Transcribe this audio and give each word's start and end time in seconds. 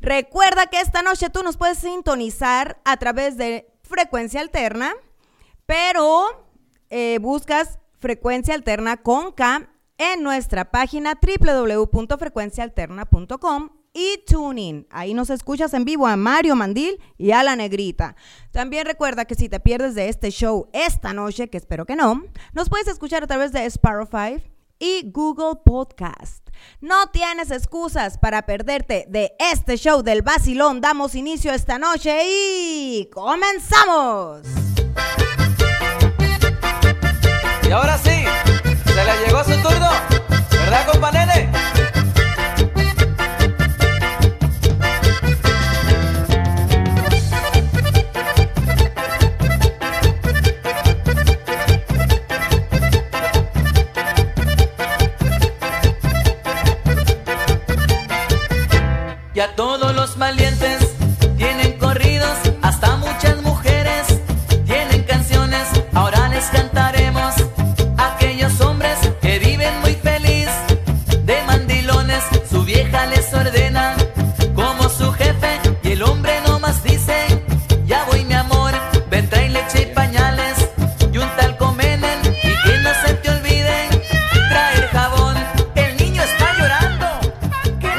Recuerda 0.00 0.66
que 0.66 0.80
esta 0.80 1.02
noche 1.02 1.30
tú 1.30 1.42
nos 1.42 1.56
puedes 1.56 1.78
sintonizar 1.78 2.80
a 2.84 2.96
través 2.96 3.36
de 3.36 3.68
frecuencia 3.82 4.40
alterna, 4.40 4.94
pero 5.64 6.48
eh, 6.90 7.18
buscas 7.20 7.78
frecuencia 7.98 8.54
alterna 8.54 8.98
con 8.98 9.32
K 9.32 9.68
en 9.98 10.22
nuestra 10.22 10.70
página 10.70 11.18
www.frecuenciaalterna.com 11.20 13.70
y 13.96 14.22
TuneIn. 14.26 14.86
Ahí 14.90 15.14
nos 15.14 15.30
escuchas 15.30 15.72
en 15.72 15.86
vivo 15.86 16.06
a 16.06 16.16
Mario 16.16 16.54
Mandil 16.54 17.00
y 17.16 17.30
a 17.30 17.42
la 17.42 17.56
Negrita. 17.56 18.14
También 18.52 18.84
recuerda 18.84 19.24
que 19.24 19.34
si 19.34 19.48
te 19.48 19.58
pierdes 19.58 19.94
de 19.94 20.10
este 20.10 20.30
show 20.30 20.68
esta 20.74 21.14
noche, 21.14 21.48
que 21.48 21.56
espero 21.56 21.86
que 21.86 21.96
no, 21.96 22.22
nos 22.52 22.68
puedes 22.68 22.88
escuchar 22.88 23.24
a 23.24 23.26
través 23.26 23.52
de 23.52 23.64
Sparrow 23.64 24.06
y 24.78 25.10
Google 25.10 25.60
Podcast. 25.64 26.46
No 26.80 27.08
tienes 27.08 27.50
excusas 27.50 28.18
para 28.18 28.46
perderte 28.46 29.06
de 29.08 29.32
este 29.38 29.76
show 29.76 30.02
del 30.02 30.22
vacilón. 30.22 30.80
Damos 30.80 31.14
inicio 31.14 31.52
esta 31.52 31.78
noche 31.78 32.22
y 32.26 33.10
comenzamos. 33.12 34.42
Y 37.68 37.70
ahora 37.72 37.98
sí, 37.98 38.24
se 38.84 38.94
le 38.94 39.26
llegó 39.26 39.42
su 39.44 39.60
turno, 39.62 39.90
¿verdad, 40.50 40.86
compa 40.92 41.10
Y 59.36 59.40
a 59.40 59.54
todos 59.54 59.94
los 59.94 60.16
valientes 60.16 60.85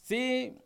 Sí, 0.10 0.58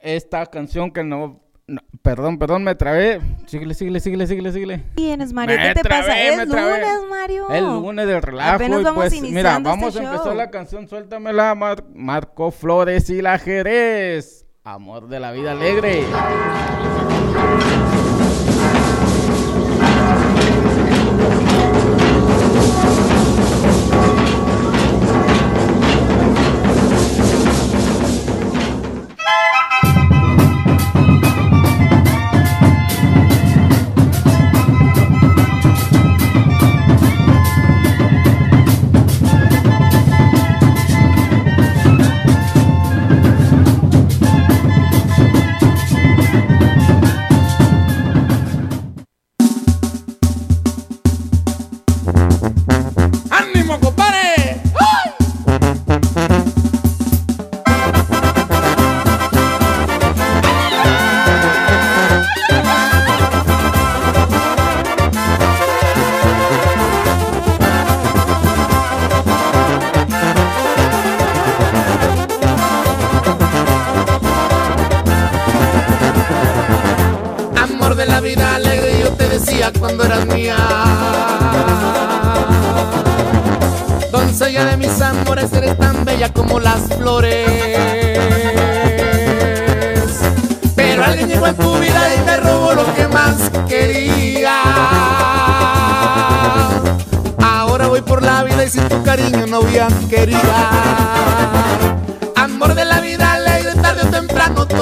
esta 0.00 0.46
canción 0.46 0.90
que 0.90 1.04
no, 1.04 1.38
no, 1.66 1.82
perdón, 2.00 2.38
perdón, 2.38 2.64
me 2.64 2.74
trabé. 2.74 3.20
Síguele, 3.44 3.74
síguele, 3.74 4.00
síguele, 4.00 4.26
síguele, 4.26 4.52
síguele. 4.52 4.78
¿Tienes, 4.94 5.34
Mario? 5.34 5.58
Me 5.58 5.68
¿Qué 5.68 5.74
te 5.74 5.82
trabé, 5.82 6.06
pasa? 6.06 6.22
Es 6.22 6.48
lunes, 6.48 7.10
Mario. 7.10 7.50
El 7.50 7.64
lunes 7.64 8.06
del 8.06 8.22
relajo. 8.22 8.54
Apenas 8.54 8.80
y 8.80 8.84
vamos 8.84 9.04
pues, 9.04 9.20
mira, 9.20 9.58
vamos 9.58 9.88
este 9.88 10.00
a 10.00 10.04
empezar 10.04 10.26
show. 10.28 10.34
la 10.34 10.50
canción, 10.50 10.88
suéltamela, 10.88 11.54
Mar 11.54 11.84
Marco 11.94 12.50
Flores 12.50 13.10
y 13.10 13.20
la 13.20 13.38
Jerez. 13.38 14.46
Amor 14.64 15.08
de 15.08 15.20
la 15.20 15.32
vida 15.32 15.52
alegre. 15.52 16.04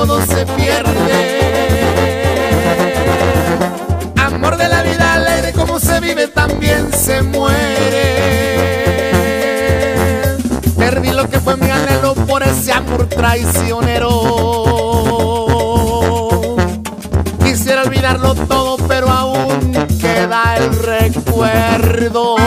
Todo 0.07 0.21
se 0.27 0.45
pierde. 0.47 1.39
Amor 4.17 4.57
de 4.57 4.69
la 4.69 4.83
vida 4.83 5.15
alegre, 5.15 5.53
como 5.53 5.79
se 5.79 6.01
vive 6.01 6.27
también 6.27 6.93
se 6.93 7.23
muere. 7.23 8.17
Perdí 10.77 11.13
lo 11.13 11.31
que 11.31 11.39
fue 11.39 11.57
mi 11.57 11.71
anhelo 11.71 12.15
por 12.15 12.43
ese 12.43 12.73
amor 12.73 13.07
traicionero. 13.07 14.09
Quisiera 17.45 17.83
olvidarlo 17.83 18.35
todo, 18.35 18.79
pero 18.89 19.09
aún 19.09 19.73
queda 20.01 20.57
el 20.57 20.77
recuerdo. 20.83 22.42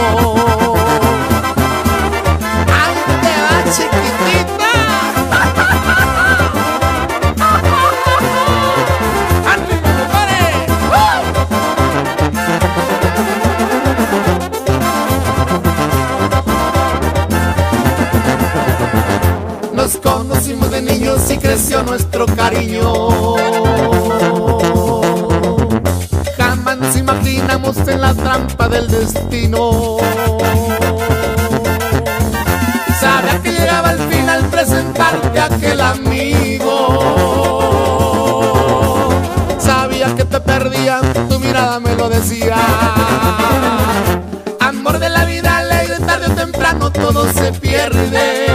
Amor 44.60 44.98
de 44.98 45.10
la 45.10 45.25
vida 45.25 45.60
alegre, 45.60 46.00
tarde 46.00 46.25
o 46.25 46.31
temprano 46.31 46.92
todo 46.92 47.31
se 47.31 47.51
pierde. 47.54 48.48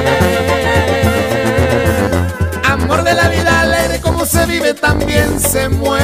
Amor 2.64 3.04
de 3.04 3.14
la 3.14 3.28
vida 3.28 3.60
alegre, 3.60 4.00
como 4.00 4.26
se 4.26 4.44
vive 4.46 4.74
también 4.74 5.38
se 5.38 5.68
muere. 5.68 6.02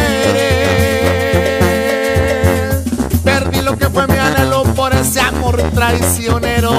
Perdí 3.25 3.61
lo 3.63 3.77
que 3.77 3.89
fue 3.91 4.07
mi 4.07 4.17
anhelo 4.17 4.63
por 4.75 4.95
ese 4.95 5.21
amor 5.21 5.61
traicionero. 5.75 6.71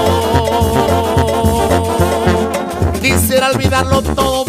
Quisiera 3.01 3.49
olvidarlo 3.49 4.01
todo, 4.03 4.45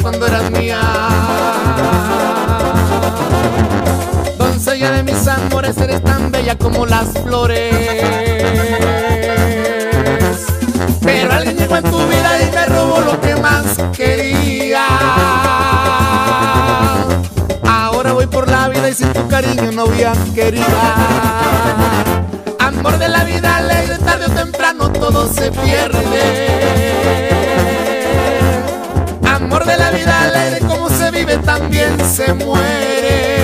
cuando 0.00 0.26
eras 0.26 0.50
mía. 0.50 0.80
Doncella 4.38 4.90
de 4.92 5.02
mis 5.02 5.26
amores, 5.26 5.76
eres 5.78 6.02
tan 6.02 6.30
bella 6.30 6.56
como 6.56 6.86
las 6.86 7.08
flores. 7.22 7.74
Pero 11.02 11.32
alguien 11.32 11.56
llegó 11.56 11.76
en 11.76 11.84
tu 11.84 12.06
vida 12.06 12.42
y 12.42 12.50
me 12.50 12.66
robó 12.66 13.00
lo 13.00 13.20
que 13.20 13.36
más 13.36 13.64
quería. 13.96 14.86
Ahora 17.68 18.12
voy 18.12 18.26
por 18.26 18.48
la 18.48 18.68
vida 18.68 18.88
y 18.88 18.94
sin 18.94 19.12
tu 19.12 19.26
cariño 19.28 19.72
no 19.72 19.86
voy 19.86 20.02
a 20.02 20.12
querida. 20.34 20.94
Amor 22.58 22.98
de 22.98 23.08
la 23.08 23.24
vida 23.24 23.56
alegre, 23.56 23.98
tarde 23.98 24.26
o 24.26 24.30
temprano 24.30 24.90
todo 24.92 25.32
se 25.32 25.50
pierde. 25.50 26.61
De 29.66 29.76
la 29.76 29.90
vida 29.90 30.22
alegre, 30.22 30.60
como 30.66 30.88
se 30.90 31.10
vive 31.12 31.36
también 31.38 31.96
se 32.04 32.34
muere. 32.34 33.42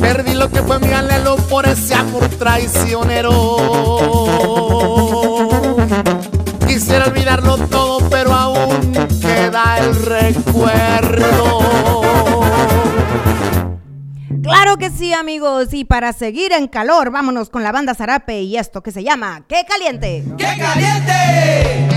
Perdí 0.00 0.32
lo 0.34 0.50
que 0.50 0.62
fue 0.62 0.78
mi 0.78 0.92
anhelo 0.92 1.36
por 1.36 1.66
ese 1.66 1.94
amor 1.94 2.26
traicionero. 2.38 3.56
Quisiera 6.66 7.06
olvidarlo 7.06 7.58
todo, 7.68 8.08
pero 8.08 8.32
aún 8.32 8.92
queda 9.20 9.78
el 9.78 9.94
recuerdo. 9.94 11.60
Claro 14.42 14.76
que 14.78 14.90
sí, 14.90 15.12
amigos. 15.12 15.74
Y 15.74 15.84
para 15.84 16.12
seguir 16.14 16.52
en 16.52 16.68
calor, 16.68 17.10
vámonos 17.10 17.50
con 17.50 17.62
la 17.62 17.72
banda 17.72 17.94
Zarape 17.94 18.40
y 18.40 18.56
esto 18.56 18.82
que 18.82 18.90
se 18.90 19.04
llama 19.04 19.44
¡Qué 19.46 19.64
caliente! 19.68 20.24
¡Qué! 20.38 20.46
Caliente, 20.58 21.88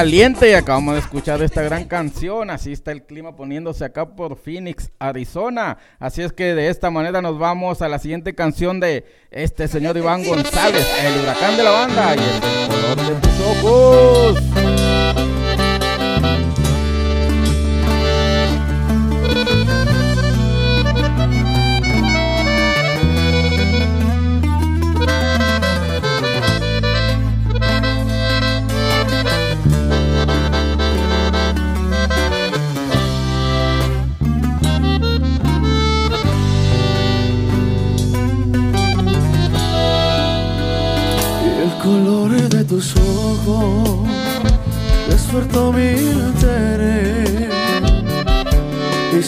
caliente 0.00 0.48
y 0.48 0.54
acabamos 0.54 0.94
de 0.94 1.00
escuchar 1.00 1.42
esta 1.42 1.60
gran 1.60 1.84
canción. 1.84 2.48
Así 2.48 2.72
está 2.72 2.90
el 2.90 3.02
clima 3.02 3.36
poniéndose 3.36 3.84
acá 3.84 4.08
por 4.08 4.38
Phoenix, 4.38 4.90
Arizona. 4.98 5.76
Así 5.98 6.22
es 6.22 6.32
que 6.32 6.54
de 6.54 6.68
esta 6.68 6.90
manera 6.90 7.20
nos 7.20 7.38
vamos 7.38 7.82
a 7.82 7.88
la 7.90 7.98
siguiente 7.98 8.34
canción 8.34 8.80
de 8.80 9.04
este 9.30 9.68
señor 9.68 9.98
Iván 9.98 10.24
González, 10.24 10.86
el 11.04 11.20
huracán 11.20 11.54
de 11.54 11.62
la 11.62 11.70
banda 11.70 12.16
y 12.16 12.18
el 12.18 12.40
color 12.70 12.96
de 12.96 13.20
tus 13.20 13.40
ojos. 13.40 14.49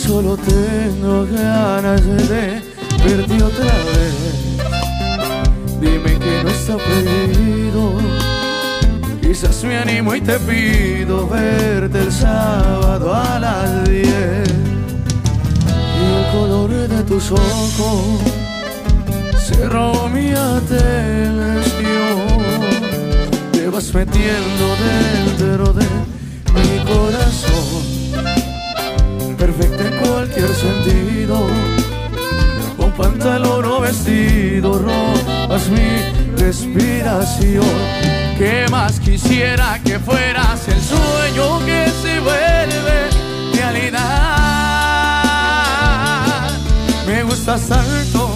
Solo 0.06 0.37
tengo 0.37 1.26
ganas 1.26 2.04
de 2.04 2.61
verte 3.04 3.42
otra 3.42 3.75
vez. 3.88 4.14
Dime 5.80 6.18
que 6.18 6.42
no 6.44 6.50
está 6.50 6.76
perdido, 6.76 7.99
quizás 9.21 9.62
me 9.64 9.78
animo 9.78 10.14
y 10.14 10.21
te 10.21 10.38
pido 10.40 11.28
verte 11.28 11.99
el 12.00 12.12
sábado 12.12 13.14
a 13.14 13.38
las 13.38 13.88
diez. 13.88 14.49
Y 16.00 16.04
el 16.18 16.26
color 16.32 16.71
de 16.71 17.02
tus 17.04 17.30
ojos 17.30 18.21
cerró 19.38 20.09
mi 20.09 20.32
atención. 20.32 21.62
Vas 23.73 23.94
metiendo 23.94 24.64
dentro 24.85 25.73
de 25.73 25.87
mi 26.52 26.85
corazón, 26.85 27.51
perfecta 29.46 29.82
en 29.88 29.96
cualquier 29.99 30.54
sentido, 30.54 31.49
con 32.76 32.92
pantalón 32.92 33.64
o 33.64 33.80
vestido, 33.80 34.78
robas 34.78 35.68
mi 35.68 36.37
respiración. 36.37 37.75
¿Qué 38.38 38.66
más 38.70 39.00
quisiera 39.00 39.80
que 39.84 39.99
fueras 39.99 40.68
el 40.68 40.80
sueño 40.80 41.58
que 41.66 41.90
se 42.02 42.20
vuelve 42.20 43.11
realidad? 43.54 43.99
Me 47.04 47.25
gustas 47.25 47.62
tanto 47.62 48.30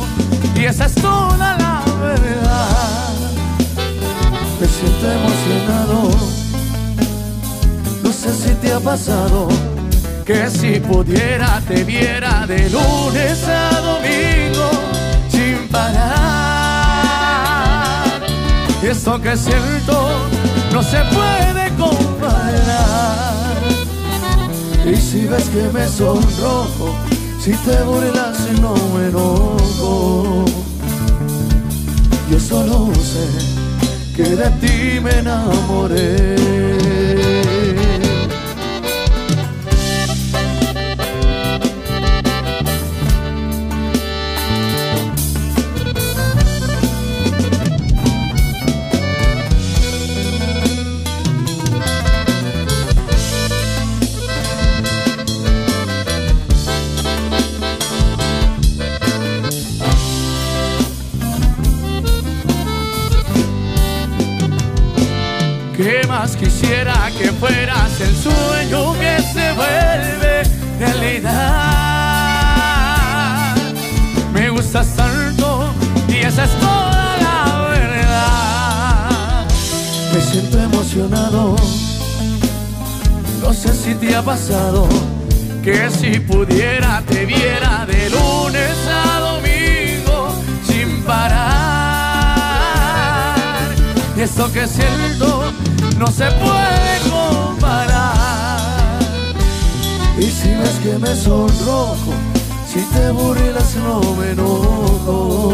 y 0.57 0.65
esa 0.65 0.87
es 0.87 0.95
toda 0.97 1.57
la 1.57 1.85
verdad 2.01 3.15
me 4.61 4.67
siento 4.67 5.13
emocionado. 5.13 6.11
No 8.03 8.11
sé 8.13 8.33
si 8.35 8.55
te 8.55 8.73
ha 8.73 8.81
pasado 8.81 9.49
que 10.27 10.51
si 10.51 10.81
pudiera 10.81 11.63
te 11.69 11.85
viera 11.85 12.45
de 12.49 12.69
lunes 12.69 13.45
a 13.47 13.81
domingo 13.81 14.71
sin 15.29 15.69
parar. 15.69 16.17
Esto 18.83 19.23
que 19.23 19.37
siento 19.37 20.27
no 20.73 20.83
se 20.83 20.99
puede 21.15 21.71
comparar. 21.77 23.55
Y 24.85 24.97
si 24.97 25.27
ves 25.27 25.49
que 25.49 25.69
me 25.73 25.87
sonrojo, 25.87 26.97
si 27.41 27.53
te 27.53 27.83
burlas 27.85 28.39
no 28.61 28.75
me 28.95 29.07
enojo, 29.07 30.45
yo 32.29 32.41
solo 32.41 32.93
sé 32.95 33.29
que 34.17 34.25
de 34.25 34.51
ti 34.61 35.01
me 35.01 35.19
enamoré. 35.21 36.96
Que 67.27 67.33
fueras 67.33 68.01
el 68.01 68.15
sueño 68.15 68.93
que 68.93 69.21
se 69.21 69.53
vuelve 69.55 70.45
realidad. 70.79 71.33
Me 74.33 74.49
gustas 74.51 74.87
tanto 74.95 75.75
y 76.09 76.19
esa 76.19 76.45
es 76.45 76.51
toda 76.61 77.17
la 77.21 77.69
verdad. 77.71 79.45
Me 80.15 80.21
siento 80.21 80.63
emocionado, 80.63 81.57
no 83.43 83.53
sé 83.53 83.75
si 83.75 83.97
te 83.97 84.15
ha 84.15 84.23
pasado 84.23 84.89
que 85.65 85.91
si 85.91 86.21
pudiera 86.21 87.03
te 87.09 87.27
viera 87.27 87.85
de 87.87 88.09
lunes 88.09 88.77
a 88.89 89.19
domingo 89.19 90.33
sin 90.65 91.03
parar. 91.03 91.27
Y 94.17 94.21
esto 94.21 94.53
que 94.53 94.69
siento 94.69 95.53
no 95.99 96.07
se 96.07 96.31
puede 96.31 96.86
si 100.37 100.49
ves 100.49 100.77
que 100.83 100.99
me 100.99 101.15
sonrojo, 101.15 102.13
si 102.71 102.81
te 102.95 103.11
burlas 103.11 103.77
no 103.77 104.01
me 104.17 104.31
enojo. 104.31 105.53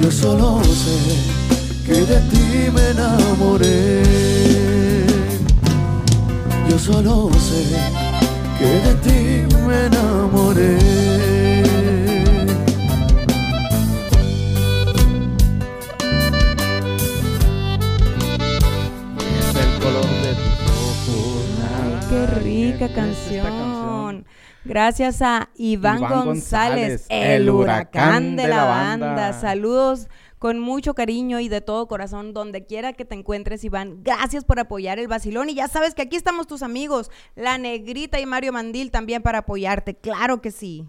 Yo 0.00 0.10
solo 0.10 0.62
sé 0.64 0.98
que 1.86 1.98
de 2.10 2.20
ti 2.30 2.70
me 2.74 2.84
enamoré. 2.90 4.02
Yo 6.68 6.78
solo 6.78 7.30
sé 7.48 7.62
que 8.58 8.70
de 8.86 8.94
ti 9.04 9.56
me 9.66 9.86
enamoré. 9.86 11.39
Canción. 22.88 24.26
Gracias 24.64 25.22
a 25.22 25.48
Iván, 25.56 26.00
González, 26.00 27.06
el 27.08 27.48
huracán 27.48 28.36
de, 28.36 28.48
la 28.48 28.64
banda. 28.64 29.32
Saludos 29.32 30.08
con 30.38 30.58
mucho 30.58 30.94
cariño 30.94 31.40
y 31.40 31.48
de 31.48 31.60
todo 31.60 31.86
corazón, 31.86 32.32
donde 32.32 32.64
quiera 32.64 32.92
que 32.94 33.04
te 33.04 33.14
encuentres, 33.14 33.62
Iván. 33.62 34.02
Gracias 34.02 34.44
por 34.44 34.58
apoyar 34.58 34.98
el 34.98 35.08
vacilón. 35.08 35.50
Y 35.50 35.54
ya 35.54 35.68
sabes 35.68 35.94
que 35.94 36.02
aquí 36.02 36.16
estamos 36.16 36.46
tus 36.46 36.62
amigos, 36.62 37.10
La 37.36 37.58
Negrita 37.58 38.20
y 38.20 38.26
Mario 38.26 38.52
Mandil, 38.52 38.90
también 38.90 39.22
para 39.22 39.38
apoyarte. 39.38 39.94
Claro 39.94 40.40
que 40.40 40.50
sí. 40.50 40.86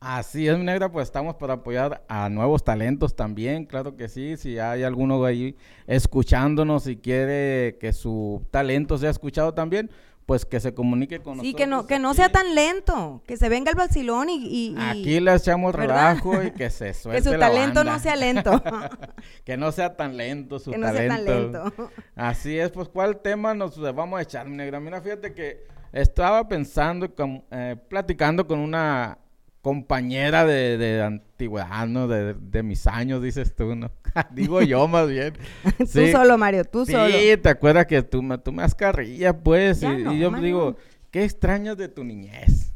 Así 0.00 0.46
es, 0.46 0.56
mi 0.56 0.64
negra, 0.64 0.92
pues 0.92 1.08
estamos 1.08 1.34
para 1.34 1.54
apoyar 1.54 2.04
a 2.06 2.28
nuevos 2.28 2.62
talentos 2.62 3.16
también, 3.16 3.64
claro 3.64 3.96
que 3.96 4.08
sí. 4.08 4.36
Si 4.36 4.56
hay 4.56 4.84
alguno 4.84 5.24
ahí 5.24 5.56
escuchándonos 5.88 6.86
y 6.86 6.98
quiere 6.98 7.78
que 7.80 7.92
su 7.92 8.46
talento 8.52 8.96
sea 8.96 9.10
escuchado 9.10 9.54
también, 9.54 9.90
pues 10.28 10.44
que 10.44 10.60
se 10.60 10.74
comunique 10.74 11.20
con 11.20 11.38
nosotros. 11.38 11.46
Sí, 11.46 11.54
que 11.54 11.66
no, 11.66 11.86
que 11.86 11.98
no 11.98 12.12
sea 12.12 12.28
tan 12.28 12.54
lento, 12.54 13.22
que 13.26 13.38
se 13.38 13.48
venga 13.48 13.70
el 13.70 13.78
vacilón 13.78 14.28
y... 14.28 14.76
aquí 14.78 15.20
le 15.20 15.34
echamos 15.34 15.74
relajo 15.74 16.42
y 16.42 16.50
que 16.50 16.68
se 16.68 16.92
suelte 16.92 17.22
Que 17.24 17.30
su 17.32 17.40
talento 17.40 17.82
no 17.82 17.98
sea 17.98 18.14
lento. 18.14 18.62
que 19.46 19.56
no 19.56 19.72
sea 19.72 19.96
tan 19.96 20.18
lento 20.18 20.58
su 20.58 20.70
que 20.70 20.76
no 20.76 20.92
Sea 20.92 21.08
tan 21.08 21.24
lento. 21.24 21.72
Así 22.14 22.58
es, 22.58 22.70
pues 22.70 22.90
¿cuál 22.90 23.22
tema 23.22 23.54
nos 23.54 23.80
vamos 23.94 24.18
a 24.18 24.22
echar, 24.22 24.46
negra? 24.50 24.80
Mira, 24.80 25.00
fíjate 25.00 25.32
que 25.32 25.64
estaba 25.92 26.46
pensando, 26.46 27.10
eh, 27.50 27.76
platicando 27.88 28.46
con 28.46 28.58
una 28.58 29.16
compañera 29.62 30.46
de, 30.46 30.78
de 30.78 31.02
antigüedad, 31.02 31.86
¿no? 31.86 32.08
De, 32.08 32.34
de, 32.34 32.62
mis 32.62 32.86
años, 32.86 33.22
dices 33.22 33.54
tú, 33.54 33.74
¿no? 33.74 33.90
Digo 34.32 34.62
yo 34.62 34.86
más 34.88 35.08
bien. 35.08 35.34
tú 35.78 36.06
solo, 36.12 36.38
Mario, 36.38 36.64
tú 36.64 36.86
solo. 36.86 37.08
Sí, 37.08 37.36
te 37.36 37.48
acuerdas 37.48 37.86
que 37.86 38.02
tú, 38.02 38.22
me, 38.22 38.38
tú 38.38 38.52
me 38.52 38.66
carrilla, 38.70 39.38
pues. 39.38 39.82
y, 39.82 40.18
yo 40.18 40.30
digo, 40.40 40.76
¿qué 41.10 41.24
extrañas 41.24 41.76
de 41.76 41.88
tu 41.88 42.04
niñez? 42.04 42.72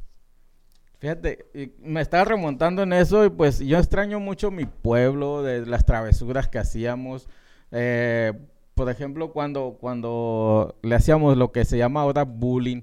Fíjate, 0.99 1.47
me 1.81 2.01
estaba 2.01 2.25
remontando 2.25 2.85
en 2.85 2.93
eso 2.93 3.25
y 3.25 3.31
pues 3.31 3.59
yo 3.59 3.77
extraño 3.79 4.21
mucho 4.21 4.53
mi 4.53 4.67
pueblo, 4.67 5.43
de 5.43 5.67
las 5.67 5.85
travesuras 5.85 6.47
que 6.47 6.61
hacíamos. 6.61 7.29
Eh, 7.73 8.33
por 8.75 8.89
ejemplo, 8.89 9.33
cuando, 9.33 9.79
cuando 9.81 10.79
le 10.83 10.95
hacíamos 10.95 11.37
lo 11.37 11.51
que 11.51 11.65
se 11.65 11.77
llama 11.77 12.03
ahora 12.03 12.23
bullying 12.23 12.83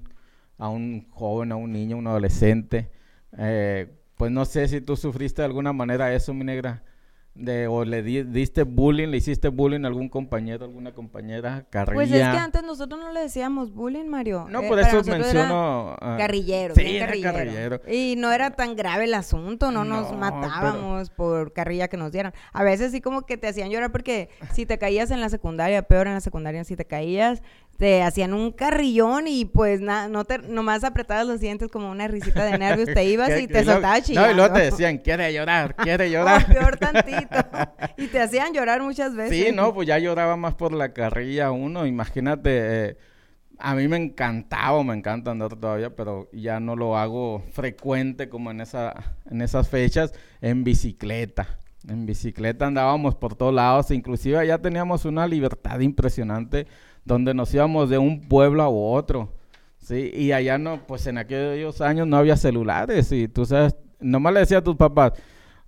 a 0.58 0.68
un 0.68 1.08
joven, 1.10 1.52
a 1.52 1.56
un 1.56 1.72
niño, 1.72 1.96
un 1.96 2.06
adolescente, 2.06 2.90
eh, 3.38 3.92
pues 4.16 4.30
no 4.30 4.44
sé 4.44 4.68
si 4.68 4.80
tú 4.80 4.96
sufriste 4.96 5.42
de 5.42 5.46
alguna 5.46 5.72
manera 5.72 6.12
eso, 6.14 6.34
mi 6.34 6.44
negra 6.44 6.82
de 7.32 7.68
o 7.68 7.84
le 7.84 8.02
di- 8.02 8.24
diste 8.24 8.64
bullying, 8.64 9.06
le 9.08 9.16
hiciste 9.18 9.48
bullying 9.48 9.84
a 9.84 9.86
algún 9.86 10.08
compañero, 10.08 10.64
alguna 10.64 10.92
compañera, 10.92 11.64
carrilla. 11.70 11.94
Pues 11.94 12.10
es 12.10 12.18
que 12.18 12.36
antes 12.36 12.62
nosotros 12.64 13.00
no 13.00 13.12
le 13.12 13.20
decíamos 13.20 13.72
bullying, 13.72 14.06
Mario. 14.08 14.46
No, 14.50 14.60
Eh, 14.62 14.68
por 14.68 14.80
eso 14.80 14.98
era 14.98 15.16
menciono... 15.16 15.96
ah, 16.00 16.16
Carrillero, 16.18 16.74
sí, 16.74 16.96
era 16.96 17.06
carrillero. 17.06 17.32
carrillero. 17.32 17.80
Y 17.88 18.16
no 18.16 18.32
era 18.32 18.50
tan 18.50 18.74
grave 18.74 19.04
el 19.04 19.14
asunto, 19.14 19.70
no 19.70 19.84
nos 19.84 20.10
No, 20.10 20.18
matábamos 20.18 21.08
por 21.10 21.52
carrilla 21.52 21.86
que 21.88 21.96
nos 21.96 22.10
dieran. 22.10 22.34
A 22.52 22.64
veces 22.64 22.90
sí 22.90 23.00
como 23.00 23.22
que 23.22 23.36
te 23.38 23.46
hacían 23.46 23.70
llorar 23.70 23.92
porque 23.92 24.28
si 24.52 24.66
te 24.66 24.76
caías 24.76 25.12
en 25.12 25.20
la 25.20 25.28
secundaria, 25.28 25.82
peor 25.82 26.08
en 26.08 26.14
la 26.14 26.20
secundaria, 26.20 26.64
si 26.64 26.74
te 26.74 26.84
caías, 26.84 27.42
te 27.80 28.02
hacían 28.02 28.34
un 28.34 28.52
carrillón 28.52 29.26
y 29.26 29.46
pues 29.46 29.80
na- 29.80 30.06
no 30.06 30.26
te, 30.26 30.36
nomás 30.36 30.84
apretabas 30.84 31.26
los 31.26 31.40
dientes 31.40 31.70
como 31.70 31.90
una 31.90 32.08
risita 32.08 32.44
de 32.44 32.58
nervios, 32.58 32.90
te 32.92 33.04
ibas 33.10 33.30
y 33.40 33.46
te 33.48 33.64
soltabas 33.64 34.00
No, 34.00 34.04
chillando. 34.04 34.30
y 34.30 34.34
luego 34.34 34.52
te 34.54 34.60
decían, 34.60 34.98
quiere 34.98 35.32
llorar, 35.32 35.74
quiere 35.76 36.04
Oh, 36.08 36.12
llorar. 36.12 36.46
peor 36.46 36.76
tantito. 36.76 37.36
Y 37.96 38.08
te 38.08 38.20
hacían 38.20 38.52
llorar 38.52 38.82
muchas 38.82 39.14
veces. 39.16 39.46
Sí, 39.46 39.52
no, 39.54 39.72
pues 39.72 39.88
ya 39.88 39.98
lloraba 39.98 40.36
más 40.36 40.54
por 40.56 40.72
la 40.74 40.92
carrilla 40.92 41.50
uno. 41.52 41.86
Imagínate, 41.86 42.50
eh, 42.90 42.96
a 43.58 43.74
mí 43.74 43.88
me 43.88 43.96
encantaba, 43.96 44.82
me 44.84 44.94
encanta 44.94 45.30
andar 45.30 45.56
todavía, 45.56 45.96
pero 45.96 46.28
ya 46.32 46.60
no 46.60 46.76
lo 46.76 46.98
hago 46.98 47.42
frecuente 47.52 48.28
como 48.28 48.50
en, 48.50 48.60
esa, 48.60 49.16
en 49.30 49.40
esas 49.40 49.68
fechas, 49.70 50.12
en 50.42 50.64
bicicleta. 50.64 51.58
En 51.88 52.04
bicicleta 52.04 52.66
andábamos 52.66 53.14
por 53.14 53.34
todos 53.36 53.54
lados, 53.54 53.90
inclusive 53.90 54.36
allá 54.38 54.58
teníamos 54.58 55.06
una 55.06 55.26
libertad 55.26 55.80
impresionante 55.80 56.66
donde 57.14 57.34
nos 57.34 57.52
íbamos 57.52 57.90
de 57.90 57.98
un 57.98 58.20
pueblo 58.22 58.62
a 58.62 58.68
otro. 58.68 59.32
Sí, 59.78 60.10
y 60.14 60.32
allá 60.32 60.58
no, 60.58 60.86
pues 60.86 61.06
en 61.06 61.18
aquellos 61.18 61.80
años 61.80 62.06
no 62.06 62.16
había 62.16 62.36
celulares 62.36 63.10
y 63.12 63.28
tú 63.28 63.44
sabes, 63.46 63.74
nomás 63.98 64.32
le 64.34 64.40
decía 64.40 64.58
a 64.58 64.62
tus 64.64 64.76
papás, 64.76 65.12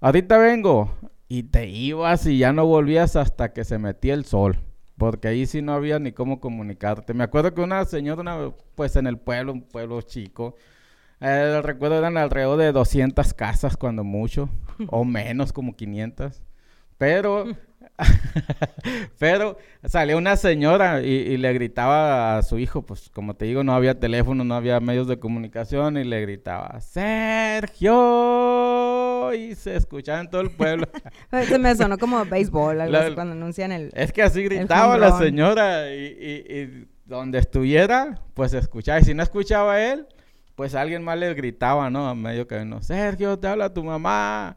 ahorita 0.00 0.36
vengo 0.38 0.90
y 1.28 1.44
te 1.44 1.66
ibas 1.68 2.26
y 2.26 2.38
ya 2.38 2.52
no 2.52 2.66
volvías 2.66 3.16
hasta 3.16 3.52
que 3.52 3.64
se 3.64 3.78
metía 3.78 4.14
el 4.14 4.24
sol, 4.26 4.58
porque 4.98 5.28
ahí 5.28 5.46
sí 5.46 5.62
no 5.62 5.72
había 5.72 5.98
ni 5.98 6.12
cómo 6.12 6.40
comunicarte. 6.40 7.14
Me 7.14 7.24
acuerdo 7.24 7.54
que 7.54 7.62
una 7.62 7.84
señora, 7.86 8.20
una- 8.20 8.52
pues 8.74 8.94
en 8.96 9.06
el 9.06 9.18
pueblo, 9.18 9.52
un 9.52 9.62
pueblo 9.62 10.00
chico, 10.02 10.54
eh, 11.20 11.60
recuerdo 11.62 11.98
eran 11.98 12.16
alrededor 12.18 12.58
de 12.58 12.70
200 12.72 13.32
casas 13.34 13.76
cuando 13.76 14.04
mucho, 14.04 14.50
o 14.88 15.04
menos 15.04 15.52
como 15.52 15.74
500, 15.74 16.42
pero... 16.98 17.46
Pero 19.18 19.56
salió 19.84 20.16
una 20.18 20.36
señora 20.36 21.02
y, 21.02 21.08
y 21.10 21.36
le 21.36 21.52
gritaba 21.52 22.38
a 22.38 22.42
su 22.42 22.58
hijo, 22.58 22.82
pues 22.82 23.10
como 23.10 23.34
te 23.34 23.44
digo, 23.46 23.62
no 23.64 23.74
había 23.74 23.98
teléfono, 24.00 24.44
no 24.44 24.54
había 24.54 24.80
medios 24.80 25.06
de 25.08 25.18
comunicación 25.18 25.96
y 25.96 26.04
le 26.04 26.20
gritaba, 26.22 26.80
Sergio, 28.02 29.32
y 29.34 29.54
se 29.54 29.76
escuchaba 29.76 30.20
en 30.20 30.30
todo 30.30 30.40
el 30.42 30.50
pueblo. 30.50 30.86
Se 31.48 31.58
me 31.58 31.74
sonó 31.74 31.98
como 31.98 32.24
béisbol, 32.24 32.80
algo 32.80 32.92
La- 32.92 33.00
así, 33.06 33.14
cuando 33.14 33.32
anuncian 33.34 33.72
el... 33.72 33.90
es 33.94 34.12
que 34.12 34.22
así 34.22 34.42
gritaba 34.44 34.96
la 34.98 35.18
señora 35.18 35.92
y, 35.94 35.98
y- 36.04 36.44
y 36.60 36.88
donde 37.04 37.38
estuviera, 37.38 38.20
pues 38.34 38.50
se 38.52 38.58
escuchaba. 38.58 39.00
Y 39.00 39.04
si 39.04 39.14
no 39.14 39.22
escuchaba 39.22 39.80
él, 39.80 40.06
pues 40.54 40.74
alguien 40.74 41.02
más 41.04 41.18
le 41.18 41.32
gritaba, 41.34 41.90
¿no? 41.90 42.08
A 42.08 42.14
medio 42.14 42.46
camino, 42.46 42.82
Sergio, 42.82 43.38
te 43.38 43.48
habla 43.48 43.72
tu 43.72 43.82
mamá. 43.84 44.56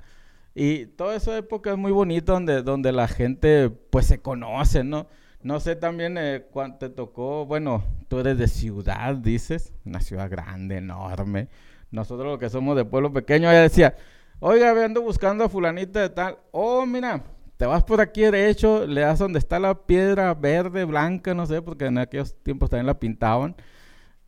Y 0.57 0.85
toda 0.85 1.17
esa 1.17 1.37
época 1.37 1.71
es 1.71 1.77
muy 1.77 1.91
bonita 1.91 2.31
donde, 2.31 2.63
donde 2.63 2.93
la 2.93 3.09
gente 3.09 3.69
pues 3.69 4.05
se 4.05 4.21
conoce, 4.21 4.85
¿no? 4.85 5.07
No 5.43 5.59
sé 5.59 5.75
también 5.75 6.17
eh, 6.17 6.45
cuánto 6.49 6.79
te 6.79 6.89
tocó, 6.89 7.45
bueno, 7.45 7.83
tú 8.07 8.19
eres 8.19 8.37
de 8.37 8.47
ciudad, 8.47 9.15
dices, 9.15 9.73
una 9.83 9.99
ciudad 9.99 10.29
grande, 10.29 10.77
enorme. 10.77 11.49
Nosotros 11.91 12.25
los 12.25 12.39
que 12.39 12.49
somos 12.49 12.77
de 12.77 12.85
pueblo 12.85 13.11
pequeño, 13.11 13.51
ella 13.51 13.63
decía, 13.63 13.95
oiga, 14.39 14.71
ando 14.83 15.01
buscando 15.01 15.43
a 15.43 15.49
fulanita 15.49 15.99
de 15.99 16.09
tal. 16.09 16.37
Oh, 16.51 16.85
mira, 16.85 17.21
te 17.57 17.65
vas 17.65 17.83
por 17.83 17.99
aquí 17.99 18.21
derecho, 18.21 18.87
le 18.87 19.01
das 19.01 19.19
donde 19.19 19.39
está 19.39 19.59
la 19.59 19.85
piedra 19.85 20.33
verde, 20.33 20.85
blanca, 20.85 21.33
no 21.33 21.45
sé, 21.45 21.61
porque 21.61 21.87
en 21.87 21.97
aquellos 21.97 22.33
tiempos 22.43 22.69
también 22.69 22.87
la 22.87 22.97
pintaban. 22.97 23.57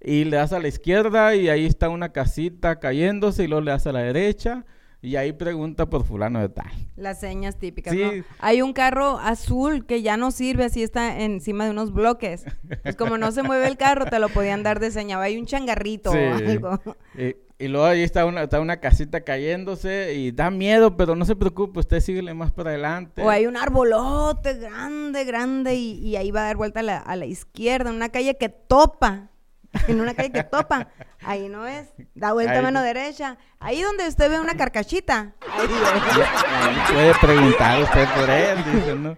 Y 0.01 0.25
le 0.25 0.37
das 0.37 0.51
a 0.51 0.59
la 0.59 0.67
izquierda 0.67 1.35
y 1.35 1.47
ahí 1.47 1.65
está 1.65 1.87
una 1.87 2.11
casita 2.11 2.79
cayéndose 2.79 3.45
y 3.45 3.47
luego 3.47 3.61
le 3.61 3.71
das 3.71 3.87
a 3.87 3.93
la 3.93 4.01
derecha 4.01 4.65
y 5.07 5.15
ahí 5.15 5.31
pregunta 5.33 5.87
por 5.89 6.03
fulano 6.05 6.39
de 6.39 6.49
tal. 6.49 6.71
Las 6.95 7.19
señas 7.19 7.57
típicas, 7.57 7.93
Sí. 7.93 8.01
¿no? 8.03 8.23
Hay 8.39 8.61
un 8.61 8.73
carro 8.73 9.19
azul 9.19 9.85
que 9.85 10.01
ya 10.01 10.17
no 10.17 10.31
sirve, 10.31 10.65
así 10.65 10.83
está 10.83 11.21
encima 11.21 11.65
de 11.65 11.71
unos 11.71 11.93
bloques. 11.93 12.45
Pues 12.83 12.95
como 12.95 13.17
no 13.17 13.31
se 13.31 13.43
mueve 13.43 13.67
el 13.67 13.77
carro, 13.77 14.05
te 14.05 14.19
lo 14.19 14.29
podían 14.29 14.63
dar 14.63 14.79
de 14.79 14.91
señal. 14.91 15.21
Hay 15.21 15.37
un 15.37 15.45
changarrito 15.45 16.11
Sí. 16.11 16.17
o 16.17 16.33
algo. 16.35 16.79
Y, 17.17 17.35
y 17.59 17.67
luego 17.69 17.85
ahí 17.87 18.03
está 18.03 18.25
una, 18.25 18.43
está 18.43 18.59
una 18.59 18.77
casita 18.79 19.21
cayéndose 19.21 20.13
y 20.15 20.31
da 20.31 20.51
miedo, 20.51 20.95
pero 20.97 21.15
no 21.15 21.25
se 21.25 21.35
preocupe, 21.35 21.79
usted 21.79 21.99
síguele 22.01 22.33
más 22.33 22.51
para 22.51 22.69
adelante. 22.71 23.23
O 23.23 23.29
hay 23.29 23.47
un 23.47 23.57
arbolote 23.57 24.53
grande, 24.55 25.23
grande, 25.23 25.75
y, 25.75 25.93
y 25.99 26.15
ahí 26.17 26.29
va 26.31 26.41
a 26.41 26.45
dar 26.45 26.57
vuelta 26.57 26.81
a 26.81 26.83
la, 26.83 26.97
a 26.97 27.15
la 27.15 27.25
izquierda, 27.25 27.89
en 27.89 27.95
una 27.95 28.09
calle 28.09 28.35
que 28.37 28.49
topa. 28.49 29.29
En 29.87 30.01
una 30.01 30.13
calle 30.13 30.31
que 30.31 30.43
topa. 30.43 30.87
Ahí 31.21 31.49
no 31.49 31.65
es. 31.67 31.87
Da 32.15 32.33
vuelta 32.33 32.53
Ahí- 32.53 32.63
mano 32.63 32.81
derecha. 32.81 33.37
Ahí 33.59 33.81
donde 33.81 34.07
usted 34.07 34.29
ve 34.29 34.39
una 34.39 34.55
carcachita. 34.55 35.33
Ahí 35.41 36.77
puede 36.93 37.13
preguntar 37.21 37.81
usted 37.83 38.07
por 38.15 38.29
él, 38.29 38.57
dice, 38.73 38.95
¿no? 38.95 39.17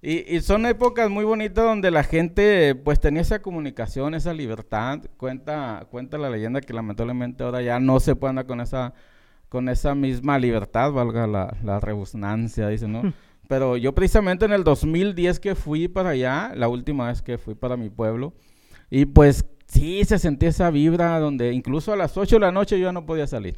Y, 0.00 0.36
y 0.36 0.40
son 0.42 0.64
épocas 0.66 1.10
muy 1.10 1.24
bonitas 1.24 1.64
donde 1.64 1.90
la 1.90 2.04
gente 2.04 2.76
pues 2.76 3.00
tenía 3.00 3.22
esa 3.22 3.40
comunicación, 3.42 4.14
esa 4.14 4.32
libertad. 4.32 5.00
Cuenta, 5.16 5.86
cuenta 5.90 6.18
la 6.18 6.30
leyenda 6.30 6.60
que 6.60 6.72
lamentablemente 6.72 7.42
ahora 7.42 7.62
ya 7.62 7.80
no 7.80 7.98
se 7.98 8.14
puede 8.14 8.30
andar 8.30 8.46
con 8.46 8.60
esa, 8.60 8.94
con 9.48 9.68
esa 9.68 9.96
misma 9.96 10.38
libertad, 10.38 10.92
valga 10.92 11.26
la, 11.26 11.56
la 11.64 11.80
redundancia, 11.80 12.68
dice, 12.68 12.86
¿no? 12.86 13.12
Pero 13.48 13.76
yo 13.76 13.92
precisamente 13.94 14.44
en 14.44 14.52
el 14.52 14.62
2010 14.62 15.40
que 15.40 15.54
fui 15.56 15.88
para 15.88 16.10
allá, 16.10 16.52
la 16.54 16.68
última 16.68 17.08
vez 17.08 17.20
que 17.22 17.36
fui 17.38 17.54
para 17.56 17.76
mi 17.76 17.90
pueblo, 17.90 18.34
y 18.90 19.06
pues 19.06 19.46
sí 19.68 20.04
se 20.04 20.18
sentía 20.18 20.48
esa 20.48 20.70
vibra 20.70 21.20
donde 21.20 21.52
incluso 21.52 21.92
a 21.92 21.96
las 21.96 22.16
8 22.16 22.36
de 22.36 22.40
la 22.40 22.52
noche 22.52 22.78
yo 22.78 22.86
ya 22.86 22.92
no 22.92 23.06
podía 23.06 23.26
salir. 23.26 23.56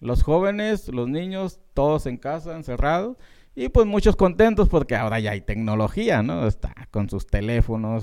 Los 0.00 0.22
jóvenes, 0.22 0.88
los 0.88 1.08
niños, 1.08 1.60
todos 1.74 2.06
en 2.06 2.16
casa, 2.16 2.56
encerrados. 2.56 3.16
Y 3.54 3.68
pues 3.68 3.86
muchos 3.86 4.16
contentos 4.16 4.68
porque 4.70 4.96
ahora 4.96 5.20
ya 5.20 5.32
hay 5.32 5.42
tecnología, 5.42 6.22
¿no? 6.22 6.46
Está 6.46 6.74
con 6.90 7.10
sus 7.10 7.26
teléfonos. 7.26 8.02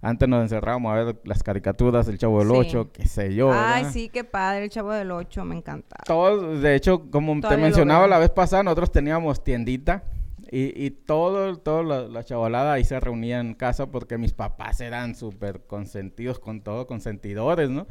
Antes 0.00 0.28
nos 0.28 0.42
encerrábamos 0.42 0.92
a 0.92 1.02
ver 1.02 1.20
las 1.24 1.42
caricaturas, 1.42 2.06
el 2.06 2.16
Chavo 2.16 2.38
del 2.38 2.48
Sí. 2.48 2.54
Ocho, 2.56 2.92
qué 2.92 3.08
sé 3.08 3.34
yo. 3.34 3.52
Ay, 3.52 3.82
¿verdad? 3.82 3.92
sí, 3.92 4.08
qué 4.08 4.22
padre, 4.22 4.64
el 4.64 4.70
chavo 4.70 4.92
del 4.92 5.10
8, 5.10 5.44
me 5.44 5.56
encanta. 5.56 5.96
Todos, 6.06 6.62
de 6.62 6.76
hecho, 6.76 7.10
como 7.10 7.34
te 7.34 7.40
Todavía 7.40 7.58
lo 7.58 7.62
mencionaba 7.64 8.06
la 8.06 8.18
vez 8.20 8.30
pasada, 8.30 8.62
nosotros 8.62 8.92
teníamos 8.92 9.42
tiendita 9.42 10.04
y, 10.54 10.86
y 10.86 10.90
todo, 10.90 11.56
todo 11.58 11.82
la, 11.82 12.02
la 12.02 12.22
chavalada 12.24 12.74
ahí 12.74 12.84
se 12.84 13.00
reunía 13.00 13.40
en 13.40 13.54
casa 13.54 13.90
porque 13.90 14.18
mis 14.18 14.32
papás 14.32 14.80
eran 14.80 15.14
súper 15.16 15.66
consentidos 15.66 16.38
con 16.38 16.62
todo, 16.62 16.86
consentidores, 16.86 17.70
¿no? 17.70 17.86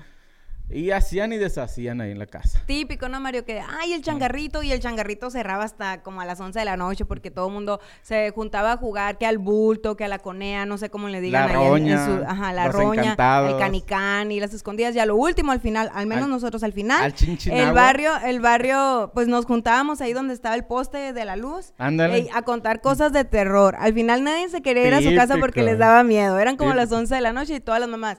Y 0.69 0.89
hacían 0.91 1.31
y 1.33 1.37
deshacían 1.37 2.01
ahí 2.01 2.11
en 2.11 2.17
la 2.17 2.25
casa. 2.25 2.63
Típico, 2.65 3.07
¿no, 3.07 3.19
Mario? 3.19 3.45
Que, 3.45 3.59
ay, 3.59 3.93
el 3.93 4.01
changarrito, 4.01 4.63
y 4.63 4.71
el 4.71 4.79
changarrito 4.79 5.29
cerraba 5.29 5.65
hasta 5.65 6.01
como 6.01 6.21
a 6.21 6.25
las 6.25 6.39
11 6.39 6.57
de 6.57 6.65
la 6.65 6.77
noche 6.77 7.05
porque 7.05 7.29
todo 7.29 7.47
el 7.47 7.53
mundo 7.53 7.79
se 8.01 8.31
juntaba 8.31 8.71
a 8.71 8.77
jugar, 8.77 9.19
que 9.19 9.27
al 9.27 9.37
bulto, 9.37 9.95
que 9.95 10.05
a 10.05 10.07
la 10.07 10.17
conea, 10.19 10.65
no 10.65 10.77
sé 10.79 10.89
cómo 10.89 11.09
le 11.09 11.21
digan. 11.21 11.51
La 11.51 11.59
ahí 11.59 11.65
en- 11.67 11.67
en 11.67 11.69
roña, 11.69 12.05
su- 12.05 12.23
ajá, 12.25 12.53
la 12.53 12.65
los 12.67 12.75
roña, 12.75 13.01
encantados. 13.03 13.51
el 13.51 13.59
canicán 13.59 14.31
y 14.31 14.39
las 14.39 14.53
escondidas. 14.53 14.95
Ya 14.95 15.05
lo 15.05 15.15
último, 15.15 15.51
al 15.51 15.59
final, 15.59 15.91
al 15.93 16.07
menos 16.07 16.23
Al- 16.25 16.31
nosotros 16.31 16.63
al 16.63 16.73
final, 16.73 17.03
al 17.03 17.13
el 17.51 17.71
barrio, 17.73 18.11
el 18.25 18.39
barrio, 18.39 19.11
pues 19.13 19.27
nos 19.27 19.45
juntábamos 19.45 20.01
ahí 20.01 20.13
donde 20.13 20.33
estaba 20.33 20.55
el 20.55 20.65
poste 20.65 21.13
de 21.13 21.25
la 21.25 21.35
luz. 21.35 21.73
Ándale. 21.77 22.15
ey, 22.17 22.29
a 22.33 22.41
contar 22.41 22.81
cosas 22.81 23.11
de 23.13 23.25
terror. 23.25 23.75
Al 23.77 23.93
final 23.93 24.23
nadie 24.23 24.49
se 24.49 24.61
quería 24.61 24.87
ir 24.87 24.93
a 24.95 25.01
su 25.01 25.13
casa 25.15 25.37
porque 25.37 25.61
les 25.61 25.77
daba 25.77 26.03
miedo. 26.03 26.39
Eran 26.39 26.57
como 26.57 26.73
las 26.73 26.85
Típico. 26.85 26.99
11 26.99 27.15
de 27.15 27.21
la 27.21 27.33
noche 27.33 27.55
y 27.55 27.59
todas 27.59 27.79
las 27.79 27.89
mamás. 27.89 28.17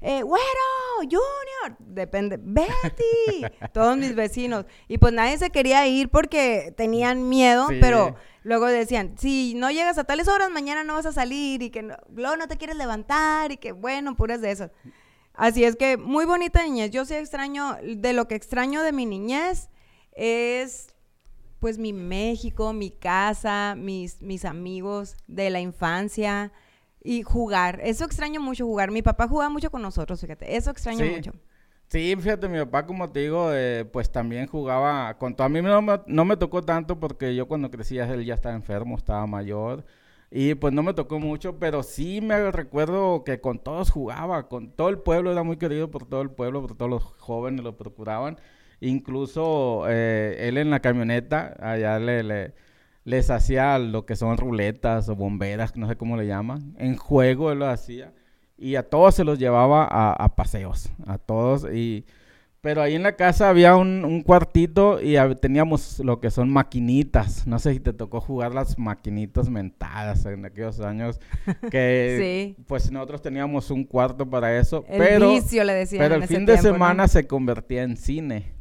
Eh, 0.00 0.22
güero, 0.22 0.44
Junior, 1.00 1.76
depende, 1.80 2.38
Betty, 2.40 2.66
todos 3.72 3.96
mis 3.96 4.14
vecinos. 4.14 4.66
Y 4.88 4.98
pues 4.98 5.12
nadie 5.12 5.38
se 5.38 5.50
quería 5.50 5.86
ir 5.86 6.10
porque 6.10 6.72
tenían 6.76 7.28
miedo, 7.28 7.68
Sí. 7.68 7.78
pero 7.80 8.14
luego 8.42 8.66
decían, 8.66 9.14
si 9.18 9.54
no 9.56 9.70
llegas 9.70 9.98
a 9.98 10.04
tales 10.04 10.28
horas, 10.28 10.50
mañana 10.50 10.84
no 10.84 10.94
vas 10.94 11.06
a 11.06 11.12
salir 11.12 11.62
y 11.62 11.70
que 11.70 11.82
no, 11.82 11.96
luego 12.14 12.36
no 12.36 12.46
te 12.46 12.56
quieres 12.56 12.76
levantar 12.76 13.52
y 13.52 13.56
que 13.56 13.72
bueno, 13.72 14.16
puras 14.16 14.40
de 14.40 14.50
esas. 14.52 14.70
Así 15.34 15.64
es 15.64 15.76
que 15.76 15.96
muy 15.96 16.24
bonita 16.24 16.62
niñez. 16.62 16.90
Yo 16.90 17.04
sí 17.04 17.14
extraño, 17.14 17.76
de 17.82 18.12
lo 18.12 18.28
que 18.28 18.34
extraño 18.36 18.82
de 18.82 18.92
mi 18.92 19.06
niñez 19.06 19.68
es 20.12 20.88
pues 21.60 21.78
mi 21.78 21.92
México, 21.92 22.72
mi 22.72 22.90
casa, 22.90 23.74
mis, 23.76 24.20
mis 24.22 24.44
amigos 24.44 25.16
de 25.26 25.50
la 25.50 25.60
infancia 25.60 26.52
y 27.06 27.22
jugar. 27.22 27.80
Eso 27.82 28.04
extraño 28.04 28.40
mucho 28.40 28.66
jugar. 28.66 28.90
Mi 28.90 29.02
papá 29.02 29.28
jugaba 29.28 29.48
mucho 29.50 29.70
con 29.70 29.82
nosotros, 29.82 30.20
fíjate. 30.20 30.56
Eso 30.56 30.70
extraño 30.70 31.04
Sí. 31.04 31.10
mucho. 31.16 31.32
Sí, 31.88 32.16
fíjate, 32.18 32.48
mi 32.48 32.58
papá, 32.58 32.84
como 32.84 33.08
te 33.12 33.20
digo, 33.20 33.50
eh, 33.52 33.84
pues 33.92 34.10
también 34.10 34.48
jugaba 34.48 35.16
con 35.18 35.36
todo. 35.36 35.46
A 35.46 35.48
mí 35.48 35.62
no 35.62 35.80
me, 35.82 36.00
no 36.06 36.24
me 36.24 36.36
tocó 36.36 36.62
tanto 36.62 36.98
porque 36.98 37.34
yo 37.36 37.46
cuando 37.46 37.70
crecía 37.70 38.12
él 38.12 38.24
ya 38.24 38.34
estaba 38.34 38.56
enfermo, 38.56 38.96
estaba 38.96 39.24
mayor. 39.26 39.84
Y 40.28 40.56
pues 40.56 40.74
no 40.74 40.82
me 40.82 40.92
tocó 40.94 41.20
mucho, 41.20 41.60
pero 41.60 41.84
sí 41.84 42.20
me 42.20 42.50
recuerdo 42.50 43.22
que 43.22 43.40
con 43.40 43.60
todos 43.60 43.90
jugaba, 43.90 44.48
con 44.48 44.72
todo 44.72 44.88
el 44.88 44.98
pueblo, 44.98 45.30
era 45.30 45.44
muy 45.44 45.56
querido 45.58 45.88
por 45.88 46.04
todo 46.06 46.22
el 46.22 46.30
pueblo, 46.30 46.60
por 46.60 46.76
todos 46.76 46.90
los 46.90 47.04
jóvenes 47.18 47.62
lo 47.62 47.76
procuraban. 47.76 48.36
Incluso 48.80 49.84
eh, 49.88 50.36
él 50.48 50.58
en 50.58 50.70
la 50.70 50.80
camioneta, 50.80 51.54
allá 51.60 51.98
le, 52.00 52.22
le- 52.24 52.54
les 53.06 53.30
hacía 53.30 53.78
lo 53.78 54.04
que 54.04 54.16
son 54.16 54.36
ruletas 54.36 55.08
o 55.08 55.16
bomberas, 55.16 55.74
no 55.76 55.88
sé 55.88 55.96
cómo 55.96 56.16
le 56.18 56.26
llaman. 56.26 56.74
En 56.78 56.96
juego 56.96 57.50
él 57.52 57.60
lo 57.60 57.66
hacía. 57.68 58.12
Y 58.58 58.74
a 58.74 58.82
todos 58.82 59.14
se 59.14 59.24
los 59.24 59.38
llevaba 59.38 59.84
a, 59.84 60.12
a 60.12 60.34
paseos, 60.36 60.90
a 61.06 61.16
todos. 61.16 61.66
Y, 61.72 62.04
pero 62.62 62.82
ahí 62.82 62.96
en 62.96 63.04
la 63.04 63.14
casa 63.14 63.48
había 63.48 63.76
un, 63.76 64.04
un 64.04 64.22
cuartito 64.22 65.00
y 65.00 65.12
hab- 65.12 65.38
teníamos 65.38 66.00
lo 66.00 66.18
que 66.18 66.32
son 66.32 66.50
maquinitas. 66.50 67.46
No 67.46 67.60
sé 67.60 67.74
si 67.74 67.78
te 67.80 67.92
tocó 67.92 68.20
jugar 68.20 68.54
las 68.54 68.76
maquinitas 68.76 69.48
mentadas 69.50 70.26
en 70.26 70.44
aquellos 70.44 70.80
años. 70.80 71.20
Que 71.70 72.54
Sí. 72.56 72.64
pues 72.66 72.90
nosotros 72.90 73.22
teníamos 73.22 73.70
un 73.70 73.84
cuarto 73.84 74.28
para 74.28 74.58
eso. 74.58 74.84
El 74.88 74.98
pero 74.98 75.30
vicio 75.30 75.62
le 75.62 75.74
decían 75.74 76.00
pero 76.02 76.16
en 76.16 76.22
el 76.22 76.24
ese 76.24 76.34
fin 76.34 76.46
de 76.46 76.58
semana 76.58 77.06
se 77.06 77.24
convertía 77.28 77.84
en 77.84 77.96
cine. 77.96 78.55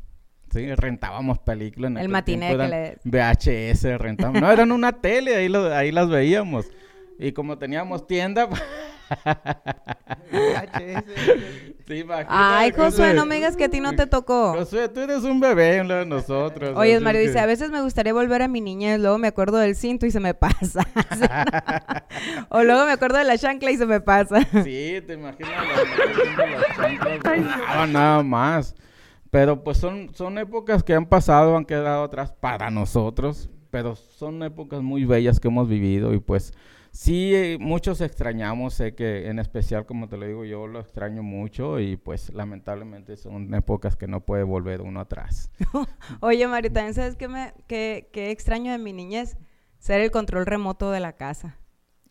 Sí, 0.55 0.73
rentábamos 0.75 1.37
películas. 1.39 1.91
en 1.91 1.97
El 1.97 2.07
matiné 2.09 2.47
que 2.47 2.53
eran 2.53 2.71
VHS, 3.03 3.83
rentábamos. 3.99 4.41
No, 4.41 4.49
eran 4.51 4.71
una 4.71 4.93
tele, 4.93 5.35
ahí, 5.35 5.49
lo- 5.49 5.73
ahí 5.73 5.91
las 5.91 6.09
veíamos. 6.09 6.65
Y 7.19 7.31
como 7.33 7.57
teníamos 7.57 8.07
tienda... 8.07 8.47
sí, 11.87 12.03
Ay, 12.27 12.71
Josué, 12.75 13.13
no 13.13 13.25
me 13.25 13.35
digas 13.35 13.55
que 13.55 13.65
a 13.65 13.69
ti 13.69 13.79
no 13.79 13.95
te 13.95 14.07
tocó. 14.07 14.53
Josué, 14.53 14.89
tú 14.89 15.01
eres 15.01 15.23
un 15.23 15.39
bebé 15.39 15.77
en 15.77 15.87
lo 15.87 15.95
de 15.95 16.05
nosotros. 16.05 16.73
Oye, 16.75 16.99
Mario 16.99 17.21
que- 17.21 17.27
dice, 17.27 17.39
a 17.39 17.45
veces 17.45 17.69
me 17.69 17.81
gustaría 17.81 18.13
volver 18.13 18.41
a 18.41 18.47
mi 18.47 18.61
niñez, 18.61 18.99
luego 18.99 19.17
me 19.17 19.27
acuerdo 19.27 19.57
del 19.57 19.75
cinto 19.75 20.05
y 20.05 20.11
se 20.11 20.19
me 20.19 20.33
pasa. 20.33 20.81
o 22.49 22.63
luego 22.63 22.85
me 22.85 22.93
acuerdo 22.93 23.17
de 23.17 23.25
la 23.25 23.37
chancla 23.37 23.71
y 23.71 23.77
se 23.77 23.85
me 23.85 24.01
pasa. 24.01 24.41
Sí, 24.63 25.01
te 25.05 25.13
imaginas 25.13 25.51
las- 25.51 26.49
las 26.49 26.77
chanclas 26.77 27.19
volaban 27.43 27.93
nada 27.93 28.23
más. 28.23 28.75
Pero 29.35 29.65
pues 29.65 29.79
son, 29.79 30.15
son 30.15 30.37
épocas 30.37 30.81
que 30.81 30.93
han 30.93 31.07
pasado, 31.07 31.57
han 31.57 31.65
quedado 31.65 32.05
atrás 32.05 32.31
para 32.31 32.71
nosotros, 32.71 33.49
pero 33.69 33.97
son 33.97 34.41
épocas 34.43 34.81
muy 34.81 35.03
bellas 35.03 35.41
que 35.41 35.49
hemos 35.49 35.67
vivido 35.67 36.13
y 36.13 36.19
pues 36.21 36.53
sí, 36.91 37.35
eh, 37.35 37.57
muchos 37.59 37.99
extrañamos, 37.99 38.75
sé 38.75 38.95
que 38.95 39.27
en 39.27 39.39
especial, 39.39 39.85
como 39.85 40.07
te 40.07 40.15
lo 40.15 40.25
digo, 40.25 40.45
yo 40.45 40.67
lo 40.67 40.79
extraño 40.79 41.21
mucho 41.21 41.81
y 41.81 41.97
pues 41.97 42.33
lamentablemente 42.33 43.17
son 43.17 43.53
épocas 43.53 43.97
que 43.97 44.07
no 44.07 44.21
puede 44.21 44.43
volver 44.43 44.79
uno 44.79 45.01
atrás. 45.01 45.51
Oye, 46.21 46.47
Mario, 46.47 46.71
también 46.71 46.93
sabes 46.93 47.17
qué, 47.17 47.27
me, 47.27 47.53
qué 47.67 48.31
extraño 48.31 48.71
de 48.71 48.77
mi 48.77 48.93
niñez? 48.93 49.35
Ser 49.79 49.99
el 49.99 50.11
control 50.11 50.45
remoto 50.45 50.91
de 50.91 51.01
la 51.01 51.11
casa. 51.11 51.57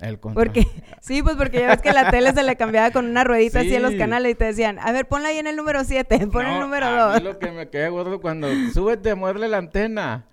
El 0.05 0.21
control. 0.21 0.47
Porque, 0.47 0.67
sí, 1.01 1.23
pues 1.23 1.37
porque 1.37 1.61
ya 1.61 1.69
ves 1.69 1.83
que 1.83 1.93
la 1.93 2.11
tele 2.11 2.33
se 2.33 2.43
le 2.43 2.57
cambiaba 2.57 2.91
con 2.91 3.07
una 3.07 3.25
ruedita 3.25 3.61
así 3.61 3.75
en 3.75 3.83
los 3.83 3.93
Sí. 3.93 3.99
canales 3.99 4.33
y 4.33 4.35
te 4.35 4.45
decían, 4.47 4.79
a 4.79 4.93
ver, 4.93 5.07
ponla 5.07 5.29
ahí 5.29 5.39
en 5.39 5.47
el 5.47 5.57
número 5.57 5.83
7, 5.85 6.27
pon 6.33 6.47
el 6.47 6.53
No, 6.55 6.61
número 6.61 6.87
a 6.87 7.13
2. 7.15 7.23
mí 7.23 7.25
lo 7.29 7.39
que 7.39 7.51
me 7.51 7.69
queda 7.69 7.89
gordo 7.89 8.21
cuando 8.21 8.49
súbete, 8.73 9.15
muévele 9.15 9.49
la 9.49 9.59
antena 9.59 10.27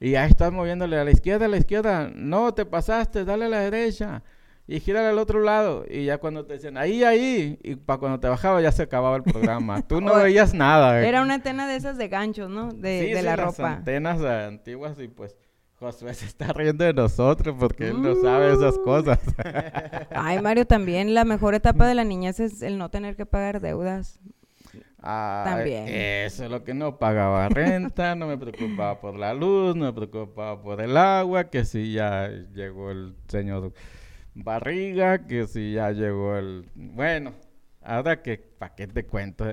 y 0.00 0.14
ahí 0.14 0.28
estás 0.30 0.52
moviéndole 0.52 0.98
a 0.98 1.04
la 1.04 1.10
izquierda, 1.10 1.46
a 1.46 1.48
la 1.48 1.56
izquierda. 1.58 2.10
No, 2.14 2.52
te 2.54 2.64
pasaste, 2.64 3.24
dale 3.24 3.46
a 3.46 3.48
la 3.48 3.60
derecha 3.60 4.22
y 4.66 4.80
gírale 4.80 5.08
al 5.08 5.18
otro 5.18 5.40
lado. 5.40 5.84
Y 5.88 6.04
ya 6.04 6.18
cuando 6.18 6.44
te 6.44 6.52
decían 6.54 6.76
ahí, 6.76 7.02
ahí, 7.02 7.58
y 7.62 7.74
para 7.74 7.98
cuando 7.98 8.20
te 8.20 8.28
bajaba 8.28 8.60
ya 8.60 8.70
se 8.70 8.82
acababa 8.82 9.16
el 9.16 9.22
programa. 9.24 9.82
Tú 9.82 10.00
no 10.02 10.14
veías 10.14 10.54
nada. 10.54 11.00
Era 11.04 11.20
una 11.22 11.34
antena 11.34 11.66
de 11.66 11.76
esas 11.76 11.96
de 11.98 12.08
ganchos, 12.08 12.48
¿no? 12.50 12.70
De, 12.72 13.00
Sí, 13.06 13.10
de 13.12 13.18
sí, 13.18 13.24
la 13.24 13.36
las 13.36 13.46
ropa. 13.56 13.72
antenas 13.72 14.20
antiguas 14.22 14.98
y 15.00 15.08
pues 15.08 15.34
Josué 15.78 16.12
se 16.12 16.26
está 16.26 16.52
riendo 16.52 16.84
de 16.84 16.92
nosotros 16.92 17.54
porque 17.58 17.88
él 17.88 18.02
no 18.02 18.16
sabe 18.16 18.52
esas 18.52 18.76
cosas. 18.78 19.20
Ay, 20.10 20.40
Mario, 20.42 20.66
también 20.66 21.14
la 21.14 21.24
mejor 21.24 21.54
etapa 21.54 21.86
de 21.86 21.94
la 21.94 22.02
niñez 22.02 22.40
es 22.40 22.62
el 22.62 22.78
no 22.78 22.90
tener 22.90 23.14
que 23.14 23.26
pagar 23.26 23.60
deudas. 23.60 24.18
Ah, 25.00 25.44
También. 25.46 25.86
Eso 25.86 26.44
es 26.44 26.50
lo 26.50 26.64
que 26.64 26.74
no 26.74 26.98
pagaba 26.98 27.48
renta, 27.48 28.16
no 28.16 28.26
me 28.26 28.36
preocupaba 28.36 29.00
por 29.00 29.16
la 29.16 29.32
luz, 29.32 29.76
no 29.76 29.84
me 29.84 29.92
preocupaba 29.92 30.60
por 30.60 30.80
el 30.80 30.96
agua, 30.96 31.48
que 31.48 31.64
si 31.64 31.92
ya 31.92 32.28
llegó 32.28 32.90
el 32.90 33.14
señor 33.28 33.72
Barriga, 34.34 35.26
que 35.26 35.46
si 35.46 35.74
ya 35.74 35.92
llegó 35.92 36.36
el... 36.36 36.68
Bueno, 36.74 37.32
ahora 37.82 38.20
que, 38.20 38.38
¿para 38.38 38.74
qué 38.74 38.88
te 38.88 39.06
cuento? 39.06 39.46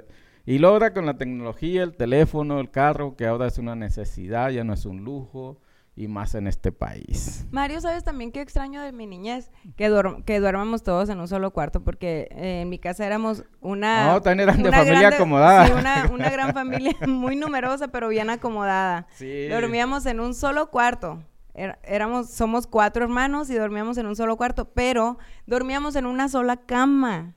Y 0.47 0.63
ahora 0.63 0.91
con 0.91 1.05
la 1.05 1.17
tecnología, 1.17 1.83
el 1.83 1.95
teléfono, 1.95 2.59
el 2.59 2.71
carro, 2.71 3.15
que 3.15 3.27
ahora 3.27 3.45
es 3.45 3.59
una 3.59 3.75
necesidad, 3.75 4.49
ya 4.49 4.63
no 4.63 4.73
es 4.73 4.87
un 4.87 5.03
lujo, 5.03 5.59
y 5.97 6.07
más 6.09 6.35
en 6.35 6.47
este 6.47 6.71
país. 6.73 7.45
Mario, 7.51 7.79
¿sabes 7.79 8.03
también 8.03 8.31
qué 8.31 8.41
extraño 8.41 8.81
de 8.81 8.91
mi 8.91 9.07
niñez? 9.07 9.49
Que, 9.77 9.89
duerm- 9.89 10.25
que 10.25 10.39
duermamos 10.41 10.83
todos 10.83 11.07
en 11.09 11.19
un 11.21 11.27
solo 11.27 11.51
cuarto, 11.51 11.83
porque 11.83 12.27
eh, 12.31 12.61
en 12.63 12.69
mi 12.69 12.79
casa 12.79 13.05
éramos 13.05 13.43
una... 13.61 14.11
No, 14.11 14.21
también 14.21 14.49
eran 14.49 14.61
de 14.61 14.71
familia 14.71 14.99
grande- 14.99 15.15
acomodada. 15.15 15.67
Sí, 15.67 15.73
una, 15.73 16.09
una 16.11 16.29
gran 16.29 16.53
familia 16.53 16.95
muy 17.07 17.35
numerosa, 17.37 17.87
pero 17.87 18.09
bien 18.09 18.29
acomodada. 18.29 19.07
Sí. 19.15 19.47
Dormíamos 19.47 20.05
en 20.05 20.19
un 20.19 20.33
solo 20.33 20.69
cuarto. 20.69 21.23
Era- 21.53 21.79
éramos, 21.83 22.29
somos 22.29 22.67
cuatro 22.67 23.05
hermanos 23.05 23.49
y 23.49 23.55
dormíamos 23.55 23.97
en 23.97 24.07
un 24.07 24.17
solo 24.17 24.35
cuarto, 24.35 24.73
pero 24.73 25.17
dormíamos 25.45 25.95
en 25.95 26.05
una 26.07 26.27
sola 26.27 26.57
cama. 26.57 27.35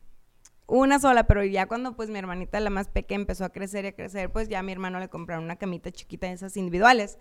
Una 0.67 0.99
sola, 0.99 1.29
pero 1.29 1.45
ya 1.45 1.67
cuando 1.67 1.95
pues 1.97 2.11
mi 2.11 2.19
hermanita, 2.19 2.59
la 2.61 2.69
más 2.71 2.89
pequeña, 2.89 3.21
empezó 3.23 3.45
a 3.45 3.49
crecer 3.51 3.85
y 3.85 3.89
a 3.89 3.93
crecer, 3.93 4.31
pues 4.33 4.49
ya 4.49 4.59
a 4.59 4.63
mi 4.63 4.73
hermano 4.73 4.99
le 4.99 5.09
compraron 5.09 5.45
una 5.45 5.57
camita 5.57 5.91
chiquita 5.93 6.27
de 6.27 6.35
esas 6.35 6.57
individuales. 6.59 7.19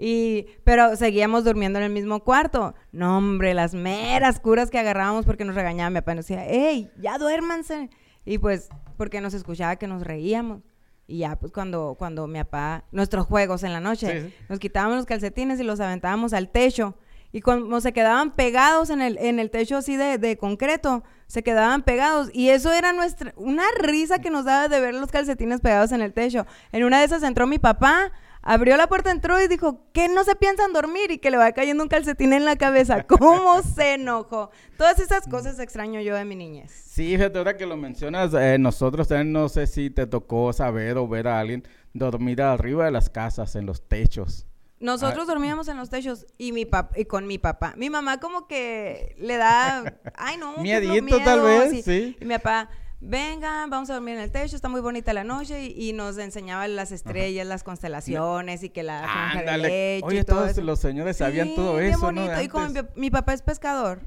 Y, 0.00 0.46
pero 0.62 0.94
seguíamos 0.94 1.44
durmiendo 1.44 1.78
en 1.80 1.84
el 1.86 1.90
mismo 1.92 2.20
cuarto. 2.20 2.74
No, 2.92 3.18
hombre, 3.18 3.52
las 3.52 3.74
meras 3.74 4.38
curas 4.38 4.70
que 4.70 4.78
agarrábamos 4.78 5.26
porque 5.26 5.44
nos 5.44 5.56
regañaba 5.56 5.90
mi 5.90 5.96
papá. 5.96 6.14
Nos 6.14 6.26
decía, 6.26 6.46
¡Ey, 6.46 6.90
ya 7.00 7.18
duérmanse! 7.18 7.90
Y 8.24 8.38
pues, 8.38 8.68
porque 8.96 9.20
nos 9.20 9.34
escuchaba 9.34 9.76
que 9.76 9.88
nos 9.88 10.02
reíamos. 10.02 10.62
Y 11.08 11.18
ya, 11.18 11.36
pues, 11.36 11.50
cuando, 11.52 11.96
cuando 11.98 12.26
mi 12.28 12.38
papá, 12.38 12.84
nuestros 12.92 13.26
juegos 13.26 13.64
en 13.64 13.72
la 13.72 13.80
noche, 13.80 14.22
Sí, 14.22 14.28
sí. 14.28 14.34
nos 14.48 14.58
quitábamos 14.60 14.98
los 14.98 15.06
calcetines 15.06 15.58
y 15.58 15.64
los 15.64 15.80
aventábamos 15.80 16.32
al 16.32 16.48
techo. 16.50 16.94
Y 17.32 17.40
como 17.40 17.80
se 17.80 17.92
quedaban 17.92 18.36
pegados 18.36 18.88
en 18.90 19.02
el, 19.02 19.18
en 19.18 19.38
el 19.38 19.50
techo 19.50 19.76
así 19.78 19.96
de, 19.96 20.16
de 20.18 20.38
concreto, 20.38 21.02
se 21.26 21.42
quedaban 21.42 21.82
pegados. 21.82 22.30
Y 22.32 22.50
eso 22.50 22.72
era 22.72 22.92
nuestra, 22.92 23.34
una 23.36 23.64
risa 23.78 24.20
que 24.20 24.30
nos 24.30 24.44
daba 24.44 24.68
de 24.68 24.80
ver 24.80 24.94
los 24.94 25.10
calcetines 25.10 25.60
pegados 25.60 25.92
en 25.92 26.02
el 26.02 26.12
techo. 26.12 26.46
En 26.72 26.84
una 26.84 27.00
de 27.00 27.04
esas 27.04 27.22
entró 27.22 27.46
mi 27.46 27.58
papá, 27.58 28.12
abrió 28.42 28.76
la 28.76 28.88
puerta, 28.88 29.10
entró 29.10 29.40
y 29.42 29.48
dijo, 29.48 29.82
que 29.92 30.08
no 30.08 30.24
se 30.24 30.36
piensan 30.36 30.72
dormir 30.72 31.10
y 31.10 31.18
que 31.18 31.30
le 31.30 31.36
va 31.36 31.52
cayendo 31.52 31.82
un 31.82 31.88
calcetín 31.88 32.32
en 32.32 32.44
la 32.44 32.56
cabeza. 32.56 33.02
¿Cómo 33.06 33.62
se 33.62 33.94
enojó? 33.94 34.50
Todas 34.76 34.98
esas 34.98 35.26
cosas 35.28 35.58
extraño 35.58 36.00
yo 36.00 36.14
de 36.14 36.24
mi 36.24 36.36
niñez. 36.36 36.70
Sí, 36.70 37.16
fíjate, 37.16 37.38
ahora 37.38 37.56
que 37.56 37.66
lo 37.66 37.76
mencionas, 37.76 38.32
eh, 38.34 38.58
nosotros 38.58 39.08
también 39.08 39.32
no 39.32 39.48
sé 39.48 39.66
si 39.66 39.90
te 39.90 40.06
tocó 40.06 40.52
saber 40.52 40.96
o 40.98 41.08
ver 41.08 41.28
a 41.28 41.38
alguien 41.38 41.66
dormir 41.92 42.42
arriba 42.42 42.84
de 42.84 42.90
las 42.90 43.10
casas, 43.10 43.56
en 43.56 43.66
los 43.66 43.86
techos. 43.86 44.46
Nosotros 44.80 45.26
dormíamos 45.26 45.66
en 45.68 45.76
los 45.76 45.90
techos 45.90 46.26
y 46.38 46.52
mi 46.52 46.64
pap 46.64 46.96
y 46.96 47.04
con 47.04 47.26
mi 47.26 47.38
papá. 47.38 47.74
Mi 47.76 47.90
mamá 47.90 48.20
como 48.20 48.46
que 48.46 49.16
le 49.18 49.36
da, 49.36 49.82
ay 50.14 50.36
no, 50.36 50.56
Miedito, 50.58 51.18
tal 51.24 51.40
vez, 51.40 51.84
sí. 51.84 52.16
Y 52.20 52.24
mi 52.24 52.34
papá, 52.34 52.70
venga, 53.00 53.66
vamos 53.68 53.90
a 53.90 53.94
dormir 53.94 54.14
en 54.16 54.20
el 54.22 54.30
techo, 54.30 54.56
está 54.56 54.68
muy 54.68 54.80
bonita 54.80 55.12
la 55.12 55.24
noche 55.24 55.66
y, 55.66 55.88
y 55.90 55.92
nos 55.92 56.18
enseñaba 56.18 56.66
las 56.68 56.92
estrellas, 56.92 57.46
las 57.46 57.62
constelaciones 57.62 58.62
y 58.62 58.70
que 58.70 58.82
la 58.82 59.02
franja 59.02 59.42
de 59.52 59.58
leche 59.58 60.06
Oye, 60.06 60.20
y 60.20 60.24
todo 60.24 60.36
todos 60.38 60.50
eso. 60.50 60.60
los 60.62 60.80
señores 60.80 61.16
sabían 61.16 61.48
Sí, 61.48 61.54
todo 61.56 61.80
eso, 61.80 61.98
¿no? 61.98 62.20
bonito. 62.20 62.36
De 62.36 62.44
Y 62.44 62.48
como 62.48 62.66
mi, 62.96 63.10
papá 63.10 63.32
es 63.34 63.42
pescador, 63.42 64.00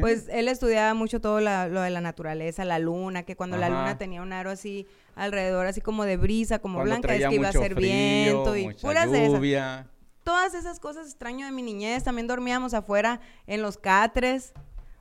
pues 0.00 0.26
él 0.30 0.48
estudiaba 0.48 0.94
mucho 0.94 1.20
todo 1.20 1.40
la- 1.40 1.68
lo 1.68 1.80
de 1.82 1.90
la 1.90 2.00
naturaleza, 2.00 2.64
la 2.64 2.78
luna, 2.78 3.22
que 3.24 3.36
cuando 3.36 3.56
la 3.56 3.68
luna 3.68 3.98
tenía 3.98 4.22
un 4.22 4.32
aro 4.32 4.50
así 4.50 4.86
alrededor, 5.14 5.66
así 5.66 5.80
como 5.80 6.04
de 6.04 6.16
brisa, 6.16 6.58
como 6.58 6.78
Cuando 6.78 6.90
blanca, 6.90 7.14
es 7.14 7.28
que 7.28 7.34
iba 7.34 7.48
a 7.48 7.52
ser 7.52 7.74
frío, 7.74 7.88
viento 7.92 8.56
y 8.56 8.74
puras 8.74 9.10
de 9.12 9.26
esas 9.26 9.86
todas 10.24 10.54
esas 10.54 10.80
cosas 10.80 11.06
extraño 11.06 11.44
de 11.44 11.52
mi 11.52 11.60
niñez. 11.62 12.02
También 12.02 12.26
dormíamos 12.26 12.72
afuera 12.72 13.20
en 13.46 13.60
los 13.60 13.76
catres. 13.76 14.54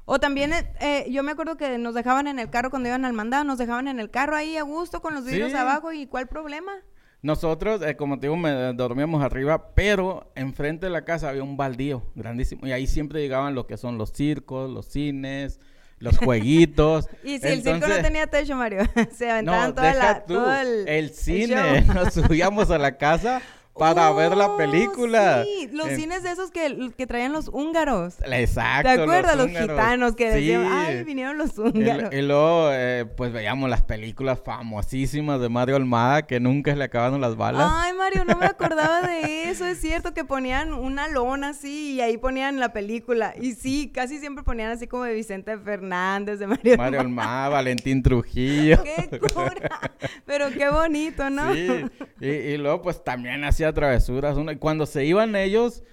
O 0.06 0.20
también, 0.20 0.52
eh, 0.54 0.74
eh, 0.82 1.06
yo 1.10 1.24
me 1.24 1.32
acuerdo 1.32 1.56
que 1.56 1.78
nos 1.78 1.94
dejaban 1.94 2.28
en 2.28 2.38
el 2.40 2.50
carro 2.50 2.70
cuando 2.70 2.90
iban 2.90 3.06
al 3.06 3.14
mandado, 3.14 3.44
nos 3.46 3.58
dejaban 3.58 3.88
en 3.88 4.00
el 4.00 4.10
carro 4.10 4.36
ahí 4.36 4.58
a 4.58 4.64
gusto 4.64 5.02
con 5.02 5.14
los 5.14 5.26
vidrios 5.26 5.52
Sí. 5.52 5.58
abajo 5.58 5.94
y 5.94 6.08
¿cuál 6.08 6.28
problema? 6.28 6.74
Nosotros, 7.22 7.82
eh, 7.84 7.96
como 7.96 8.20
te 8.20 8.28
digo, 8.28 8.36
me, 8.36 8.52
dormíamos 8.74 9.24
arriba, 9.24 9.74
pero 9.76 10.30
enfrente 10.36 10.88
de 10.88 10.92
la 10.92 11.06
casa 11.06 11.30
había 11.30 11.42
un 11.42 11.56
baldío 11.56 12.04
grandísimo. 12.16 12.68
Y 12.68 12.74
ahí 12.74 12.86
siempre 12.86 13.22
llegaban 13.22 13.56
lo 13.56 13.66
que 13.66 13.78
son 13.78 13.98
los 13.98 14.12
circos, 14.12 14.70
los 14.70 14.88
cines, 14.88 15.62
los 16.00 16.18
jueguitos. 16.18 17.08
Y 17.24 17.40
si 17.40 17.48
el 17.48 17.64
circo 17.64 17.88
no 17.88 18.02
tenía 18.02 18.28
techo, 18.28 18.58
Mario, 18.58 18.82
se 19.16 19.32
aventaban 19.32 19.70
No, 19.70 19.74
toda 19.76 19.88
deja 19.88 20.06
la, 20.06 20.26
tú, 20.26 20.34
todo 20.34 20.54
el, 20.54 21.10
cine. 21.12 21.82
Nos 21.94 22.14
subíamos 22.14 22.70
a 22.72 22.78
la 22.78 22.98
casa 22.98 23.42
para 23.78 24.12
ver 24.12 24.38
la 24.38 24.48
Oh, 24.48 24.58
película. 24.58 25.44
Sí, 25.44 25.70
los 25.72 25.88
cines 25.90 26.22
de 26.22 26.32
esos 26.32 26.52
que, 26.52 26.92
que 26.96 27.08
traían 27.08 27.34
los 27.34 27.48
húngaros. 27.48 28.16
Exacto. 28.26 28.90
¿Te 28.94 29.02
acuerdas? 29.02 29.36
Los, 29.36 29.48
húngaros. 29.48 29.70
gitanos 29.70 30.16
que 30.16 30.30
decían, 30.30 30.68
ay, 30.70 31.04
vinieron 31.04 31.38
los 31.38 31.58
húngaros. 31.58 32.14
y 32.14 32.22
luego, 32.22 32.70
eh, 32.72 33.06
pues 33.18 33.32
veíamos 33.34 33.70
las 33.70 33.82
películas 33.82 34.40
famosísimas 34.44 35.40
de 35.42 35.50
Mario 35.50 35.76
Almada 35.76 36.22
que 36.28 36.40
nunca 36.40 36.76
le 36.76 36.84
acabaron 36.84 37.20
las 37.22 37.36
balas. 37.36 37.68
Ay, 37.74 37.94
Mario, 37.94 38.26
no 38.26 38.36
me 38.38 38.46
acordaba 38.46 39.02
de 39.02 39.44
eso. 39.50 39.66
Es 39.66 39.80
cierto 39.82 40.14
que 40.14 40.24
ponían 40.24 40.74
una 40.74 41.08
lona 41.08 41.50
así 41.50 41.94
y 41.94 42.02
ahí 42.02 42.18
ponían 42.18 42.60
la 42.60 42.74
película. 42.74 43.34
Y 43.42 43.54
sí, 43.54 43.92
casi 43.94 44.20
siempre 44.20 44.44
ponían 44.44 44.70
así 44.72 44.88
como 44.88 45.04
de 45.04 45.14
Vicente 45.14 45.58
Fernández, 45.58 46.38
de 46.40 46.48
Mario. 46.48 46.78
Mario 46.78 47.00
Almada, 47.00 47.50
Valentín 47.50 48.04
Trujillo. 48.04 48.84
¡Qué 48.84 49.20
cura! 49.20 49.92
Pero 50.26 50.50
qué 50.52 50.70
bonito, 50.70 51.30
¿no? 51.30 51.54
Sí, 51.54 51.86
y, 52.20 52.28
y 52.28 52.58
luego 52.58 52.82
pues 52.82 53.04
también 53.04 53.44
hacía 53.44 53.63
travesuras. 53.72 54.36
uno- 54.36 54.52
y 54.52 54.58
cuando 54.58 54.86
se 54.86 55.06
iban 55.06 55.36
ellos, 55.38 55.84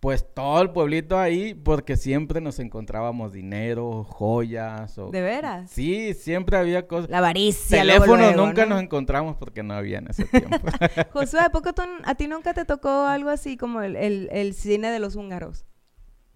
pues 0.00 0.26
todo 0.34 0.62
el 0.62 0.70
pueblito 0.70 1.18
ahí, 1.18 1.52
porque 1.52 1.98
siempre 1.98 2.40
nos 2.40 2.58
encontrábamos 2.58 3.32
dinero, 3.34 4.02
joyas. 4.04 4.96
O... 4.96 5.10
¿De 5.10 5.20
veras? 5.20 5.70
Sí, 5.70 6.14
siempre 6.14 6.56
había 6.56 6.88
cosas. 6.88 7.10
La 7.10 7.18
avaricia. 7.18 7.80
Teléfonos 7.80 8.18
luego, 8.34 8.46
nunca 8.46 8.64
¿no? 8.64 8.76
nos 8.76 8.82
encontramos 8.82 9.36
porque 9.36 9.62
no 9.62 9.74
había 9.74 9.98
en 9.98 10.08
ese 10.08 10.24
tiempo. 10.24 10.56
Josué, 11.12 11.40
¿a 11.40 11.50
poco 11.50 11.74
tú- 11.74 11.82
a 12.04 12.14
ti 12.14 12.26
nunca 12.28 12.54
te 12.54 12.64
tocó 12.64 12.88
algo 13.06 13.28
así 13.28 13.58
como 13.58 13.82
el, 13.82 13.94
el- 13.94 14.28
el 14.32 14.54
cine 14.54 14.90
de 14.90 14.98
los 15.00 15.16
húngaros? 15.16 15.66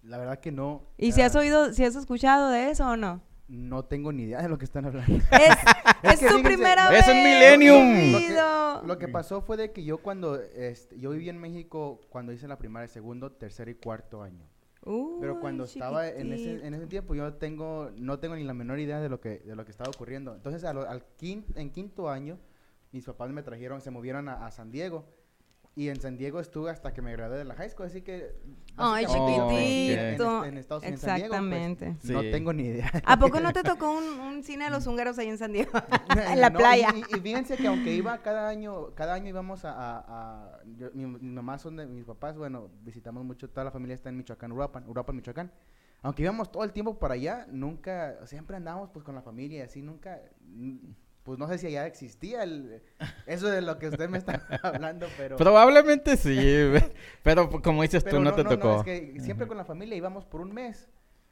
La 0.03 0.19
verdad 0.19 0.39
que 0.39 0.51
no. 0.51 0.83
¿Y 0.99 1.13
si 1.13 1.23
Ah, 1.23 1.25
has 1.25 1.35
oído, 1.35 1.73
si 1.73 1.83
has 1.83 1.95
escuchado 1.95 2.51
de 2.51 2.69
eso 2.69 2.87
o 2.87 2.95
no? 2.95 3.23
No 3.47 3.85
tengo 3.85 4.11
ni 4.11 4.23
idea 4.23 4.41
de 4.41 4.49
lo 4.49 4.57
que 4.57 4.65
están 4.65 4.85
hablando. 4.85 5.13
Es, 5.15 5.23
Es 6.03 6.13
es 6.13 6.19
fíjense, 6.19 6.43
primera 6.43 6.85
Es 6.95 7.05
vez. 7.05 7.15
un 7.15 7.23
millennium. 7.23 8.11
Lo 8.11 8.19
que, 8.81 8.87
lo 8.87 8.97
que 8.97 9.07
pasó 9.07 9.41
fue 9.41 9.55
de 9.57 9.71
que 9.71 9.83
yo 9.83 9.99
cuando, 9.99 10.35
este, 10.41 10.99
yo 10.99 11.11
viví 11.11 11.29
en 11.29 11.37
México 11.39 12.01
cuando 12.09 12.31
hice 12.31 12.47
la 12.47 12.57
primaria, 12.57 12.87
segundo, 12.87 13.31
tercer 13.31 13.69
y 13.69 13.75
cuarto 13.75 14.21
año. 14.23 14.45
Pero 15.19 15.39
cuando 15.39 15.63
estaba 15.63 16.07
en 16.09 16.31
ese, 16.33 16.65
en 16.67 16.73
ese 16.75 16.85
tiempo 16.85 17.15
yo 17.15 17.33
tengo, 17.33 17.89
no 17.97 18.19
tengo 18.19 18.35
ni 18.35 18.43
la 18.43 18.53
menor 18.53 18.79
idea 18.79 18.99
de 18.99 19.09
lo 19.09 19.19
que, 19.19 19.39
de 19.39 19.55
lo 19.55 19.65
que 19.65 19.71
estaba 19.71 19.89
ocurriendo. 19.89 20.35
Entonces 20.35 20.63
a 20.63 20.73
lo- 20.73 20.87
al 20.87 21.03
quin- 21.19 21.45
en 21.55 21.71
quinto 21.71 22.07
año 22.09 22.37
mis 22.91 23.03
papás 23.05 23.31
me 23.31 23.41
trajeron, 23.41 23.81
se 23.81 23.89
movieron 23.91 24.29
a, 24.29 24.45
a 24.45 24.51
San 24.51 24.71
Diego. 24.71 25.05
Y 25.77 25.89
en 25.89 25.99
San 25.99 26.15
Diego 26.17 26.39
estuve 26.39 26.71
hasta 26.71 26.93
que 26.93 27.01
me 27.01 27.11
gradué 27.11 27.37
de 27.37 27.43
la 27.43 27.53
high 27.55 27.69
school, 27.69 27.87
así 27.87 28.01
que... 28.01 28.33
Ay, 28.77 29.05
chiquitito. 29.05 30.45
en, 30.45 30.51
en 30.53 30.57
Estados 30.57 30.83
Unidos, 30.83 31.03
en 31.03 31.09
San 31.09 31.15
Diego, 31.17 31.35
pues, 31.37 31.41
Exactamente. 31.51 31.95
no 32.13 32.21
tengo 32.21 32.53
ni 32.53 32.63
idea. 32.63 32.89
¿A 33.05 33.19
poco 33.19 33.41
no 33.41 33.51
te 33.51 33.61
tocó 33.63 33.91
un, 33.91 34.03
un 34.21 34.41
cine 34.43 34.65
de 34.65 34.69
los 34.71 34.87
húngaros 34.87 35.17
ahí 35.19 35.27
en 35.27 35.37
San 35.37 35.51
Diego? 35.51 35.71
en 36.31 36.39
la 36.39 36.49
No, 36.49 36.59
playa. 36.59 36.93
Y, 36.95 37.19
fíjense 37.19 37.57
que 37.57 37.67
aunque 37.67 37.93
iba 37.93 38.17
cada 38.21 38.47
año, 38.47 38.95
cada 38.95 39.15
año 39.15 39.27
íbamos 39.27 39.65
a, 39.65 39.71
a- 39.73 40.05
a- 40.07 40.63
yo- 40.77 40.91
mi, 40.93 41.05
mi 41.07 41.31
mamá 41.35 41.57
son 41.57 41.75
de 41.75 41.85
mis 41.87 42.05
papás, 42.05 42.37
bueno, 42.37 42.69
visitamos 42.83 43.25
mucho, 43.25 43.49
toda 43.49 43.65
la 43.65 43.71
familia 43.71 43.95
está 43.95 44.07
en 44.07 44.15
Michoacán, 44.17 44.53
Uruapan, 44.53 44.87
Uruapan, 44.87 45.15
Michoacán. 45.17 45.51
Aunque 46.03 46.21
íbamos 46.23 46.51
todo 46.53 46.63
el 46.63 46.71
tiempo 46.71 46.97
para 46.99 47.15
allá, 47.15 47.47
nunca, 47.51 48.25
siempre 48.27 48.55
andábamos 48.55 48.91
pues 48.91 49.03
con 49.03 49.13
la 49.15 49.21
familia 49.23 49.57
y 49.59 49.61
así, 49.61 49.81
nunca, 49.81 50.21
pues 51.25 51.37
no 51.39 51.47
sé 51.47 51.57
si 51.57 51.67
allá 51.67 51.87
existía 51.87 52.43
el, 52.43 52.81
eso 53.25 53.47
de 53.47 53.61
lo 53.61 53.77
que 53.79 53.89
usted 53.89 54.07
me 54.07 54.19
está 54.19 54.41
hablando, 54.63 55.07
pero... 55.17 55.35
Probablemente 55.35 56.15
sí, 56.15 56.37
pero 57.23 57.49
como 57.49 57.81
dices 57.81 58.03
pero 58.03 58.17
tú, 58.17 58.23
no, 58.23 58.33
te 58.33 58.43
tocó. 58.45 58.77
es 58.77 58.83
que 58.83 59.19
siempre 59.19 59.47
con 59.47 59.57
la 59.57 59.65
familia 59.65 59.97
íbamos 59.97 60.23
por 60.25 60.39
un 60.41 60.53
mes. 60.53 60.87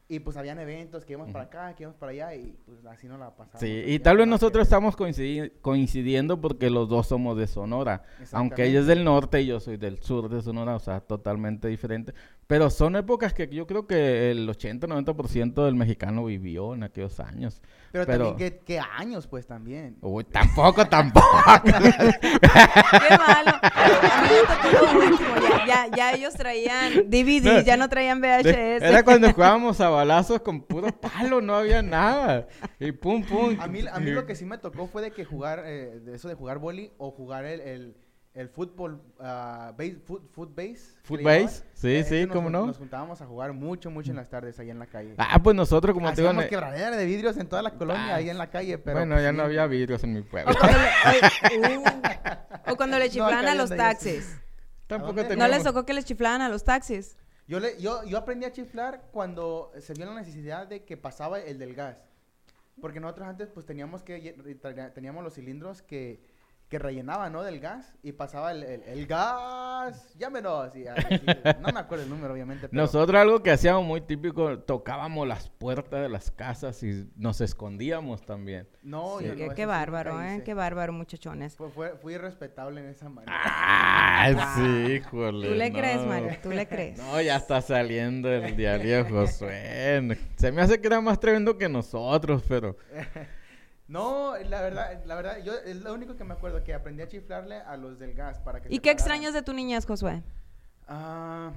Y 0.10 0.19
pues 0.19 0.36
habían 0.36 0.60
eventos 0.60 1.06
que 1.06 1.13
íbamos 1.13 1.32
para 1.32 1.45
acá, 1.45 1.73
que 1.75 1.84
íbamos 1.84 1.97
para 1.97 2.12
allá 2.12 2.36
y 2.36 2.58
pues 2.65 2.86
así 2.86 3.08
no 3.08 3.17
la 3.17 3.32
pasamos. 3.38 3.62
Sí, 3.62 3.84
y 3.88 3.99
tal 3.99 4.17
vez 4.17 4.25
que 4.25 4.32
nosotros 4.32 4.60
ver. 4.60 4.63
estamos 4.63 4.97
coincidi- 4.97 5.53
coincidiendo 5.62 6.41
porque 6.41 6.69
los 6.69 6.89
dos 6.89 7.08
somos 7.08 7.38
de 7.38 7.47
Sonora. 7.47 8.03
Aunque 8.34 8.65
ella 8.65 8.82
es 8.82 8.86
del 8.86 9.06
norte 9.06 9.41
y 9.41 9.45
yo 9.47 9.62
soy 9.62 9.77
del 9.77 10.03
sur 10.03 10.27
de 10.29 10.41
Sonora, 10.41 10.75
o 10.75 10.79
sea, 10.79 10.99
totalmente 10.99 11.69
diferente. 11.69 12.13
Pero 12.47 12.69
son 12.69 12.95
épocas 12.95 13.34
que 13.34 13.47
yo 13.47 13.65
creo 13.65 13.88
que 13.88 14.29
el 14.32 14.47
80-90% 14.49 15.63
del 15.65 15.75
mexicano 15.75 16.25
vivió 16.25 16.73
en 16.73 16.84
aquellos 16.84 17.19
años. 17.19 17.62
Pero, 17.91 18.06
pero- 18.06 18.27
también, 18.29 18.51
¿qué, 18.51 18.60
qué 18.65 18.79
años 18.79 19.27
pues 19.27 19.47
también? 19.47 19.97
Uy, 20.01 20.23
tampoco, 20.25 20.86
tampoco. 20.89 21.27
Qué 21.63 23.17
malo. 23.17 23.51
A 23.62 24.21
mí 24.23 24.29
me 24.29 24.71
tocó 24.71 24.93
lo 24.93 24.99
último. 24.99 25.29
Ya, 25.65 25.88
ya, 25.88 25.95
ya 25.95 26.13
ellos 26.13 26.34
traían 26.34 27.10
DVD, 27.10 27.63
ya 27.63 27.77
no 27.77 27.88
traían 27.89 28.19
VHS. 28.21 28.82
Era 28.82 29.03
cuando 29.03 29.32
jugábamos 29.32 29.79
a 29.82 29.89
balazos 29.89 30.41
con 30.41 30.62
puro 30.62 30.88
palo, 30.91 31.41
no 31.41 31.56
había 31.56 31.82
nada. 31.82 32.47
Y 32.79 32.91
pum, 32.91 33.23
pum. 33.23 33.56
A 33.60 33.67
mí, 33.67 33.82
a 33.91 33.99
mí 33.99 34.12
lo 34.12 34.25
que 34.25 34.36
sí 34.36 34.45
me 34.45 34.58
tocó 34.58 34.88
fue 34.88 35.01
de 35.01 35.12
que 35.12 35.23
jugar, 35.25 35.63
eh, 35.65 35.99
de 36.03 36.15
eso 36.15 36.27
de 36.27 36.36
jugar 36.36 36.58
boli 36.60 36.91
o 36.97 37.12
jugar 37.12 37.45
el, 37.45 37.62
el, 37.62 37.95
el 38.34 38.50
fútbol, 38.50 39.00
ah, 39.19 39.74
base, 39.78 39.98
foot, 40.04 40.28
foot 40.32 40.56
base. 40.56 40.96
Foot 41.04 41.22
base, 41.22 41.63
sí, 41.74 41.96
Eh, 41.96 42.04
sí, 42.04 42.26
nos 42.26 42.36
cómo 42.36 42.50
no. 42.50 42.65
Nos 42.65 42.78
juntábamos 42.78 43.22
a 43.22 43.28
jugar 43.28 43.54
mucho, 43.54 43.91
mucho 43.91 44.10
en 44.10 44.17
las 44.17 44.30
tardes 44.30 44.60
ahí 44.60 44.72
en 44.72 44.80
la 44.80 44.88
calle. 44.88 45.13
Ah, 45.17 45.39
pues 45.41 45.56
nosotros, 45.56 45.93
como 45.93 46.10
te 46.10 46.22
digo, 46.22 46.30
Hacíamos 46.30 46.50
quebradera 46.50 46.98
de 46.98 47.06
vidrios 47.06 47.38
en 47.38 47.48
toda 47.48 47.62
la 47.62 47.72
colonia, 47.72 48.13
Ah, 48.13 48.15
ahí 48.15 48.30
en 48.30 48.38
la 48.39 48.50
calle, 48.50 48.80
pero... 48.80 48.98
bueno, 48.98 49.15
pues, 49.15 49.24
ya 49.24 49.30
sí. 49.30 49.38
no 49.38 49.43
había 49.43 49.67
vidrios 49.67 50.04
en 50.04 50.13
mi 50.13 50.22
pueblo. 50.22 50.52
O 50.52 50.56
cuando 50.56 50.78
le, 50.80 50.89
ay, 51.04 51.78
uh, 52.67 52.72
o 52.72 52.76
cuando 52.76 52.98
le 52.98 53.06
No, 53.06 53.12
chiflaban 53.12 53.48
a 53.48 53.56
los 53.56 53.69
taxis. 53.69 54.39
Tampoco 54.88 55.13
dónde? 55.13 55.38
¿No 55.38 55.48
les 55.48 55.63
tocó 55.63 55.86
que 55.86 55.93
les 55.93 56.06
chiflaban 56.06 56.41
a 56.41 56.50
los 56.50 56.63
taxis? 56.63 57.17
Yo, 57.48 57.60
le, 57.60 57.80
yo, 57.80 58.04
yo 58.06 58.17
aprendí 58.17 58.46
a 58.46 58.52
chiflar 58.52 59.10
cuando 59.12 59.72
se 59.80 59.93
vio 59.93 60.06
la 60.06 60.15
necesidad 60.15 60.65
de 60.65 60.86
que 60.86 60.98
pasaba 60.98 61.39
el 61.39 61.60
del 61.60 61.76
gas. 61.76 61.98
Porque 62.82 63.00
nosotros 63.00 63.28
antes 63.28 63.50
pues 63.50 63.65
teníamos 63.65 64.02
que 64.02 64.36
teníamos 64.96 65.24
los 65.24 65.36
cilindros 65.36 65.84
que, 65.84 66.24
que 66.73 66.79
rellenaban, 66.79 67.31
¿no? 67.31 67.43
Del 67.43 67.59
gas 67.59 67.93
y 68.01 68.13
pasaba 68.13 68.51
el, 68.51 68.63
el, 68.63 68.81
el 68.81 69.05
gas, 69.05 70.15
llámenos. 70.17 70.75
Y 70.75 70.88
así, 70.88 71.21
no 71.62 71.71
me 71.71 71.79
acuerdo 71.79 72.03
el 72.05 72.09
número, 72.09 72.33
obviamente. 72.33 72.67
Pero, 72.67 72.81
Nosotros 72.81 73.21
algo 73.21 73.43
que 73.43 73.51
hacíamos 73.51 73.86
muy 73.86 74.01
típico, 74.01 74.57
tocábamos 74.57 75.27
las 75.27 75.49
puertas 75.49 76.01
de 76.01 76.09
las 76.09 76.31
casas 76.31 76.81
y 76.81 77.07
nos 77.15 77.41
escondíamos 77.41 78.25
también. 78.25 78.67
No, 78.81 79.19
Sí, 79.19 79.27
yo 79.27 79.36
qué, 79.36 79.49
qué 79.55 79.67
bárbaro, 79.67 80.19
¿eh? 80.19 80.41
Qué 80.43 80.55
bárbaro, 80.55 80.93
muchachones. 80.93 81.55
Fue, 81.55 81.69
fue- 81.69 81.95
fui 81.97 82.15
irrespetable 82.15 82.81
en 82.81 82.88
esa 82.88 83.07
manera. 83.07 83.31
Ah, 83.38 84.55
sí, 84.55 84.93
híjole. 84.93 85.47
¿Tú 85.47 85.53
le 85.53 85.69
no. 85.69 85.77
crees, 85.77 86.03
Mario? 86.07 86.38
¿Tú 86.41 86.49
le 86.49 86.67
crees? 86.67 86.97
No, 86.97 87.21
ya 87.21 87.36
está 87.36 87.62
saliendo 87.62 88.31
el 88.31 88.57
diario 88.57 89.03
de 89.03 89.12
Josué. 89.12 90.17
Se 90.38 90.51
me 90.51 90.63
hace 90.63 90.81
que 90.81 90.88
era 90.88 91.01
más 91.01 91.19
tremendo 91.19 91.55
que 91.55 91.69
nosotros, 91.69 92.43
pero... 92.47 92.75
No, 93.88 94.34
la 94.38 94.62
verdad, 94.62 95.04
la 95.06 95.15
verdad, 95.15 95.38
yo 95.43 95.54
es 95.54 95.76
lo 95.78 95.93
único 95.93 96.15
que 96.15 96.24
me 96.24 96.34
acuerdo 96.34 96.63
que 96.63 96.74
aprendí 96.74 97.04
a 97.04 97.08
chiflarle 97.08 97.58
a 97.58 97.76
los 97.78 98.00
del 98.00 98.13
gas 98.13 98.39
para 98.39 98.62
que 98.62 98.69
¿Y 98.69 98.80
qué 98.80 98.82
pararan. 98.82 98.93
extrañas 98.93 99.34
de 99.34 99.41
tu 99.41 99.54
niñez, 99.54 99.86
Josué? 99.86 100.24
Ah, 100.88 101.52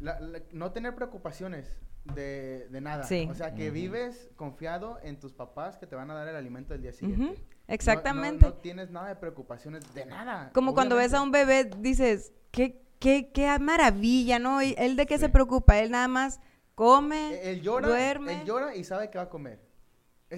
la- 0.00 0.18
la- 0.20 0.40
no 0.52 0.72
tener 0.72 0.94
preocupaciones 0.94 1.70
de, 2.14 2.68
de 2.70 2.80
nada. 2.80 3.04
Sí. 3.04 3.28
O 3.30 3.34
sea, 3.34 3.54
que 3.54 3.70
vives 3.70 4.30
confiado 4.36 4.98
en 5.02 5.18
tus 5.18 5.32
papás 5.32 5.76
que 5.76 5.86
te 5.86 5.96
van 5.96 6.10
a 6.10 6.14
dar 6.14 6.28
el 6.28 6.36
alimento 6.36 6.72
del 6.72 6.82
día 6.82 6.92
siguiente. 6.92 7.24
Ujú, 7.24 7.32
No- 7.34 7.38
no- 7.40 7.74
Exactamente. 7.74 8.46
No, 8.46 8.52
tienes 8.54 8.90
nada 8.90 9.08
de 9.08 9.16
preocupaciones 9.16 9.92
de 9.94 10.06
nada. 10.06 10.50
Como 10.54 10.72
cuando 10.74 10.96
ves 10.96 11.12
a 11.14 11.20
un 11.22 11.30
bebé, 11.32 11.64
dices, 11.78 12.32
qué, 12.52 12.80
qué, 13.00 13.30
qué 13.32 13.58
maravilla, 13.58 14.38
¿no? 14.38 14.62
¿Y 14.62 14.74
¿Él 14.78 14.96
de 14.96 15.04
qué 15.06 15.18
se 15.18 15.28
preocupa? 15.28 15.78
Él 15.78 15.90
nada 15.90 16.08
más 16.08 16.40
come, 16.74 17.50
Él 17.50 17.60
llora, 17.62 17.88
duerme, 17.88 18.40
él 18.40 18.46
llora 18.46 18.74
y 18.76 18.84
sabe 18.84 19.10
que 19.10 19.18
va 19.18 19.24
a 19.24 19.28
comer. 19.30 19.58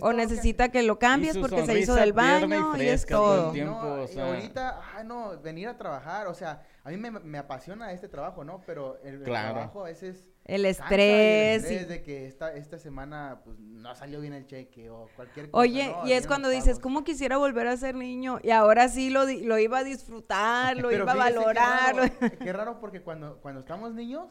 O 0.03 0.13
necesita 0.13 0.69
que 0.69 0.83
lo 0.83 0.99
cambies 0.99 1.39
porque 1.39 1.65
se 1.65 1.79
hizo 1.79 1.95
del 1.95 2.11
y 2.11 2.13
baño 2.13 2.77
y, 2.77 2.89
es 2.89 3.07
todo 3.07 3.35
el 3.35 3.41
todo. 3.45 3.53
tiempo. 3.53 3.83
No, 3.83 4.03
o 4.05 4.09
y 4.13 4.19
ahorita, 4.19 4.81
ah, 4.97 5.03
no, 5.03 5.41
venir 5.41 5.69
a 5.69 5.79
trabajar, 5.79 6.27
o 6.27 6.35
sea, 6.35 6.63
a 6.85 6.91
mí 6.91 6.99
me, 6.99 7.11
me 7.11 7.39
apasiona 7.39 7.91
este 7.93 8.07
trabajo, 8.09 8.45
¿no? 8.45 8.61
Pero 8.67 8.99
el, 9.03 9.23
trabajo 9.23 9.81
a 9.81 9.85
veces 9.85 10.29
El 10.45 10.67
estrés. 10.67 11.65
el 11.65 11.83
y- 11.83 11.85
de 11.87 12.03
que 12.03 12.27
esta, 12.27 12.53
esta 12.53 12.79
semana 12.79 13.41
pues 13.45 13.59
no 13.59 13.95
salió 13.95 14.21
bien 14.21 14.35
el 14.35 14.47
cheque 14.47 14.91
o 14.91 15.09
cualquier 15.17 15.51
cosa. 15.51 15.63
Oye, 15.63 15.89
¿no? 15.89 16.07
y 16.07 16.13
es 16.13 16.27
cuando 16.27 16.51
dices. 16.51 16.79
¿cómo 16.79 17.03
quisiera 17.03 17.39
volver 17.39 17.67
a 17.67 17.77
ser 17.79 17.95
niño? 17.95 18.41
Y 18.43 18.51
ahora 18.51 18.89
sí 18.89 19.09
lo, 19.09 19.25
di- 19.25 19.43
lo 19.45 19.59
iba 19.59 19.79
a 19.79 19.85
disfrutar, 19.85 20.77
lo 20.77 20.91
Pero 20.91 21.05
iba 21.05 21.13
a 21.13 21.15
fíjese 21.15 21.33
qué 21.33 21.39
valorar. 21.39 21.97
raro, 21.97 22.13
Qué 22.39 22.53
raro 22.53 22.79
porque 22.81 23.01
cuando, 23.01 23.39
cuando 23.41 23.61
estamos 23.61 23.95
niños 23.95 24.27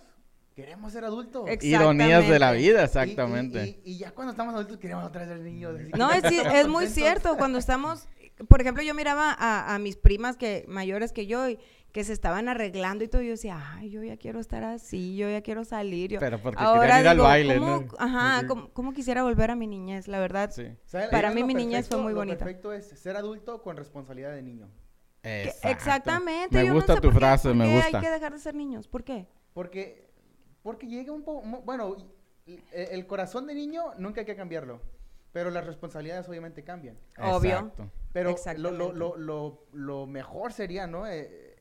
queremos 0.57 0.91
ser 0.91 1.05
adultos. 1.05 1.47
Ironías 1.61 2.27
de 2.27 2.39
la 2.39 2.55
Exactamente. 2.55 2.57
vida, 2.57 2.79
Y- 2.79 2.81
y- 2.81 2.83
exactamente. 2.83 3.81
Y, 3.85 3.91
y 3.93 3.97
ya 3.99 4.11
cuando 4.11 4.31
estamos 4.31 4.55
adultos 4.55 4.77
queremos 4.77 5.05
otra 5.05 5.21
vez 5.21 5.29
ser 5.29 5.39
niños. 5.41 5.75
No, 5.95 6.11
es, 6.11 6.23
es 6.63 6.67
muy 6.67 6.87
cierto. 6.87 7.37
Cuando 7.37 7.59
estamos, 7.59 8.07
por 8.47 8.59
ejemplo, 8.61 8.81
yo 8.81 8.95
miraba 8.95 9.35
a, 9.37 9.75
a 9.75 9.77
mis 9.77 9.97
primas 9.97 10.35
que 10.35 10.65
mayores 10.67 11.11
que 11.13 11.27
yo 11.27 11.47
y 11.47 11.59
que 11.91 12.03
se 12.03 12.11
estaban 12.11 12.49
arreglando 12.49 13.03
y 13.03 13.07
todo. 13.07 13.21
Yo 13.21 13.29
decía, 13.31 13.59
ay, 13.75 13.91
yo 13.91 14.01
ya 14.03 14.17
quiero 14.17 14.39
estar 14.39 14.63
así, 14.63 15.15
yo 15.15 15.29
ya 15.29 15.41
quiero 15.43 15.63
salir. 15.63 16.09
Yo, 16.13 16.19
Pero 16.19 16.41
porque 16.41 16.61
ahora 16.63 16.81
querían 16.81 17.01
ir 17.01 17.07
al 17.07 17.17
baile, 17.19 17.57
¿cómo- 17.59 17.77
¿no? 17.81 17.87
Ajá, 17.99 18.39
Sí. 18.41 18.47
¿cómo, 18.47 18.69
cómo 18.73 18.93
quisiera 18.93 19.21
volver 19.21 19.51
a 19.51 19.55
mi 19.55 19.67
niñez? 19.67 20.07
La 20.07 20.19
verdad, 20.19 20.49
Sí. 20.51 20.65
Para 21.11 21.29
mí 21.29 21.43
mi 21.43 21.53
niñez 21.53 21.87
fue 21.87 21.97
perfecto- 21.97 22.01
muy 22.03 22.13
lo 22.13 22.17
bonita. 22.19 22.37
perfecto 22.43 22.73
es 22.73 22.87
ser 22.99 23.15
adulto 23.15 23.61
con 23.61 23.77
responsabilidad 23.77 24.31
de 24.33 24.41
niño. 24.41 24.69
Exacto. 25.21 25.67
exactamente. 25.69 26.57
Me 26.57 26.65
yo 26.65 26.73
gusta 26.73 26.93
no 26.93 26.97
sé 26.97 27.01
tu 27.01 27.07
por 27.09 27.13
qué- 27.13 27.19
frase, 27.19 27.47
por 27.49 27.57
me 27.57 27.73
gusta. 27.75 27.97
hay 27.99 28.03
que 28.03 28.09
dejar 28.09 28.33
de 28.33 28.39
ser 28.39 28.55
niños? 28.55 28.87
¿Por 28.87 29.03
qué? 29.03 29.27
Porque, 29.53 30.06
porque 30.67 30.85
llega 30.85 31.13
un 31.13 31.23
poco, 31.23 31.41
bueno, 31.63 31.95
y- 32.45 32.59
el, 32.73 33.07
corazón 33.07 33.47
de 33.47 33.55
niño 33.55 33.93
nunca 33.97 34.19
hay 34.19 34.25
que 34.25 34.35
cambiarlo, 34.35 34.81
pero 35.31 35.49
las 35.49 35.65
responsabilidades 35.65 36.27
obviamente 36.27 36.61
cambian. 36.61 36.97
Obvio. 37.21 37.51
Exacto. 37.59 37.89
Pero 38.11 38.35
lo, 38.57 38.71
lo, 38.71 38.91
lo, 38.93 39.15
lo, 39.17 39.63
lo 39.71 40.05
mejor 40.07 40.51
sería, 40.51 40.85
¿no? 40.85 41.07
Eh, 41.07 41.55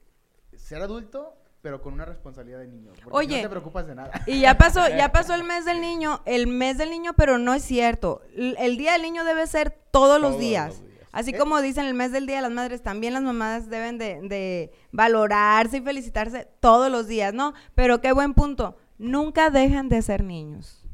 ser 0.57 0.83
adulto, 0.83 1.37
pero 1.63 1.81
con 1.81 1.93
una 1.95 2.05
responsabilidad 2.05 2.59
de 2.59 2.67
niño. 2.67 2.91
porque 3.05 3.17
Oye. 3.17 3.37
no 3.37 3.43
te 3.43 3.49
preocupas 3.49 3.87
de 3.87 3.95
nada. 3.95 4.11
Y 4.27 4.41
ya 4.41 4.59
pasó, 4.59 4.89
ya 4.97 5.13
pasó 5.13 5.35
el 5.37 5.45
mes 5.45 5.65
del 5.65 5.81
niño, 5.81 6.21
el 6.25 6.49
mes 6.49 6.77
del 6.77 6.91
niño, 6.91 7.13
pero 7.17 7.39
no 7.39 7.55
es 7.55 7.63
cierto. 7.63 8.23
L- 8.35 8.57
El 8.59 8.77
día 8.77 8.95
del 8.95 9.03
niño 9.03 9.23
debe 9.25 9.47
ser 9.47 9.71
todos 9.93 10.21
los 10.21 10.31
Todos 10.33 10.41
días. 10.41 10.69
los 10.81 10.81
días. 10.81 11.07
Así 11.13 11.31
Eh. 11.31 11.39
como 11.39 11.61
dicen 11.63 11.87
el 11.87 11.95
mes 11.95 12.11
del 12.11 12.27
día 12.27 12.37
de 12.37 12.43
las 12.43 12.51
madres, 12.51 12.83
también 12.83 13.15
las 13.15 13.23
mamás 13.23 13.71
deben 13.71 13.99
de, 13.99 14.21
de 14.23 14.73
valorarse 14.93 15.77
y 15.79 15.81
felicitarse 15.81 16.49
todos 16.61 16.91
los 16.91 17.07
días, 17.07 17.33
¿no? 17.33 17.55
Pero 17.77 18.01
qué 18.01 18.11
buen 18.13 18.35
punto. 18.35 18.77
Nunca 18.99 19.51
dejan 19.51 19.89
de 19.89 20.03
ser 20.03 20.23
niños. 20.23 20.85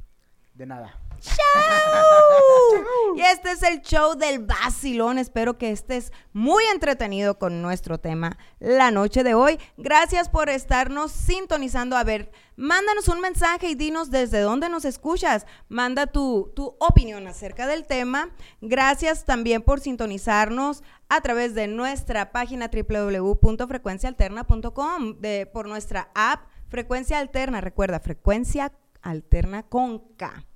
De 0.54 0.66
nada. 0.66 0.98
Y 3.14 3.20
este 3.20 3.52
es 3.52 3.62
el 3.62 3.82
show 3.82 4.16
del 4.16 4.38
vacilón. 4.38 5.18
Espero 5.18 5.58
que 5.58 5.70
estés 5.70 6.14
muy 6.32 6.64
entretenido 6.72 7.38
con 7.38 7.60
nuestro 7.60 7.98
tema 7.98 8.38
la 8.58 8.90
noche 8.90 9.22
de 9.22 9.34
hoy. 9.34 9.58
Gracias 9.76 10.30
por 10.30 10.48
estarnos 10.48 11.12
sintonizando. 11.12 11.94
A 11.96 12.04
ver, 12.04 12.32
mándanos 12.56 13.08
un 13.08 13.20
mensaje 13.20 13.68
y 13.68 13.74
dinos 13.74 14.10
desde 14.10 14.40
dónde 14.40 14.70
nos 14.70 14.86
escuchas. 14.86 15.44
Manda 15.68 16.06
tu, 16.06 16.52
tu 16.56 16.74
opinión 16.80 17.26
acerca 17.26 17.66
del 17.66 17.86
tema. 17.86 18.30
Gracias 18.62 19.26
también 19.26 19.60
por 19.60 19.80
sintonizarnos 19.80 20.82
a 21.10 21.20
través 21.20 21.54
de 21.54 21.66
nuestra 21.66 22.32
página 22.32 22.70
www.frecuenciaalterna.com, 22.72 25.20
de, 25.20 25.44
por 25.52 25.68
nuestra 25.68 26.08
app 26.14 26.46
Frecuencia 26.72 27.18
Alterna. 27.18 27.60
Recuerda, 27.60 28.00
Frecuencia 28.00 28.72
Alterna 29.02 29.62
con 29.62 29.98
K. 30.16 30.46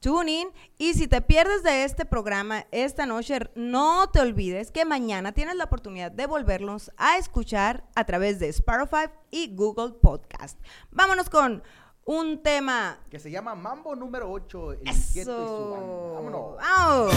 Tune 0.00 0.30
in 0.30 0.48
y 0.76 0.92
si 0.92 1.08
te 1.08 1.22
pierdes 1.22 1.62
de 1.62 1.84
este 1.84 2.04
programa 2.04 2.66
esta 2.72 3.06
noche, 3.06 3.38
no 3.54 4.10
te 4.10 4.20
olvides 4.20 4.70
que 4.70 4.84
mañana 4.84 5.32
tienes 5.32 5.56
la 5.56 5.64
oportunidad 5.64 6.12
de 6.12 6.26
volverlos 6.26 6.92
a 6.98 7.16
escuchar 7.16 7.84
a 7.94 8.04
través 8.04 8.38
de 8.38 8.50
Spotify 8.50 9.10
y 9.30 9.54
Google 9.56 9.94
Podcast. 9.94 10.60
Vámonos 10.90 11.30
con 11.30 11.62
un 12.04 12.42
tema. 12.42 12.98
Que 13.08 13.18
se 13.18 13.30
llama 13.30 13.54
Mambo 13.54 13.96
número 13.96 14.30
8, 14.30 14.72
el 14.72 14.78
inquieto 14.80 15.20
y 15.20 15.24
su 15.24 15.30
Eso. 15.30 15.70
banda. 15.70 16.12
Vámonos. 16.12 16.56
Vamos. 16.58 17.12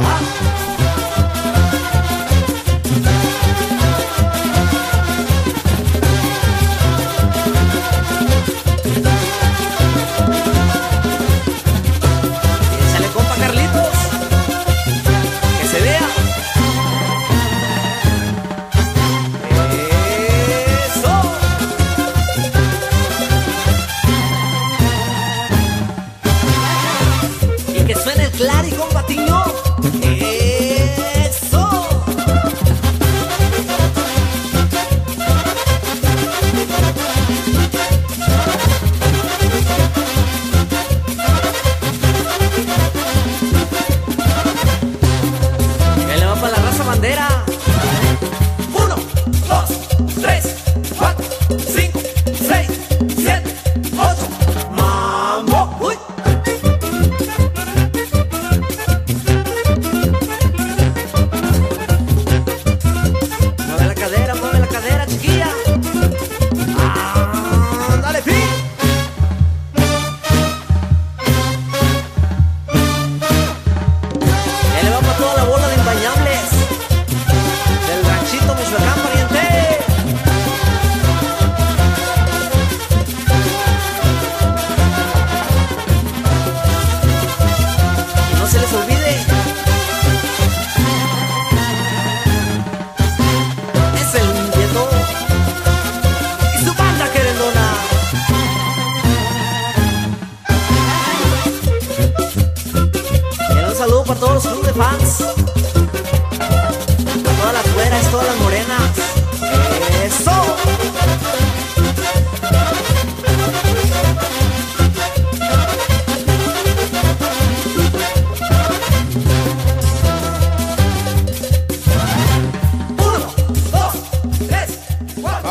Échale 0.00 0.81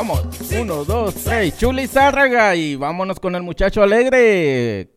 Vamos, 0.02 0.20
uno, 0.60 0.84
dos, 0.84 1.14
tres. 1.14 1.56
Chuli 1.60 1.86
Zárraga 1.86 2.56
y 2.56 2.76
vámonos 2.76 3.20
con 3.20 3.36
el 3.36 3.44
muchacho 3.44 3.84
alegre. 3.84 4.90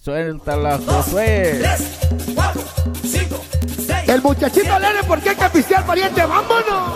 Suéltala, 0.00 0.78
Josué. 0.86 1.58
Tres, 1.58 1.98
cuatro, 2.32 2.62
cinco, 3.02 3.42
seis. 3.84 4.08
El 4.08 4.22
muchachito 4.22 4.72
alegre, 4.72 5.02
¿por 5.02 5.20
qué 5.20 5.30
hay 5.30 5.34
que 5.34 5.50
pistear, 5.50 5.84
pariente? 5.84 6.24
¡Vámonos, 6.24 6.92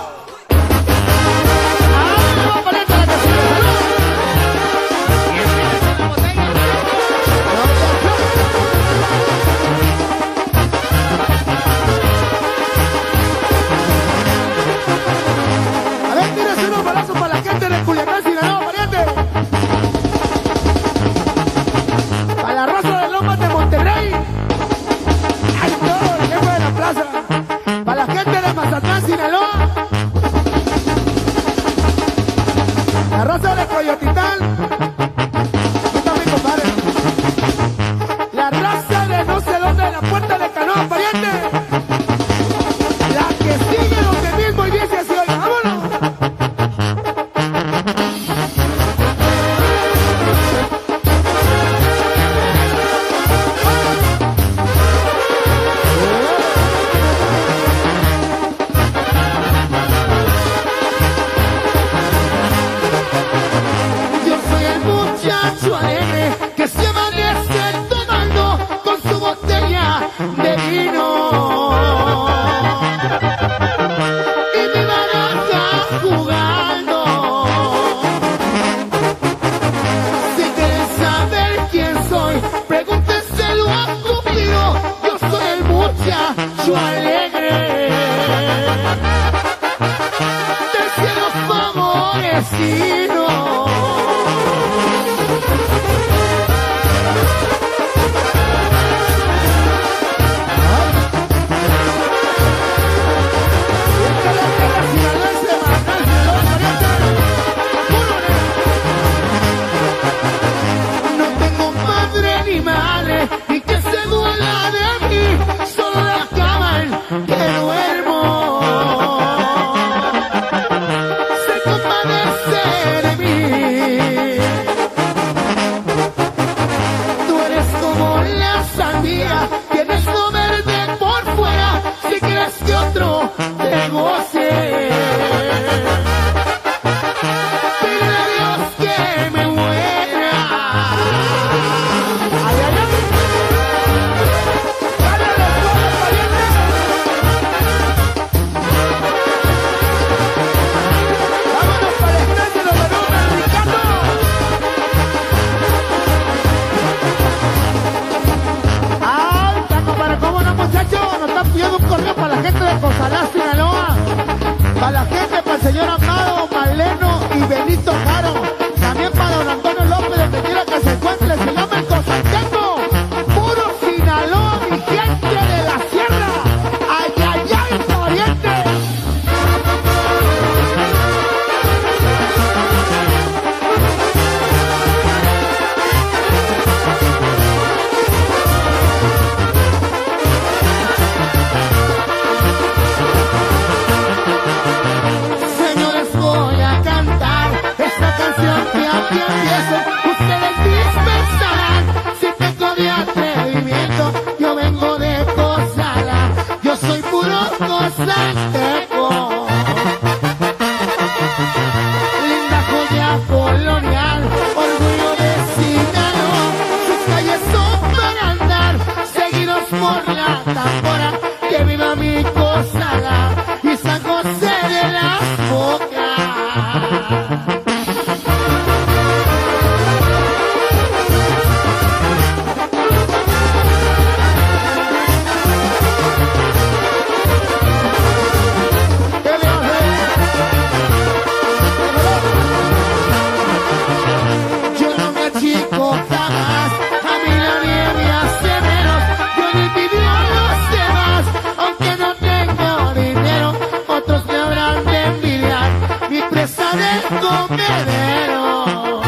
todo 257.28 257.48
perdero. 257.48 259.00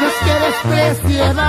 Nos 0.00 0.14
que 0.24 0.34
despreciaba 0.46 1.47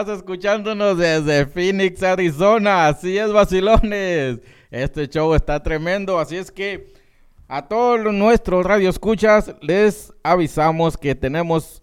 estás 0.00 0.18
escuchándonos 0.18 0.98
desde 0.98 1.46
Phoenix, 1.46 2.02
Arizona. 2.02 2.88
Así 2.88 3.16
es, 3.16 3.32
vacilones. 3.32 4.40
Este 4.70 5.08
show 5.08 5.34
está 5.34 5.62
tremendo, 5.62 6.18
así 6.18 6.36
es 6.36 6.50
que 6.50 6.92
a 7.48 7.66
todos 7.66 8.12
nuestros 8.12 8.66
radioescuchas 8.66 9.54
les 9.62 10.12
avisamos 10.22 10.98
que 10.98 11.14
tenemos 11.14 11.82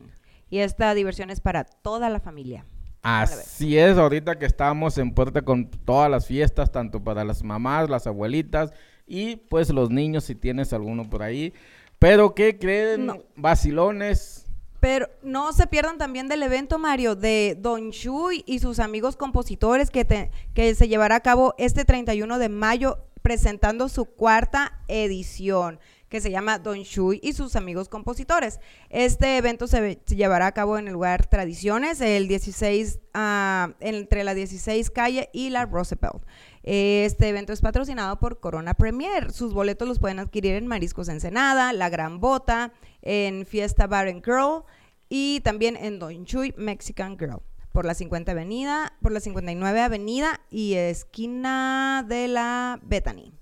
Y 0.50 0.60
esta 0.60 0.94
diversión 0.94 1.30
es 1.30 1.42
para 1.42 1.66
toda 1.66 2.10
la 2.10 2.20
familia. 2.22 2.64
Así 3.02 3.78
es, 3.78 3.98
ahorita 3.98 4.40
que 4.40 4.46
estamos 4.46 4.98
en 4.98 5.14
puerta 5.14 5.42
con 5.42 5.70
todas 5.70 6.10
las 6.10 6.26
fiestas, 6.26 6.72
tanto 6.72 7.04
para 7.04 7.26
las 7.26 7.44
mamás, 7.44 7.90
las 7.90 8.08
abuelitas 8.08 8.72
y 9.06 9.36
pues 9.36 9.70
los 9.72 9.90
niños 9.90 10.24
si 10.24 10.36
tienes 10.36 10.72
alguno 10.72 11.10
por 11.10 11.22
ahí. 11.24 11.52
Pero 12.00 12.34
¿qué 12.34 12.58
creen? 12.58 13.08
No. 13.08 13.18
Vacilones. 13.36 14.46
Pero 14.80 15.10
no 15.22 15.52
se 15.54 15.66
pierdan 15.68 15.98
también 15.98 16.28
del 16.28 16.44
evento, 16.44 16.78
Mario, 16.78 17.16
de 17.16 17.58
Don 17.60 17.90
Shui 17.90 18.44
y 18.46 18.60
sus 18.60 18.80
amigos 18.80 19.16
compositores 19.18 19.90
que, 19.90 20.06
te- 20.06 20.30
que 20.54 20.76
se 20.76 20.88
llevará 20.88 21.16
a 21.16 21.20
cabo 21.22 21.56
este 21.58 21.86
31 21.86 22.38
de 22.38 22.50
mayo 22.50 23.00
presentando 23.22 23.88
su 23.90 24.06
cuarta 24.06 24.80
edición 24.90 25.80
que 26.14 26.22
se 26.22 26.30
llama 26.30 26.60
Don 26.60 26.78
Shui 26.84 27.20
y 27.24 27.34
sus 27.34 27.56
amigos 27.56 27.90
compositores. 27.90 28.60
Este 28.92 29.36
evento 29.38 29.66
se, 29.66 30.00
llevará 30.06 30.46
a 30.46 30.52
cabo 30.52 30.78
en 30.78 30.86
el 30.86 30.94
lugar 30.94 31.26
Tradiciones, 31.26 32.02
el 32.02 32.28
16, 32.28 33.00
ah, 33.16 33.74
entre 33.80 34.24
la 34.24 34.36
16 34.36 34.92
calle 34.92 35.32
y 35.34 35.50
la 35.50 35.66
Roosevelt. 35.66 36.24
Este 36.62 37.30
evento 37.30 37.52
es 37.52 37.62
patrocinado 37.62 38.20
por 38.20 38.40
Corona 38.40 38.76
Premier. 38.76 39.32
Sus 39.32 39.56
boletos 39.56 39.88
los 39.88 39.98
pueden 39.98 40.20
adquirir 40.20 40.54
en 40.54 40.68
Mariscos 40.68 41.10
Ensenada, 41.10 41.74
La 41.74 41.90
Gran 41.90 42.20
Bota, 42.20 42.74
en 43.02 43.48
Fiesta 43.48 43.88
Bar 43.88 44.08
and 44.08 44.24
Girl 44.24 44.66
y 45.10 45.40
también 45.40 45.76
en 45.76 45.98
Don 45.98 46.26
Chuy 46.26 46.54
Mexican 46.58 47.18
Girl. 47.18 47.42
Por 47.72 47.86
la 47.86 47.96
50 47.96 48.34
Avenida, 48.34 48.94
por 49.02 49.14
la 49.14 49.20
59 49.20 49.82
Avenida 49.82 50.42
y 50.52 50.76
esquina 50.76 52.06
de 52.08 52.28
la 52.28 52.80
Bethany. 52.84 53.34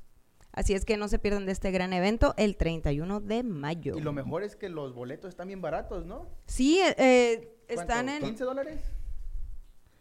Así 0.54 0.74
es 0.74 0.84
que 0.84 0.98
no 0.98 1.08
se 1.08 1.18
pierdan 1.20 1.46
de 1.46 1.54
este 1.54 1.72
gran 1.72 1.94
evento 1.94 2.34
el 2.38 2.58
31 2.58 3.22
de 3.22 3.44
mayo. 3.44 3.96
Y 3.98 4.02
lo 4.02 4.12
mejor 4.12 4.44
es 4.44 4.56
que 4.56 4.68
los 4.70 4.94
boletos 4.94 5.30
están 5.30 5.48
bien 5.48 5.62
baratos, 5.62 6.06
¿no? 6.06 6.28
Sí, 6.46 6.80
eh, 6.80 6.94
eh, 6.98 7.56
están 7.70 8.10
en. 8.10 8.22
¿15 8.22 8.38
dólares? 8.40 8.80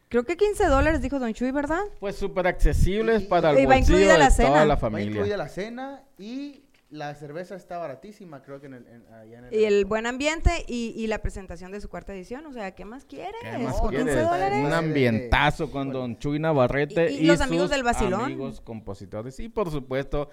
Creo 0.09 0.25
que 0.25 0.37
15 0.37 0.67
dólares, 0.67 1.03
dijo 1.03 1.21
Don 1.21 1.33
Chuy, 1.33 1.53
¿verdad? 1.53 1.83
Pues 2.01 2.17
súper 2.17 2.49
accesibles 2.49 3.23
Y- 3.23 3.27
para 3.27 3.51
el 3.53 3.61
y 3.61 3.67
va 3.67 3.75
bolsillo 3.77 3.97
incluida 3.99 4.19
la 4.19 4.29
de 4.31 4.45
toda 4.45 4.65
la 4.65 4.75
Va 4.75 4.81
familia. 4.81 5.11
incluida 5.13 5.37
la 5.37 5.49
cena 5.49 6.03
y 6.19 6.65
la 6.91 7.15
cerveza 7.15 7.55
está 7.55 7.79
baratísima, 7.79 8.43
creo 8.43 8.61
que 8.61 8.67
en 8.67 8.75
el, 8.75 8.87
en- 8.89 9.07
allá 9.15 9.39
en 9.39 9.45
el 9.45 9.55
Y 9.55 9.65
el 9.65 9.85
buen 9.85 10.07
ambiente 10.07 10.51
y, 10.67 10.93
y 10.97 11.07
la 11.07 11.21
presentación 11.23 11.71
de 11.71 11.81
su 11.81 11.89
cuarta 11.89 12.13
edición. 12.13 12.45
O 12.47 12.53
sea, 12.53 12.73
¿qué 12.75 12.85
más 12.85 13.05
quieres? 13.05 13.35
¿Qué 13.43 13.59
más 13.59 13.81
Por 13.81 13.91
quieres? 13.91 14.09
15 14.15 14.21
dólares. 14.23 14.59
Un 14.67 14.73
ambientazo 14.73 15.71
con 15.71 15.91
Don 15.93 16.19
Chuy 16.19 16.39
Navarrete 16.41 17.13
Y- 17.13 17.17
y, 17.17 17.21
y 17.21 17.27
los 17.27 17.41
amigos 17.41 17.67
sus 17.69 17.71
del 17.77 17.85
vacilón. 17.85 18.25
amigos 18.25 18.61
compositores. 18.61 19.39
Y 19.39 19.49
por 19.49 19.71
supuesto, 19.71 20.31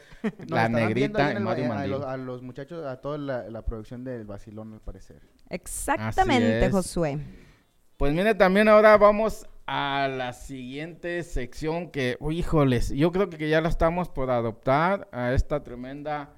la 0.47 0.68
negrita 0.68 1.32
y 1.34 1.39
Mario 1.39 1.66
eh, 1.66 1.72
a, 1.72 1.88
los, 1.88 2.03
a 2.05 2.18
los 2.18 2.41
muchachos, 2.41 2.86
a 2.86 3.01
toda 3.01 3.18
la, 3.20 3.49
la 3.49 3.62
producción 3.64 4.03
del 4.03 4.26
Basilón, 4.26 4.74
al 4.74 4.82
parecer. 4.82 5.22
Exactamente. 5.49 6.70
Josué. 6.72 7.20
Pues 7.97 8.14
mire, 8.14 8.36
también 8.36 8.68
ahora 8.68 8.97
vamos 8.97 9.47
a 9.66 10.08
la 10.10 10.34
siguiente 10.34 11.22
sección 11.24 11.91
que, 11.91 12.16
uy, 12.20 12.39
híjoles, 12.39 12.89
yo 12.89 13.12
creo 13.12 13.30
que 13.30 13.49
ya 13.49 13.60
la 13.62 13.70
estamos 13.70 14.10
por 14.10 14.30
adoptar 14.32 15.08
a 15.12 15.34
esta 15.34 15.64
tremenda 15.64 16.32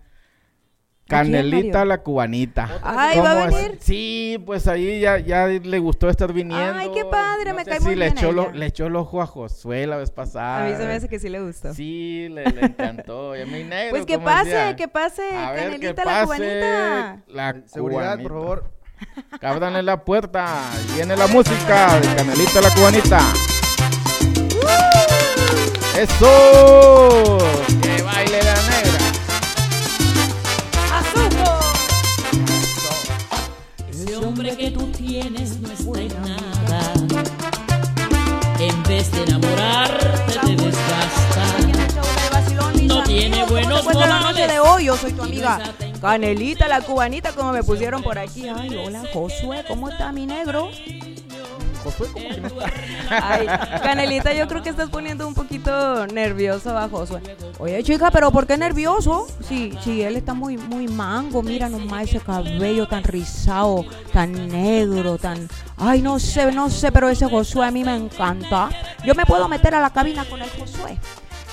Canelita 1.10 1.86
la 1.86 1.98
cubanita. 2.04 2.80
Ay, 2.84 3.20
¿va 3.20 3.46
a. 3.46 3.50
Sí, 3.80 4.42
pues 4.46 4.68
ahí 4.68 5.00
ya, 5.00 5.18
ya 5.20 5.48
le 5.48 5.80
gustó 5.80 6.08
estar 6.10 6.32
viniendo. 6.32 6.78
Ay, 6.80 6.90
qué 6.94 7.04
padre, 7.06 7.52
me 7.54 7.64
sé 7.64 7.72
cae 7.72 7.80
si 7.80 7.86
muy 7.86 7.96
le 7.96 8.06
bien 8.06 8.18
echó, 8.18 8.32
lo- 8.32 8.52
le 8.52 8.66
echó 8.68 8.86
el 8.88 8.96
ojo 8.96 9.22
a 9.22 9.26
Josué 9.26 9.88
la 9.88 9.98
vez 9.98 10.12
pasada. 10.12 10.66
A 10.66 10.70
mí 10.70 10.76
se 10.78 10.86
me 10.86 10.94
hace 10.94 11.10
que 11.10 11.18
sí 11.20 11.28
le 11.30 11.42
gustó. 11.42 11.74
Sí, 11.74 12.28
le, 12.30 12.46
le 12.46 12.62
encantó. 12.66 13.36
Y 13.36 13.42
a 13.42 13.46
mí 13.46 13.64
negro, 13.64 13.92
Pues 13.92 14.06
que 14.06 14.20
pase, 14.20 14.50
decía. 14.50 14.76
que 14.76 14.88
pase, 14.88 15.24
A 15.36 15.52
ver, 15.52 15.80
que 15.80 15.94
Canelita 15.94 16.06
la 16.06 16.24
cubanita. 16.24 17.18
La 17.28 17.56
Seguridad, 17.66 18.20
por 18.22 18.32
cubanita. 18.32 18.34
favor. 18.34 18.72
Ábranle 19.42 19.82
la 19.84 20.04
puerta. 20.06 20.48
Viene 20.96 21.16
la 21.18 21.28
música 21.28 22.00
de 22.00 22.16
Canelita 22.16 22.62
la 22.62 22.70
Cubanita. 22.76 23.20
¡Eso! 25.98 27.38
¡Que 27.82 28.02
baile 28.04 28.40
la 28.44 28.54
negra! 28.70 28.89
Que 34.58 34.72
tú 34.72 34.88
tienes 34.88 35.58
no 35.60 35.72
está 35.72 36.02
en 36.02 36.22
nada. 36.22 36.94
En 38.60 38.84
vez 38.84 39.12
de 39.12 39.24
enamorarte 39.24 40.40
te 40.40 40.56
desgasta. 40.56 41.46
No 42.84 43.04
tiene 43.04 43.46
buenos 43.46 43.82
¿Cómo 43.82 43.92
te 43.92 43.98
encuentras 43.98 44.10
la 44.10 44.20
noche 44.20 44.42
modales? 44.42 44.48
de 44.52 44.60
hoy? 44.60 44.86
Yo 44.86 44.98
soy 44.98 45.14
tu 45.14 45.22
amiga. 45.24 45.60
Canelita 46.02 46.68
la 46.68 46.82
cubanita, 46.82 47.32
como 47.34 47.52
me 47.54 47.64
pusieron 47.64 48.02
por 48.04 48.18
aquí. 48.18 48.50
Ay, 48.50 48.76
hola, 48.76 49.04
Josué, 49.14 49.64
¿cómo 49.68 49.90
está 49.90 50.12
mi 50.12 50.26
negro? 50.26 50.70
Josué, 51.92 52.08
¿cómo 52.14 52.30
que 52.30 52.42
no 52.42 52.48
está? 52.48 52.72
Ay, 53.10 53.48
Canelita, 53.84 54.34
yo 54.34 54.48
creo 54.48 54.62
que 54.62 54.70
estás 54.70 54.90
poniendo 54.90 55.28
un 55.28 55.34
poquito 55.34 56.06
nervioso 56.08 56.78
a 56.78 56.88
Josué. 56.90 57.22
Oye, 57.60 57.84
chica, 57.84 58.12
pero 58.12 58.32
¿por 58.32 58.46
qué 58.48 58.58
nervioso? 58.58 59.28
Si, 59.48 59.74
si 59.84 60.02
él 60.02 60.16
está 60.16 60.34
muy, 60.34 60.58
muy 60.58 60.88
mango, 60.88 61.42
mira 61.42 61.70
nomás 61.70 62.04
ese 62.04 62.20
cabello 62.20 62.88
tan 62.88 63.04
rizado, 63.04 63.86
tan 64.14 64.48
negro, 64.48 65.18
tan... 65.18 65.48
Ay, 65.78 66.02
no 66.02 66.20
sé, 66.20 66.52
no 66.52 66.70
sé, 66.70 66.92
pero 66.92 67.10
ese 67.10 67.28
Josué 67.30 67.66
a 67.68 67.72
mí 67.72 67.84
me 67.84 67.96
encanta. 67.96 68.70
Yo 69.06 69.16
me 69.16 69.26
puedo 69.26 69.48
meter 69.48 69.74
a 69.76 69.80
la 69.82 69.90
cabina 69.92 70.26
con 70.26 70.42
el 70.42 70.50
Josué. 70.52 70.98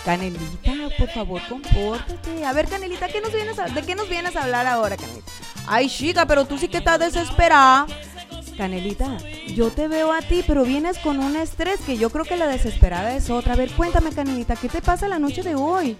Canelita, 0.04 0.72
por 0.98 1.08
favor, 1.10 1.40
compórtate. 1.48 2.44
A 2.44 2.52
ver, 2.52 2.68
Canelita, 2.68 3.08
¿qué 3.08 3.20
nos 3.20 3.32
vienes 3.32 3.58
a- 3.58 3.64
¿de 3.66 3.82
qué 3.82 3.94
nos 3.96 4.08
vienes 4.08 4.36
a 4.36 4.44
hablar 4.44 4.66
ahora, 4.66 4.96
Canelita? 4.96 5.32
Ay, 5.66 5.88
chica, 5.88 6.26
pero 6.26 6.44
tú 6.44 6.58
sí 6.58 6.68
que 6.68 6.76
estás 6.78 7.00
desesperada. 7.00 7.86
Canelita, 8.56 9.18
yo 9.54 9.70
te 9.70 9.88
veo 9.88 10.12
a 10.12 10.22
ti, 10.22 10.42
pero 10.46 10.64
vienes 10.64 10.98
con 10.98 11.20
un 11.20 11.36
estrés 11.36 11.80
que 11.80 11.98
yo 11.98 12.10
creo 12.10 12.24
que 12.24 12.36
la 12.36 12.46
desesperada 12.46 13.14
es 13.14 13.30
otra. 13.30 13.52
A 13.52 13.56
ver, 13.56 13.70
cuéntame, 13.72 14.10
Canelita, 14.10 14.56
¿qué 14.56 14.68
te 14.68 14.80
pasa 14.80 15.08
la 15.08 15.18
noche 15.18 15.42
de 15.42 15.54
hoy? 15.54 15.96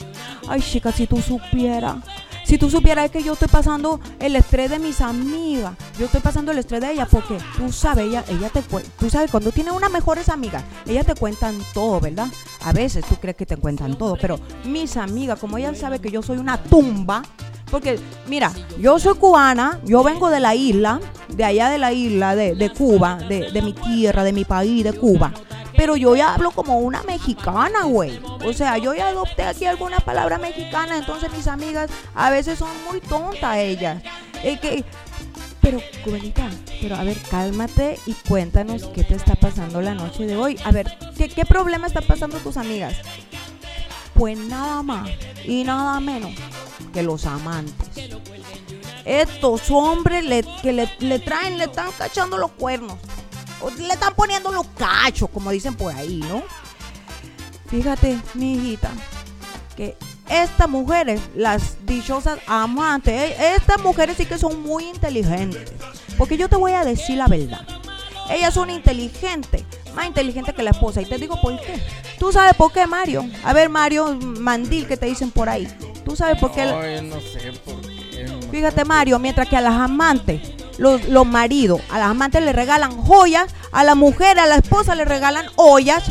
Ay, 0.48 0.61
chica, 0.61 0.92
si 0.92 1.07
tú 1.07 1.20
supieras. 1.20 1.96
Si 2.44 2.59
tú 2.59 2.70
supieras 2.70 3.11
que 3.11 3.24
yo 3.24 3.32
estoy 3.32 3.48
pasando 3.48 4.00
el 4.20 4.36
estrés 4.36 4.70
de 4.70 4.78
mis 4.78 5.00
amigas. 5.00 5.74
Yo 5.98 6.07
estoy 6.07 6.20
pasando 6.20 6.52
el 6.52 6.59
estrés 6.59 6.80
de 6.80 6.92
ellas 6.92 7.09
porque 7.11 7.38
tú 7.57 7.72
sabes, 7.72 8.07
ella, 8.07 8.24
ella 8.28 8.50
te 8.50 8.62
tú 8.62 9.11
sabes, 9.11 9.32
cuando 9.32 9.50
tienes 9.50 9.72
unas 9.72 9.90
mejores 9.90 10.28
amigas, 10.28 10.62
ellas 10.86 11.04
te 11.04 11.16
cuentan 11.16 11.59
todo, 11.74 11.98
¿verdad? 11.98 12.28
A 12.64 12.72
veces 12.72 13.04
tú 13.04 13.16
crees 13.16 13.36
que 13.36 13.46
te 13.46 13.57
cuentan 13.57 13.98
todo, 13.98 14.16
pero 14.20 14.38
mis 14.64 14.96
amigas, 14.96 15.40
como 15.40 15.59
ellas 15.59 15.76
saben 15.76 16.00
que 16.00 16.12
yo 16.12 16.22
soy 16.22 16.38
una 16.38 16.62
tumba, 16.62 17.22
porque, 17.71 17.99
mira, 18.27 18.53
yo 18.79 18.99
soy 18.99 19.17
cubana, 19.17 19.81
yo 19.85 20.03
vengo 20.03 20.31
de 20.31 20.41
la 20.41 20.55
isla, 20.55 21.01
de 21.29 21.45
allá 21.45 21.69
de 21.69 21.79
la 21.79 21.93
isla, 21.93 22.37
de, 22.37 22.55
de 22.55 22.71
Cuba, 22.71 23.17
de, 23.29 23.51
de 23.51 23.62
mi 23.62 23.73
tierra, 23.73 24.23
de 24.23 24.33
mi 24.33 24.45
país, 24.45 24.85
de 24.85 24.93
Cuba. 24.93 25.33
Pero 25.77 25.97
yo 25.97 26.17
ya 26.17 26.33
hablo 26.33 26.53
como 26.53 26.79
una 26.79 27.03
mexicana, 27.03 27.85
güey. 27.85 28.19
O 28.47 28.53
sea, 28.53 28.79
yo 28.79 28.95
ya 28.95 29.09
adopté 29.09 29.43
aquí 29.43 29.67
alguna 29.67 29.99
palabra 29.99 30.39
mexicana, 30.39 30.97
entonces 30.97 31.31
mis 31.33 31.47
amigas 31.49 31.91
a 32.14 32.31
veces 32.31 32.59
son 32.59 32.71
muy 32.89 33.01
tontas 33.01 33.59
ellas. 33.59 34.03
Eh, 34.43 34.59
que, 34.59 34.85
pero, 35.61 35.81
cubanita, 36.05 36.49
pero 36.81 36.95
a 36.95 37.03
ver, 37.03 37.19
cálmate 37.29 37.99
y 38.07 38.12
cuéntanos 38.29 38.87
qué 38.95 39.03
te 39.03 39.17
está 39.17 39.35
pasando 39.35 39.83
la 39.83 39.95
noche 39.95 40.25
de 40.25 40.37
hoy. 40.37 40.57
A 40.64 40.71
ver, 40.71 40.97
¿qué, 41.19 41.29
qué 41.29 41.45
problema 41.45 41.89
están 41.89 42.05
pasando 42.07 42.39
tus 42.39 42.57
amigas? 42.57 42.95
Pues 44.17 44.39
nada 44.39 44.83
más 44.83 45.11
y 45.45 45.64
nada 45.64 46.01
menos 46.01 46.33
que 46.93 47.03
los 47.03 47.27
amantes. 47.27 48.11
Estos 49.05 49.71
hombres 49.71 50.25
que 50.62 50.73
le, 50.73 50.91
le 51.01 51.19
traen, 51.19 51.59
le 51.59 51.64
están 51.64 51.91
cachando 51.93 52.39
los 52.39 52.51
cuernos. 52.53 52.97
Le 53.79 53.93
están 53.93 54.14
poniendo 54.14 54.51
los 54.53 54.67
cachos, 54.77 55.29
como 55.31 55.51
dicen 55.51 55.75
por 55.75 55.95
ahí, 55.95 56.17
¿no? 56.29 56.43
Fíjate, 57.69 58.19
mi 58.35 58.55
hijita, 58.55 58.91
que 59.77 59.97
estas 60.29 60.69
mujeres, 60.69 61.21
las 61.35 61.85
dichosas 61.87 62.39
amantes, 62.47 63.12
eh, 63.12 63.55
estas 63.57 63.83
mujeres 63.83 64.17
sí 64.17 64.27
que 64.27 64.39
son 64.39 64.62
muy 64.62 64.85
inteligentes. 64.85 65.73
Porque 66.19 66.37
yo 66.37 66.49
te 66.49 66.57
voy 66.57 66.73
a 66.73 66.85
decir 66.85 67.17
la 67.17 67.29
verdad. 67.29 67.67
Ellas 68.31 68.55
son 68.55 68.71
inteligentes, 68.71 69.64
más 69.95 70.07
inteligentes 70.07 70.55
que 70.55 70.62
la 70.62 70.71
esposa. 70.71 71.01
Y 71.01 71.07
te 71.07 71.19
digo 71.19 71.41
por 71.41 71.61
qué. 71.61 71.81
¿Tú 72.19 72.33
sabes 72.33 72.55
por 72.55 72.73
qué, 72.73 72.87
Mario? 72.87 73.25
A 73.45 73.53
ver, 73.53 73.69
Mario 73.69 74.19
Mandil, 74.21 74.87
que 74.87 74.97
te 74.97 75.07
dicen 75.07 75.31
por 75.31 75.49
ahí. 75.49 75.69
¿Tú 76.05 76.17
sabes 76.17 76.39
por 76.41 76.53
qué? 76.53 76.64
la- 76.64 76.81
Ay, 76.81 77.03
no 77.03 77.21
sé 77.21 77.53
por 77.64 77.81
qué. 77.83 78.25
no 78.25 78.41
Fíjate, 78.51 78.85
Mario, 78.85 79.19
mientras 79.19 79.49
que 79.49 79.57
a 79.57 79.61
las 79.61 79.75
amantes, 79.75 80.41
los, 80.79 81.05
los 81.09 81.27
maridos, 81.27 81.81
a 81.91 81.99
las 81.99 82.09
amantes 82.11 82.43
le 82.43 82.53
regalan 82.53 82.97
joyas, 83.03 83.53
a 83.73 83.85
la 83.85 83.95
mujer, 83.95 84.39
a 84.39 84.47
la 84.47 84.57
esposa 84.57 84.95
le 84.95 85.05
regalan 85.05 85.47
ollas. 85.57 86.05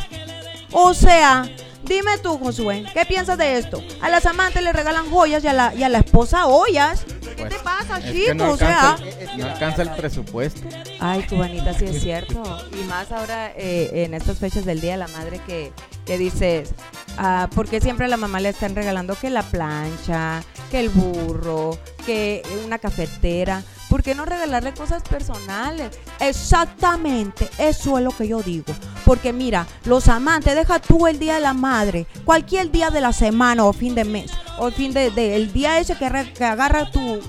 O 0.72 0.94
sea, 0.94 1.50
Dime 1.88 2.18
tú, 2.22 2.38
Josué, 2.40 2.84
¿qué 2.94 3.06
piensas 3.06 3.38
de 3.38 3.58
esto? 3.58 3.82
A 4.02 4.10
las 4.10 4.26
amantes 4.26 4.64
le 4.64 4.74
regalan 4.74 5.10
joyas 5.10 5.44
y 5.44 5.48
a 5.48 5.54
la, 5.54 5.74
y 5.76 5.84
a 5.84 5.90
la 5.90 6.00
esposa 6.00 6.48
ollas. 6.48 7.06
¿Qué 7.06 7.44
Pues, 7.44 7.50
te 7.58 7.64
pasa, 7.64 8.00
es 8.00 8.12
chico? 8.12 8.34
no 8.34 8.52
o 8.52 8.58
sea, 8.58 8.98
no 9.38 9.46
alcanza 9.46 9.82
el 9.84 9.92
presupuesto. 9.92 10.68
Ay, 11.00 11.24
cubanita, 11.24 11.74
sí 11.74 11.86
es 11.86 12.02
cierto. 12.02 12.42
Y 12.76 12.84
más 12.86 13.12
ahora 13.12 13.52
eh, 13.56 13.92
en 14.06 14.14
estas 14.14 14.40
fechas 14.40 14.66
del 14.66 14.82
Día 14.82 14.94
de 14.94 14.98
la 14.98 15.08
Madre 15.10 15.40
que, 15.46 15.72
que 16.06 16.18
dices, 16.18 16.74
ah, 17.18 17.50
porque 17.54 17.80
siempre 17.82 18.06
a 18.06 18.10
la 18.10 18.18
mamá 18.18 18.40
le 18.40 18.50
están 18.50 18.76
regalando 18.76 19.16
que 19.16 19.30
la 19.30 19.44
plancha, 19.44 20.44
que 20.72 20.80
el 20.80 20.90
burro, 20.90 21.78
que 22.06 22.42
una 22.66 22.80
cafetera. 22.80 23.64
¿Por 23.96 24.04
qué 24.04 24.14
no 24.14 24.26
regalarle 24.26 24.74
cosas 24.74 25.04
personales? 25.04 25.98
Exactamente, 26.20 27.50
eso 27.58 27.98
es 27.98 28.04
lo 28.04 28.12
que 28.12 28.28
yo 28.28 28.44
digo. 28.44 28.66
Porque 29.06 29.32
mira, 29.32 29.66
los 29.86 30.10
amantes, 30.10 30.54
deja 30.54 30.80
tú 30.80 31.08
el 31.08 31.18
Día 31.18 31.36
de 31.36 31.40
la 31.40 31.54
Madre, 31.54 32.06
cualquier 32.26 32.70
día 32.72 32.90
de 32.90 33.00
la 33.00 33.14
semana 33.14 33.64
o 33.64 33.72
fin 33.72 33.96
de 33.96 34.04
mes, 34.04 34.32
o 34.60 34.70
fin 34.70 34.92
de, 34.92 35.38
el 35.38 35.54
día 35.54 35.80
ese 35.80 35.96
que, 35.96 36.08
agarra 36.08 36.92
tu, 36.92 37.22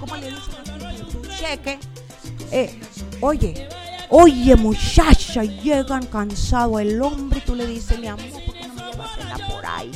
cheque. 1.38 1.78
Eh, 2.50 2.80
oye, 3.20 3.68
oye 4.10 4.56
muchacha, 4.56 5.44
llegan 5.44 6.04
cansado 6.06 6.80
el 6.80 7.00
hombre 7.00 7.38
y 7.38 7.42
tú 7.42 7.54
le 7.54 7.64
dices, 7.64 7.96
mi 7.96 8.08
amor, 8.08 8.28
¿por 8.44 8.54
qué 8.54 8.66
no 8.66 8.74
me 8.74 8.90
llevas 8.90 9.14
cena 9.14 9.38
por 9.48 9.64
ahí? 9.64 9.92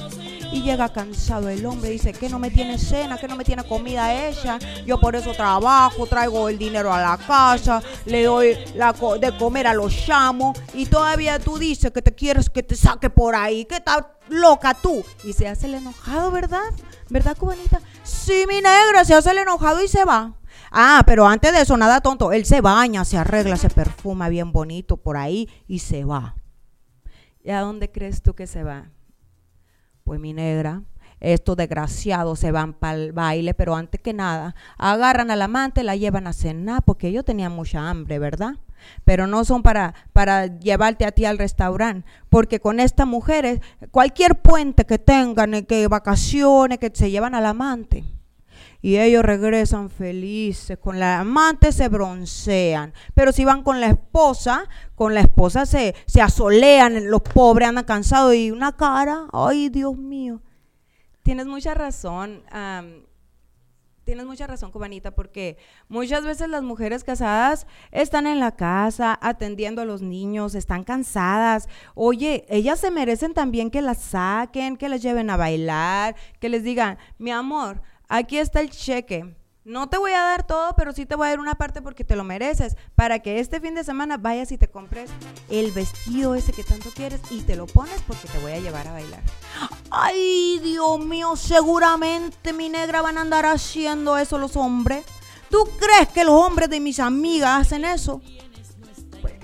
Y 0.52 0.62
llega 0.62 0.88
cansado 0.92 1.48
el 1.48 1.64
hombre, 1.64 1.90
dice 1.90 2.12
que 2.12 2.28
no 2.28 2.40
me 2.40 2.50
tiene 2.50 2.76
cena, 2.76 3.16
que 3.18 3.28
no 3.28 3.36
me 3.36 3.44
tiene 3.44 3.62
comida 3.62 4.26
hecha, 4.26 4.58
yo 4.84 4.98
por 4.98 5.14
eso 5.14 5.32
trabajo, 5.32 6.06
traigo 6.06 6.48
el 6.48 6.58
dinero 6.58 6.92
a 6.92 7.00
la 7.00 7.16
casa, 7.18 7.80
le 8.04 8.24
doy 8.24 8.56
la 8.74 8.92
co- 8.92 9.16
de 9.16 9.36
comer 9.38 9.68
a 9.68 9.74
los 9.74 9.94
chamos 10.06 10.58
y 10.74 10.86
todavía 10.86 11.38
tú 11.38 11.56
dices 11.56 11.92
que 11.92 12.02
te 12.02 12.12
quieres 12.14 12.50
que 12.50 12.64
te 12.64 12.74
saque 12.74 13.08
por 13.10 13.36
ahí, 13.36 13.64
que 13.64 13.76
estás 13.76 14.04
loca 14.28 14.74
tú. 14.74 15.04
Y 15.22 15.34
se 15.34 15.46
hace 15.46 15.66
el 15.66 15.74
enojado, 15.74 16.32
¿verdad? 16.32 16.62
¿Verdad, 17.10 17.36
cubanita? 17.36 17.80
Sí, 18.02 18.44
mi 18.48 18.56
negra, 18.56 19.04
se 19.04 19.14
hace 19.14 19.30
el 19.30 19.38
enojado 19.38 19.82
y 19.84 19.86
se 19.88 20.04
va. 20.04 20.34
Ah, 20.72 21.02
pero 21.06 21.26
antes 21.28 21.52
de 21.52 21.60
eso, 21.60 21.76
nada 21.76 22.00
tonto. 22.00 22.32
Él 22.32 22.44
se 22.44 22.60
baña, 22.60 23.04
se 23.04 23.16
arregla, 23.18 23.56
se 23.56 23.70
perfuma 23.70 24.28
bien 24.28 24.50
bonito 24.52 24.96
por 24.96 25.16
ahí 25.16 25.48
y 25.68 25.78
se 25.78 26.04
va. 26.04 26.34
¿Y 27.44 27.50
a 27.50 27.60
dónde 27.60 27.90
crees 27.90 28.20
tú 28.22 28.34
que 28.34 28.46
se 28.48 28.62
va? 28.64 28.90
Pues 30.10 30.18
mi 30.18 30.32
negra, 30.32 30.82
estos 31.20 31.56
desgraciados 31.56 32.40
se 32.40 32.50
van 32.50 32.72
para 32.72 32.94
el 32.94 33.12
baile, 33.12 33.54
pero 33.54 33.76
antes 33.76 34.00
que 34.00 34.12
nada, 34.12 34.56
agarran 34.76 35.30
al 35.30 35.40
amante, 35.40 35.84
la 35.84 35.94
llevan 35.94 36.26
a 36.26 36.32
cenar, 36.32 36.82
porque 36.82 37.06
ellos 37.06 37.24
tenían 37.24 37.52
mucha 37.52 37.88
hambre, 37.88 38.18
¿verdad? 38.18 38.54
Pero 39.04 39.28
no 39.28 39.44
son 39.44 39.62
para, 39.62 39.94
para 40.12 40.46
llevarte 40.46 41.04
a 41.04 41.12
ti 41.12 41.26
al 41.26 41.38
restaurante, 41.38 42.08
porque 42.28 42.58
con 42.58 42.80
estas 42.80 43.06
mujeres, 43.06 43.60
cualquier 43.92 44.34
puente 44.34 44.84
que 44.84 44.98
tengan, 44.98 45.54
eh, 45.54 45.64
que 45.64 45.86
vacaciones, 45.86 46.78
que 46.78 46.90
se 46.92 47.12
llevan 47.12 47.36
al 47.36 47.46
amante 47.46 48.02
y 48.82 48.98
ellos 48.98 49.24
regresan 49.24 49.90
felices. 49.90 50.78
Con 50.78 50.98
la 50.98 51.20
amante 51.20 51.72
se 51.72 51.88
broncean. 51.88 52.92
Pero 53.14 53.32
si 53.32 53.44
van 53.44 53.62
con 53.62 53.80
la 53.80 53.88
esposa, 53.88 54.68
con 54.94 55.14
la 55.14 55.20
esposa 55.20 55.66
se, 55.66 55.94
se 56.06 56.20
asolean, 56.20 57.10
los 57.10 57.22
pobres 57.22 57.68
andan 57.68 57.84
cansados 57.84 58.34
y 58.34 58.50
una 58.50 58.76
cara, 58.76 59.26
ay 59.32 59.68
Dios 59.68 59.96
mío. 59.96 60.40
Tienes 61.22 61.46
mucha 61.46 61.74
razón. 61.74 62.42
am, 62.50 63.04
Tienes 64.10 64.26
mucha 64.26 64.48
razón, 64.48 64.72
Cubanita, 64.72 65.12
porque 65.12 65.56
muchas 65.88 66.24
veces 66.24 66.48
las 66.48 66.64
mujeres 66.64 67.04
casadas 67.04 67.68
están 67.92 68.26
en 68.26 68.40
la 68.40 68.56
casa 68.56 69.16
atendiendo 69.22 69.82
a 69.82 69.84
los 69.84 70.02
niños, 70.02 70.56
están 70.56 70.82
cansadas. 70.82 71.68
Oye, 71.94 72.44
ellas 72.48 72.80
se 72.80 72.90
merecen 72.90 73.34
también 73.34 73.70
que 73.70 73.82
las 73.82 73.98
saquen, 73.98 74.76
que 74.76 74.88
las 74.88 75.00
lleven 75.00 75.30
a 75.30 75.36
bailar, 75.36 76.16
que 76.40 76.48
les 76.48 76.64
digan, 76.64 76.98
mi 77.18 77.30
amor, 77.30 77.82
aquí 78.10 78.36
está 78.36 78.60
el 78.60 78.68
cheque. 78.68 79.34
No 79.64 79.88
te 79.88 79.98
voy 79.98 80.12
a 80.12 80.20
dar 80.20 80.46
todo, 80.46 80.74
pero 80.74 80.92
sí 80.92 81.06
te 81.06 81.14
voy 81.14 81.26
a 81.26 81.30
dar 81.30 81.40
una 81.40 81.54
parte 81.54 81.80
porque 81.80 82.02
te 82.02 82.16
lo 82.16 82.24
mereces, 82.24 82.76
para 82.94 83.20
que 83.20 83.40
este 83.40 83.60
fin 83.60 83.74
de 83.74 83.84
semana 83.84 84.16
vayas 84.16 84.50
y 84.52 84.58
te 84.58 84.68
compres 84.68 85.10
el 85.48 85.70
vestido 85.70 86.34
ese 86.34 86.52
que 86.52 86.64
tanto 86.64 86.90
quieres 86.90 87.20
y 87.30 87.42
te 87.42 87.56
lo 87.56 87.66
pones 87.66 88.00
porque 88.06 88.26
te 88.26 88.38
voy 88.38 88.52
a 88.52 88.58
llevar 88.58 88.88
a 88.88 88.92
bailar. 88.92 89.22
Ay, 89.90 90.60
Dios 90.62 90.98
mío, 91.04 91.36
seguramente 91.36 92.52
mi 92.52 92.68
negra 92.68 93.02
van 93.02 93.18
a 93.18 93.20
andar 93.20 93.46
haciendo 93.46 94.16
eso 94.16 94.38
los 94.38 94.56
hombres. 94.56 95.04
¿Tú 95.50 95.68
crees 95.78 96.08
que 96.08 96.24
los 96.24 96.34
hombres 96.34 96.70
de 96.70 96.80
mis 96.80 96.98
amigas 96.98 97.60
hacen 97.60 97.84
eso? 97.84 98.22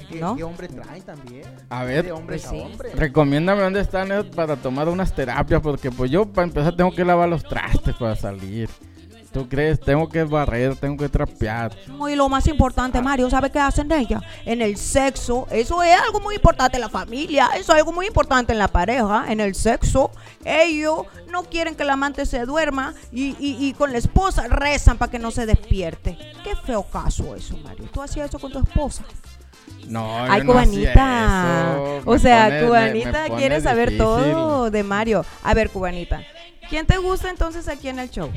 ¿Qué, 0.08 0.20
¿No? 0.20 0.36
qué 0.36 0.44
hombre 0.44 0.68
traen 0.68 1.02
también? 1.02 1.44
A 1.70 1.84
ver, 1.84 2.04
De 2.06 2.12
pues 2.14 2.46
a. 2.46 2.52
Recomiéndame 2.94 3.62
dónde 3.62 3.80
están 3.80 4.08
para 4.34 4.56
tomar 4.56 4.88
unas 4.88 5.14
terapias, 5.14 5.60
porque 5.60 5.90
pues 5.90 6.10
yo 6.10 6.26
para 6.26 6.46
empezar 6.46 6.74
tengo 6.76 6.92
que 6.94 7.04
lavar 7.04 7.28
los 7.28 7.42
trastes 7.42 7.94
para 7.96 8.16
salir. 8.16 8.68
¿Tú 9.32 9.46
crees? 9.50 9.78
Tengo 9.78 10.08
que 10.08 10.24
barrer, 10.24 10.76
tengo 10.76 10.96
que 10.96 11.10
trapear. 11.10 11.70
No, 11.88 12.08
y 12.08 12.14
lo 12.16 12.26
más 12.26 12.46
importante, 12.46 13.02
Mario, 13.02 13.28
¿sabe 13.28 13.50
qué 13.50 13.58
hacen 13.58 13.92
ella? 13.92 14.22
En 14.46 14.62
el 14.62 14.78
sexo, 14.78 15.46
eso 15.50 15.82
es 15.82 15.94
algo 16.00 16.20
muy 16.20 16.36
importante 16.36 16.78
en 16.78 16.80
la 16.80 16.88
familia, 16.88 17.48
eso 17.54 17.72
es 17.74 17.78
algo 17.78 17.92
muy 17.92 18.06
importante 18.06 18.54
en 18.54 18.58
la 18.58 18.68
pareja, 18.68 19.26
en 19.30 19.40
el 19.40 19.54
sexo. 19.54 20.10
Ellos 20.42 21.02
no 21.30 21.42
quieren 21.42 21.74
que 21.74 21.82
el 21.82 21.90
amante 21.90 22.24
se 22.24 22.46
duerma 22.46 22.94
y, 23.12 23.36
y- 23.38 23.58
y 23.68 23.74
con 23.74 23.92
la 23.92 23.98
esposa 23.98 24.48
rezan 24.48 24.96
para 24.96 25.10
que 25.10 25.18
no 25.18 25.30
se 25.30 25.44
despierte. 25.44 26.16
Qué 26.42 26.56
feo 26.56 26.84
caso 26.84 27.36
eso, 27.36 27.58
Mario. 27.58 27.90
¿Tú 27.92 28.00
hacías 28.00 28.30
eso 28.30 28.38
con 28.38 28.52
tu 28.52 28.60
esposa? 28.60 29.04
No, 29.88 30.16
Ay, 30.24 30.38
yo 30.40 30.44
no 30.52 30.58
hacía 30.58 30.92
cubanita. 30.94 31.74
eso. 31.98 32.10
o 32.10 32.18
sea, 32.18 32.44
pone- 32.46 32.54
me- 32.56 32.60
me 32.60 32.66
cubanita 32.66 33.36
quiere 33.36 33.60
saber 33.60 33.90
difícil. 33.90 34.04
todo 34.04 34.70
de 34.70 34.82
Mario. 34.82 35.24
A 35.44 35.54
ver, 35.54 35.70
cubanita. 35.70 36.22
¿Quién 36.68 36.86
te 36.86 36.96
gusta 36.98 37.30
entonces 37.30 37.68
aquí 37.68 37.88
en 37.88 38.00
el 38.00 38.10
show? 38.10 38.28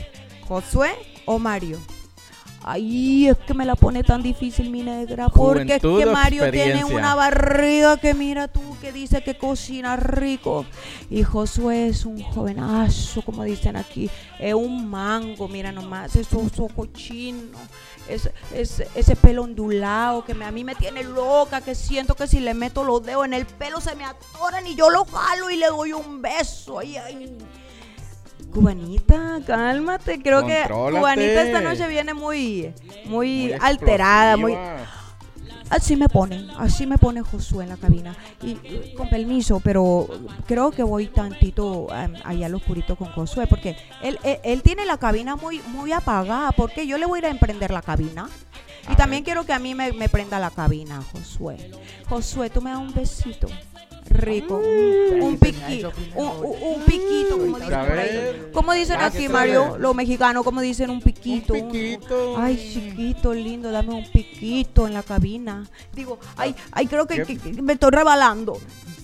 ¿Josué 0.47 0.91
o 1.25 1.39
Mario? 1.39 1.80
Ay, 2.61 3.27
es 3.30 3.38
que 3.38 3.53
me 3.53 3.65
la 3.65 3.75
pone 3.75 4.03
tan 4.03 4.21
difícil 4.21 4.69
mi 4.69 4.84
negra. 4.84 5.30
Porque 5.30 5.75
es 5.75 5.82
que 5.82 6.05
Mario 6.05 6.51
tiene 6.51 6.84
una 6.84 7.15
barriga 7.15 7.97
que 7.97 8.13
mira 8.13 8.47
tú, 8.49 8.61
que 8.82 8.91
dice 8.91 9.23
que 9.23 9.36
cocina 9.38 9.95
rico. 9.95 10.65
Y 11.09 11.23
Josué 11.23 11.88
es 11.88 12.05
un 12.05 12.21
jovenazo, 12.21 13.21
como 13.23 13.43
dicen 13.43 13.75
aquí. 13.77 14.09
Es 14.38 14.53
un 14.53 14.88
mango, 14.89 15.47
mira 15.47 15.71
nomás, 15.71 16.15
esos 16.17 16.59
ojos 16.59 16.91
chinos. 16.93 17.49
Ese, 18.10 18.34
ese, 18.53 18.88
ese 18.95 19.16
pelo 19.16 19.43
ondulado 19.43 20.26
que 20.26 20.34
me- 20.34 20.45
a 20.45 20.51
mí 20.51 20.64
me 20.64 20.74
tiene 20.76 21.03
loca, 21.03 21.62
que 21.62 21.76
siento 21.76 22.16
que 22.16 22.26
si 22.28 22.39
le 22.39 22.53
meto 22.53 22.84
los 22.84 23.03
dedos 23.03 23.24
en 23.26 23.34
el 23.34 23.45
pelo 23.45 23.80
se 23.82 23.95
me 23.95 24.03
atoran 24.03 24.66
y 24.66 24.76
yo 24.76 24.89
lo 24.89 25.05
jalo 25.05 25.49
y 25.51 25.57
le 25.57 25.68
doy 25.68 25.93
un 25.93 26.22
beso. 26.22 26.80
Ay, 26.80 26.97
ay. 26.97 27.38
Cubanita, 28.53 29.39
cálmate. 29.45 30.22
Creo 30.22 30.45
que. 30.45 30.64
Cubanita 30.99 31.41
esta 31.43 31.62
noche 31.62 31.88
viene 31.88 32.14
muy, 32.14 32.74
muy, 33.05 33.49
Muy 33.49 33.53
alterada, 33.60 34.38
muy. 34.38 34.53
Así 35.70 35.95
me 35.95 36.09
pone, 36.09 36.47
así 36.57 36.88
me 36.88 36.97
pone 36.97 37.22
Josué 37.22 37.63
en 37.63 37.70
la 37.70 37.78
cabina. 37.78 38.15
Y 38.41 38.93
con 38.95 39.09
permiso, 39.09 39.59
pero 39.59 40.07
creo 40.47 40.72
que 40.72 40.84
voy 40.84 41.07
tantito 41.07 41.88
um, 41.88 42.13
allá 42.24 42.47
al 42.47 42.55
oscurito 42.55 42.95
con 42.95 43.07
Josué, 43.09 43.45
porque 43.47 43.78
él, 44.01 44.17
él, 44.24 44.39
él 44.43 44.61
tiene 44.63 44.86
la 44.86 44.97
cabina 44.97 45.36
muy, 45.36 45.61
muy 45.67 45.91
apagada, 45.91 46.51
porque 46.51 46.88
yo 46.88 46.97
le 46.97 47.05
voy 47.05 47.17
a 47.17 47.20
ir 47.20 47.26
a 47.28 47.30
emprender 47.30 47.72
la 47.72 47.82
cabina. 47.82 48.28
Y 48.91 48.95
también 48.95 49.24
quiero 49.24 49.45
que 49.45 49.53
a 49.53 49.59
mí 49.59 49.76
me, 49.76 49.91
me 49.93 50.09
prenda 50.09 50.39
la 50.39 50.49
cabina, 50.49 51.03
Josué. 51.11 51.72
Josué, 52.07 52.49
tú 52.49 52.61
me 52.61 52.72
das 52.72 52.80
un 52.80 52.93
besito 52.93 53.47
rico, 54.10 54.57
un, 54.57 55.22
un 55.22 55.39
piqui- 55.39 55.86
un, 56.16 56.28
un- 56.28 56.82
piquito, 56.86 57.38
como 57.38 57.57
dicen 57.60 57.80
por 57.88 57.97
ahí. 57.99 58.16
ver. 58.16 58.51
Como 58.51 58.74
dicen 58.74 58.97
Ah, 58.99 59.05
aquí, 59.07 59.30
Mario, 59.30 59.78
los 59.78 59.95
mexicanos, 59.95 60.43
como 60.43 60.62
dicen 60.62 60.89
un 60.89 61.01
piquito. 61.01 61.53
Un 61.53 61.72
piquito. 61.72 62.36
Ay, 62.38 62.57
chiquito, 62.74 63.34
lindo, 63.34 63.72
dame 63.72 63.93
un 63.93 64.05
piquito 64.12 64.88
en 64.88 64.93
la 64.93 65.03
cabina. 65.03 65.68
Digo, 65.93 66.20
ay, 66.38 66.55
ay, 66.72 66.88
creo 66.88 67.05
que- 67.05 67.24
que 67.24 67.62
me 67.62 67.74
estoy 67.74 67.91
rebalando. 67.91 68.60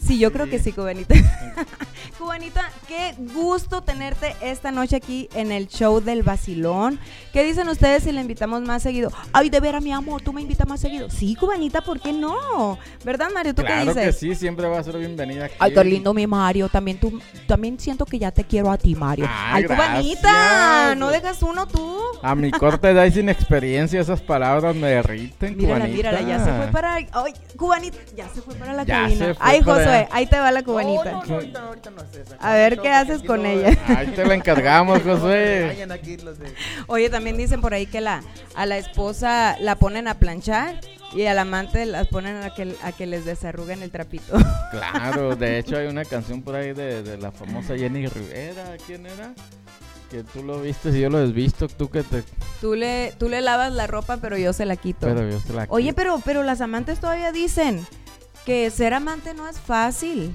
Sí, 0.05 0.19
yo 0.19 0.31
creo 0.31 0.47
que 0.49 0.59
sí, 0.59 0.71
Cubanita. 0.71 1.15
Cubanita, 2.19 2.69
qué 2.87 3.13
gusto 3.33 3.81
tenerte 3.81 4.35
esta 4.41 4.71
noche 4.71 4.95
aquí 4.95 5.27
en 5.33 5.51
el 5.51 5.67
show 5.67 5.99
del 6.01 6.23
vacilón. 6.23 6.99
¿Qué 7.33 7.43
dicen 7.43 7.67
ustedes 7.67 8.03
si 8.03 8.11
le 8.11 8.21
invitamos 8.21 8.61
más 8.61 8.83
seguido? 8.83 9.11
Ay, 9.33 9.49
de 9.49 9.59
veras, 9.59 9.83
mi 9.83 9.91
amor, 9.91 10.21
tú 10.21 10.31
me 10.31 10.41
invitas 10.41 10.67
más 10.67 10.79
seguido. 10.79 11.09
Sí, 11.09 11.35
Cubanita, 11.35 11.81
¿por 11.81 11.99
qué 11.99 12.13
no? 12.13 12.77
¿Verdad, 13.03 13.27
Mario? 13.33 13.53
¿Tú 13.53 13.63
qué 13.63 13.67
Claro 13.67 13.93
dices? 13.93 14.05
que 14.05 14.13
sí, 14.13 14.35
siempre 14.35 14.67
va 14.67 14.79
a 14.79 14.83
ser 14.83 14.97
bienvenida 14.97 15.45
aquí. 15.45 15.55
Ay, 15.59 15.73
qué 15.73 15.83
lindo 15.83 16.13
mi 16.13 16.25
Mario. 16.27 16.69
También 16.69 16.99
tú, 16.99 17.19
también 17.47 17.79
siento 17.79 18.05
que 18.05 18.17
ya 18.19 18.31
te 18.31 18.43
quiero 18.43 18.71
a 18.71 18.77
ti, 18.77 18.95
Mario. 18.95 19.25
Ay, 19.27 19.63
Ay, 19.63 19.63
cubanita, 19.65 20.95
no 20.95 21.09
dejas 21.09 21.41
uno 21.43 21.67
tú. 21.67 21.99
A 22.21 22.33
mi 22.35 22.51
corta 22.51 22.89
edad 22.91 23.05
y 23.05 23.11
sin 23.11 23.27
experiencia 23.29 23.99
esas 23.99 24.21
palabras 24.21 24.75
me 24.75 24.87
derriten, 24.87 25.57
Mírala, 25.57 25.85
cubanita. 25.85 25.95
mírala, 25.97 26.21
ya 26.21 26.43
se 26.45 26.51
fue 26.53 26.67
para. 26.67 26.95
Ay, 26.95 27.33
cubanita, 27.57 27.97
ya 28.15 28.29
se 28.29 28.41
fue 28.41 28.55
para 28.55 28.73
la 28.73 28.83
Ya 28.83 29.01
cabina. 29.03 29.35
Ay, 29.39 29.61
para- 29.61 29.94
Ahí 30.11 30.25
te 30.27 30.39
va 30.39 30.51
la 30.51 30.63
cubanita. 30.63 31.11
No, 31.11 31.21
no, 31.21 31.25
no, 31.27 31.33
ahorita, 31.35 31.67
ahorita 31.67 31.89
no. 31.91 32.01
A 32.39 32.53
ver, 32.53 32.79
¿qué 32.79 32.89
haces 32.89 33.23
con 33.23 33.43
no- 33.43 33.49
ella? 33.49 33.77
Ahí 33.87 34.07
te 34.07 34.25
la 34.25 34.33
encargamos, 34.35 35.03
de... 35.03 35.87
Oye, 36.87 37.09
también 37.09 37.37
dicen 37.37 37.61
por 37.61 37.73
ahí 37.73 37.85
que 37.85 38.01
la, 38.01 38.23
a 38.55 38.65
la 38.65 38.77
esposa 38.77 39.57
la 39.59 39.75
ponen 39.75 40.07
a 40.07 40.15
planchar 40.15 40.79
Y 41.13 41.25
al 41.25 41.39
amante 41.39 41.85
las 41.85 42.07
ponen 42.07 42.37
a 42.43 42.53
que, 42.53 42.75
a 42.83 42.91
que 42.91 43.05
les 43.05 43.25
desarruguen 43.25 43.81
el 43.83 43.91
trapito. 43.91 44.37
Claro, 44.71 45.35
de 45.37 45.59
hecho 45.59 45.77
hay 45.77 45.87
una 45.87 46.03
canción 46.03 46.41
por 46.41 46.55
ahí 46.55 46.73
de, 46.73 47.01
de 47.01 47.17
la 47.17 47.31
famosa 47.31 47.77
Jenny 47.77 48.07
Rivera, 48.07 48.75
¿quién 48.85 49.05
era? 49.05 49.33
Que 50.11 50.23
tú 50.23 50.43
lo 50.43 50.59
viste 50.61 50.89
y 50.89 50.99
yo 50.99 51.09
lo 51.09 51.19
he 51.21 51.27
visto, 51.27 51.67
tú 51.69 51.89
que 51.89 52.03
te... 52.03 52.23
tú, 52.59 52.75
le, 52.75 53.13
tú 53.17 53.29
le 53.29 53.39
lavas 53.41 53.71
la 53.71 53.87
ropa, 53.87 54.17
pero 54.17 54.37
yo 54.37 54.51
se 54.53 54.65
la 54.65 54.75
quito. 54.75 55.07
Pero 55.07 55.29
yo 55.29 55.39
se 55.39 55.53
la 55.53 55.65
Oye, 55.69 55.85
quito. 55.89 55.95
pero, 55.95 56.21
pero 56.25 56.43
las 56.43 56.59
amantes 56.61 56.99
todavía 56.99 57.31
dicen 57.31 57.85
que 58.45 58.69
ser 58.69 58.93
amante 58.93 59.33
no 59.33 59.47
es 59.47 59.59
fácil. 59.59 60.33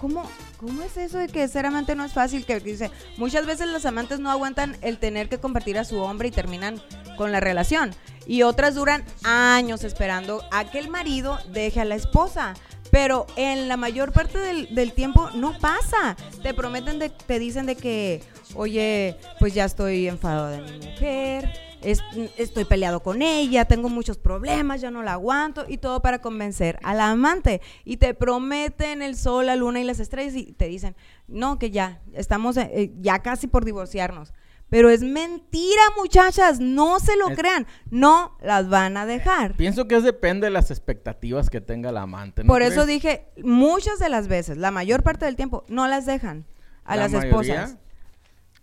¿Cómo, 0.00 0.28
¿Cómo 0.58 0.82
es 0.82 0.96
eso 0.96 1.18
de 1.18 1.28
que 1.28 1.46
ser 1.46 1.66
amante 1.66 1.94
no 1.94 2.04
es 2.04 2.12
fácil? 2.12 2.44
Que 2.44 2.58
dice, 2.60 2.90
muchas 3.16 3.46
veces 3.46 3.68
los 3.68 3.86
amantes 3.86 4.18
no 4.18 4.30
aguantan 4.30 4.76
el 4.82 4.98
tener 4.98 5.28
que 5.28 5.38
compartir 5.38 5.78
a 5.78 5.84
su 5.84 5.98
hombre 5.98 6.28
y 6.28 6.30
terminan 6.30 6.82
con 7.16 7.32
la 7.32 7.40
relación. 7.40 7.94
Y 8.26 8.42
otras 8.42 8.74
duran 8.74 9.04
años 9.22 9.84
esperando 9.84 10.42
a 10.50 10.70
que 10.70 10.78
el 10.78 10.88
marido 10.88 11.38
deje 11.52 11.80
a 11.80 11.84
la 11.84 11.94
esposa. 11.94 12.54
Pero 12.90 13.26
en 13.36 13.68
la 13.68 13.76
mayor 13.76 14.12
parte 14.12 14.38
del, 14.38 14.74
del 14.74 14.92
tiempo 14.92 15.30
no 15.34 15.58
pasa. 15.58 16.16
Te 16.42 16.54
prometen, 16.54 16.98
de, 16.98 17.10
te 17.10 17.38
dicen 17.38 17.66
de 17.66 17.76
que, 17.76 18.22
oye, 18.54 19.16
pues 19.38 19.52
ya 19.52 19.64
estoy 19.64 20.06
enfadado 20.06 20.48
de 20.48 20.60
mi 20.60 20.86
mujer, 20.86 21.50
es- 21.84 22.02
estoy 22.36 22.64
peleado 22.64 23.00
con 23.00 23.22
ella, 23.22 23.64
tengo 23.66 23.88
muchos 23.88 24.18
problemas, 24.18 24.80
ya 24.80 24.90
no 24.90 25.02
la 25.02 25.12
aguanto 25.12 25.64
y 25.68 25.78
todo 25.78 26.00
para 26.02 26.20
convencer 26.20 26.78
a 26.82 26.94
la 26.94 27.10
amante. 27.10 27.60
Y 27.84 27.96
te 27.98 28.14
prometen 28.14 29.02
el 29.02 29.16
sol, 29.16 29.46
la 29.46 29.56
luna 29.56 29.80
y 29.80 29.84
las 29.84 30.00
estrellas 30.00 30.34
y 30.34 30.52
te 30.52 30.66
dicen, 30.66 30.96
no, 31.28 31.58
que 31.58 31.70
ya, 31.70 32.00
estamos 32.14 32.56
eh, 32.56 32.70
eh, 32.74 32.92
ya 33.00 33.20
casi 33.20 33.46
por 33.46 33.64
divorciarnos. 33.64 34.32
Pero 34.70 34.88
es 34.88 35.02
mentira, 35.02 35.82
muchachas, 35.96 36.58
no 36.58 36.98
se 36.98 37.16
lo 37.16 37.28
Es- 37.28 37.38
crean, 37.38 37.66
no 37.90 38.36
las 38.42 38.68
van 38.68 38.96
a 38.96 39.04
dejar. 39.06 39.54
Pienso 39.56 39.86
que 39.86 39.96
es 39.96 40.02
depende 40.02 40.46
de 40.46 40.50
las 40.50 40.70
expectativas 40.70 41.50
que 41.50 41.60
tenga 41.60 41.92
la 41.92 42.02
amante. 42.02 42.42
¿no 42.42 42.48
Por 42.48 42.62
eso 42.62 42.86
dije, 42.86 43.26
muchas 43.42 43.98
de 43.98 44.08
las 44.08 44.26
veces, 44.26 44.56
la 44.56 44.70
mayor 44.70 45.02
parte 45.02 45.26
del 45.26 45.36
tiempo, 45.36 45.64
no 45.68 45.86
las 45.86 46.06
dejan 46.06 46.46
a 46.84 46.96
La 46.96 47.02
las 47.02 47.12
mayoría, 47.12 47.54
esposas. 47.64 47.78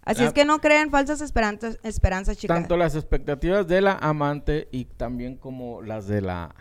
Así 0.04 0.22
la- 0.22 0.28
es 0.28 0.34
que 0.34 0.46
no 0.46 0.60
crean 0.60 0.90
falsas 0.90 1.22
esperanzas, 1.22 1.78
esperanzas 1.84 2.38
chicas. 2.38 2.58
Tanto 2.58 2.76
las 2.78 2.96
expectativas 2.96 3.68
de 3.68 3.82
la 3.82 3.94
amante 3.94 4.68
y 4.72 4.86
también 4.86 5.36
como 5.38 5.82
las 5.82 6.08
de 6.08 6.22
la 6.22 6.56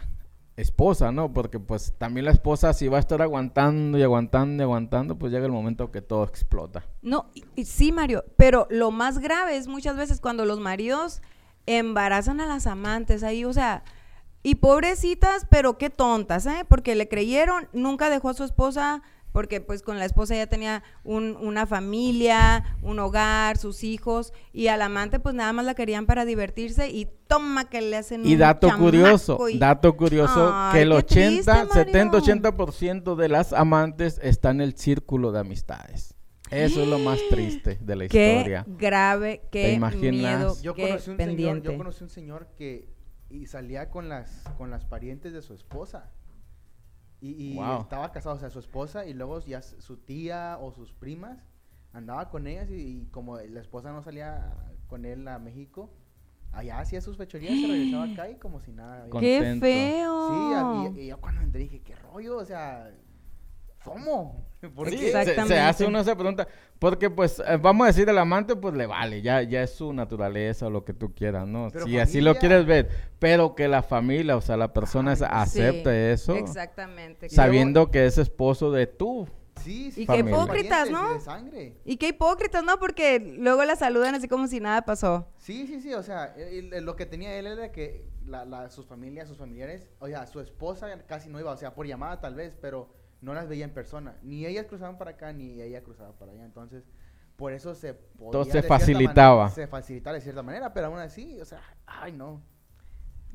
esposa, 0.57 1.11
¿no? 1.11 1.33
Porque 1.33 1.59
pues 1.59 1.95
también 1.97 2.27
la 2.27 2.33
esposa 2.33 2.75
si 2.75 2.87
va 2.89 2.99
a 2.99 3.01
estar 3.01 3.23
aguantando 3.23 3.97
y 3.97 4.03
aguantando 4.03 4.63
y 4.63 4.65
aguantando, 4.65 5.17
pues 5.19 5.33
llega 5.33 5.47
el 5.47 5.53
momento 5.53 5.91
que 5.91 6.03
todo 6.03 6.25
explota. 6.25 6.85
No, 7.01 7.31
y- 7.35 7.45
y 7.57 7.65
sí, 7.65 7.93
Mario, 7.93 8.25
pero 8.37 8.67
lo 8.71 8.91
más 8.91 9.21
grave 9.21 9.57
es 9.57 9.69
muchas 9.69 9.97
veces 9.97 10.21
cuando 10.21 10.45
los 10.45 10.61
maridos 10.61 11.23
embarazan 11.67 12.41
a 12.41 12.47
las 12.47 12.67
amantes 12.67 13.23
ahí, 13.23 13.45
o 13.45 13.53
sea, 13.55 13.85
y 14.43 14.57
pobrecitas, 14.57 15.47
pero 15.51 15.79
qué 15.79 15.89
tontas, 15.91 16.45
¿eh? 16.47 16.65
Porque 16.69 16.95
le 16.95 17.09
creyeron, 17.09 17.69
nunca 17.73 18.11
dejó 18.11 18.31
a 18.31 18.35
su 18.35 18.45
esposa, 18.45 19.03
porque 19.33 19.61
pues 19.61 19.83
con 19.83 19.99
la 19.99 20.05
esposa 20.05 20.35
ya 20.35 20.47
tenía 20.47 20.83
un- 21.05 21.37
una 21.41 21.67
familia, 21.67 22.77
un 22.83 22.99
hogar, 22.99 23.57
sus 23.59 23.85
hijos, 23.85 24.33
y 24.53 24.69
al 24.69 24.83
amante 24.83 25.19
pues 25.21 25.35
nada 25.35 25.53
más 25.53 25.65
la 25.65 25.75
querían 25.75 26.07
para 26.07 26.25
divertirse 26.25 26.89
y 26.91 27.07
toma 27.27 27.69
que 27.69 27.81
le 27.81 27.97
hacen 27.97 28.27
Y 28.27 28.33
un 28.35 28.39
dato 28.41 28.69
curioso, 28.77 29.49
y- 29.49 29.59
dato 29.59 29.97
curioso, 29.97 30.51
Ay, 30.53 30.73
que 30.75 30.83
el 30.83 30.89
qué 30.91 30.95
80, 30.95 31.53
triste, 31.63 31.75
70, 31.79 32.19
Mario. 32.19 32.35
80% 32.35 33.17
de 33.17 33.29
las 33.29 33.53
amantes 33.53 34.19
está 34.23 34.51
en 34.51 34.61
el 34.61 34.77
círculo 34.77 35.33
de 35.33 35.41
amistades. 35.41 36.15
Eso 36.51 36.83
es 36.83 36.89
lo 36.89 36.99
más 36.99 37.21
triste 37.31 37.79
de 37.81 37.95
la 37.97 38.09
Qué 38.09 38.37
historia. 38.39 38.65
grave, 38.67 39.41
¿Te 39.53 39.63
qué 39.63 39.73
imaginas? 39.75 40.13
miedo, 40.13 40.57
Yo 40.63 40.75
qué 40.75 40.83
conocí, 40.89 41.11
un 41.11 41.17
pendiente. 41.17 41.45
señor, 41.61 41.73
yo 41.73 41.79
conocí 41.79 42.03
un 42.05 42.11
señor 42.11 42.49
que 42.59 42.89
y 43.29 43.47
salía 43.47 43.89
con 43.91 44.09
las 44.09 44.43
con 44.59 44.71
las 44.73 44.85
parientes 44.85 45.33
de 45.33 45.43
su 45.43 45.55
esposa. 45.55 46.11
Y, 47.21 47.33
y 47.53 47.55
Wow. 47.57 47.81
estaba 47.83 48.13
casado, 48.13 48.37
o 48.37 48.39
sea, 48.39 48.51
su 48.51 48.59
esposa 48.59 49.05
y 49.07 49.13
luego 49.15 49.41
ya 49.41 49.61
su 49.63 49.97
tía 49.99 50.57
o 50.61 50.73
sus 50.73 50.93
primas 50.93 51.39
andaba 51.93 52.31
con 52.31 52.47
ellas 52.47 52.71
y, 52.71 52.75
y 53.03 53.07
como 53.11 53.37
la 53.39 53.61
esposa 53.61 53.93
no 53.93 54.03
salía 54.03 54.55
con 54.87 55.05
él 55.05 55.27
a 55.29 55.39
México, 55.39 55.91
allá 56.53 56.79
hacía 56.81 57.01
sus 57.01 57.17
fechorías, 57.17 57.59
se 57.61 57.67
regresaba 57.67 58.05
acá 58.13 58.31
y 58.31 58.37
como 58.37 58.61
si 58.61 58.73
nada. 58.73 59.05
había- 59.05 59.21
¡Qué 59.21 59.57
feo! 59.61 60.21
Sí, 60.29 60.53
a- 60.53 60.95
y, 60.97 61.01
y 61.03 61.07
yo 61.09 61.21
cuando 61.21 61.43
entré 61.43 61.61
dije, 61.63 61.83
¿qué 61.83 61.95
rollo? 61.97 62.39
O 62.39 62.45
sea, 62.45 62.91
¿cómo? 63.85 64.47
¿Por 64.75 64.91
qué? 64.91 65.11
se- 65.11 65.59
hace 65.59 65.87
uno 65.87 66.01
esa 66.01 66.15
pregunta, 66.15 66.47
porque 66.79 67.09
pues 67.09 67.41
eh, 67.47 67.57
vamos 67.57 67.85
a 67.85 67.89
decir 67.89 68.09
el 68.09 68.19
amante 68.19 68.55
pues 68.57 68.75
le 68.75 68.87
vale, 68.87 69.23
ya, 69.23 69.43
ya 69.43 69.63
es 69.63 69.71
su 69.73 69.93
naturaleza 69.95 70.67
o 70.67 70.71
lo 70.71 70.85
que 70.85 70.93
tú 70.93 71.15
quieras, 71.15 71.47
¿no? 71.49 71.69
Pero 71.73 71.87
si 71.87 71.99
así 71.99 72.21
lo 72.21 72.37
quieres 72.37 72.67
ver, 72.67 72.89
pero 73.19 73.55
que 73.55 73.69
la 73.69 73.83
familia, 73.83 74.37
o 74.37 74.41
sea, 74.43 74.57
la 74.59 74.73
persona 74.73 75.17
Sí, 75.17 75.25
acepte 75.27 76.13
eso, 76.13 76.37
Exactamente. 76.37 77.29
Sabiendo 77.31 77.91
que 77.91 78.05
es 78.07 78.19
esposo 78.19 78.71
de 78.71 78.87
tú. 78.87 79.27
Sí, 79.63 79.91
sí. 79.93 80.03
Y 80.03 80.07
qué 80.07 80.19
hipócritas, 80.21 80.91
¿no? 80.91 81.15
de 81.15 81.21
sangre. 81.21 81.77
Y 81.85 81.97
qué 81.99 82.09
hipócritas, 82.09 82.63
¿no? 82.65 82.79
Porque 82.79 83.19
luego 83.39 83.63
la 83.65 83.77
saludan 83.77 84.15
así 84.15 84.27
como 84.27 84.47
si 84.47 84.59
nada 84.61 84.83
pasó. 84.83 85.29
Sí, 85.37 85.67
sí, 85.67 85.81
sí, 85.81 85.93
o 85.93 86.03
sea, 86.03 86.35
lo 86.81 86.97
que 86.97 87.05
tenía 87.05 87.35
él 87.39 87.47
era 87.47 87.71
que 87.73 88.07
la, 88.27 88.45
la- 88.47 88.71
sus 88.71 88.87
familias, 88.87 89.29
sus 89.29 89.37
familiares, 89.39 89.89
o 89.99 90.07
sea, 90.07 90.27
su 90.27 90.41
esposa 90.41 90.87
casi 91.07 91.29
no 91.29 91.39
iba, 91.41 91.51
o 91.53 91.57
sea, 91.59 91.75
por 91.75 91.87
llamada 91.87 92.21
tal 92.21 92.35
vez, 92.37 92.57
pero 92.61 92.89
no 93.21 93.35
las 93.35 93.49
veía 93.49 93.65
en 93.65 93.73
persona. 93.75 94.17
Ni 94.23 94.47
ellas 94.47 94.67
cruzaban 94.67 94.99
para 94.99 95.13
acá, 95.13 95.33
ni 95.33 95.61
ella 95.61 95.83
cruzaba 95.83 96.13
para 96.13 96.33
allá. 96.33 96.45
Entonces, 96.45 96.85
por 97.37 97.53
eso 97.53 97.75
se 97.75 97.95
podía, 97.95 98.33
Todo 98.33 98.45
se 98.45 98.63
facilitaba. 98.63 99.37
manera- 99.45 99.55
se 99.55 99.67
facilitaba 99.67 100.15
de 100.15 100.21
cierta 100.21 100.43
manera, 100.43 100.73
pero 100.75 100.87
aún 100.89 100.99
así, 100.99 101.41
o 101.41 101.45
sea, 101.45 101.61
ay, 101.87 102.13
no. 102.13 102.43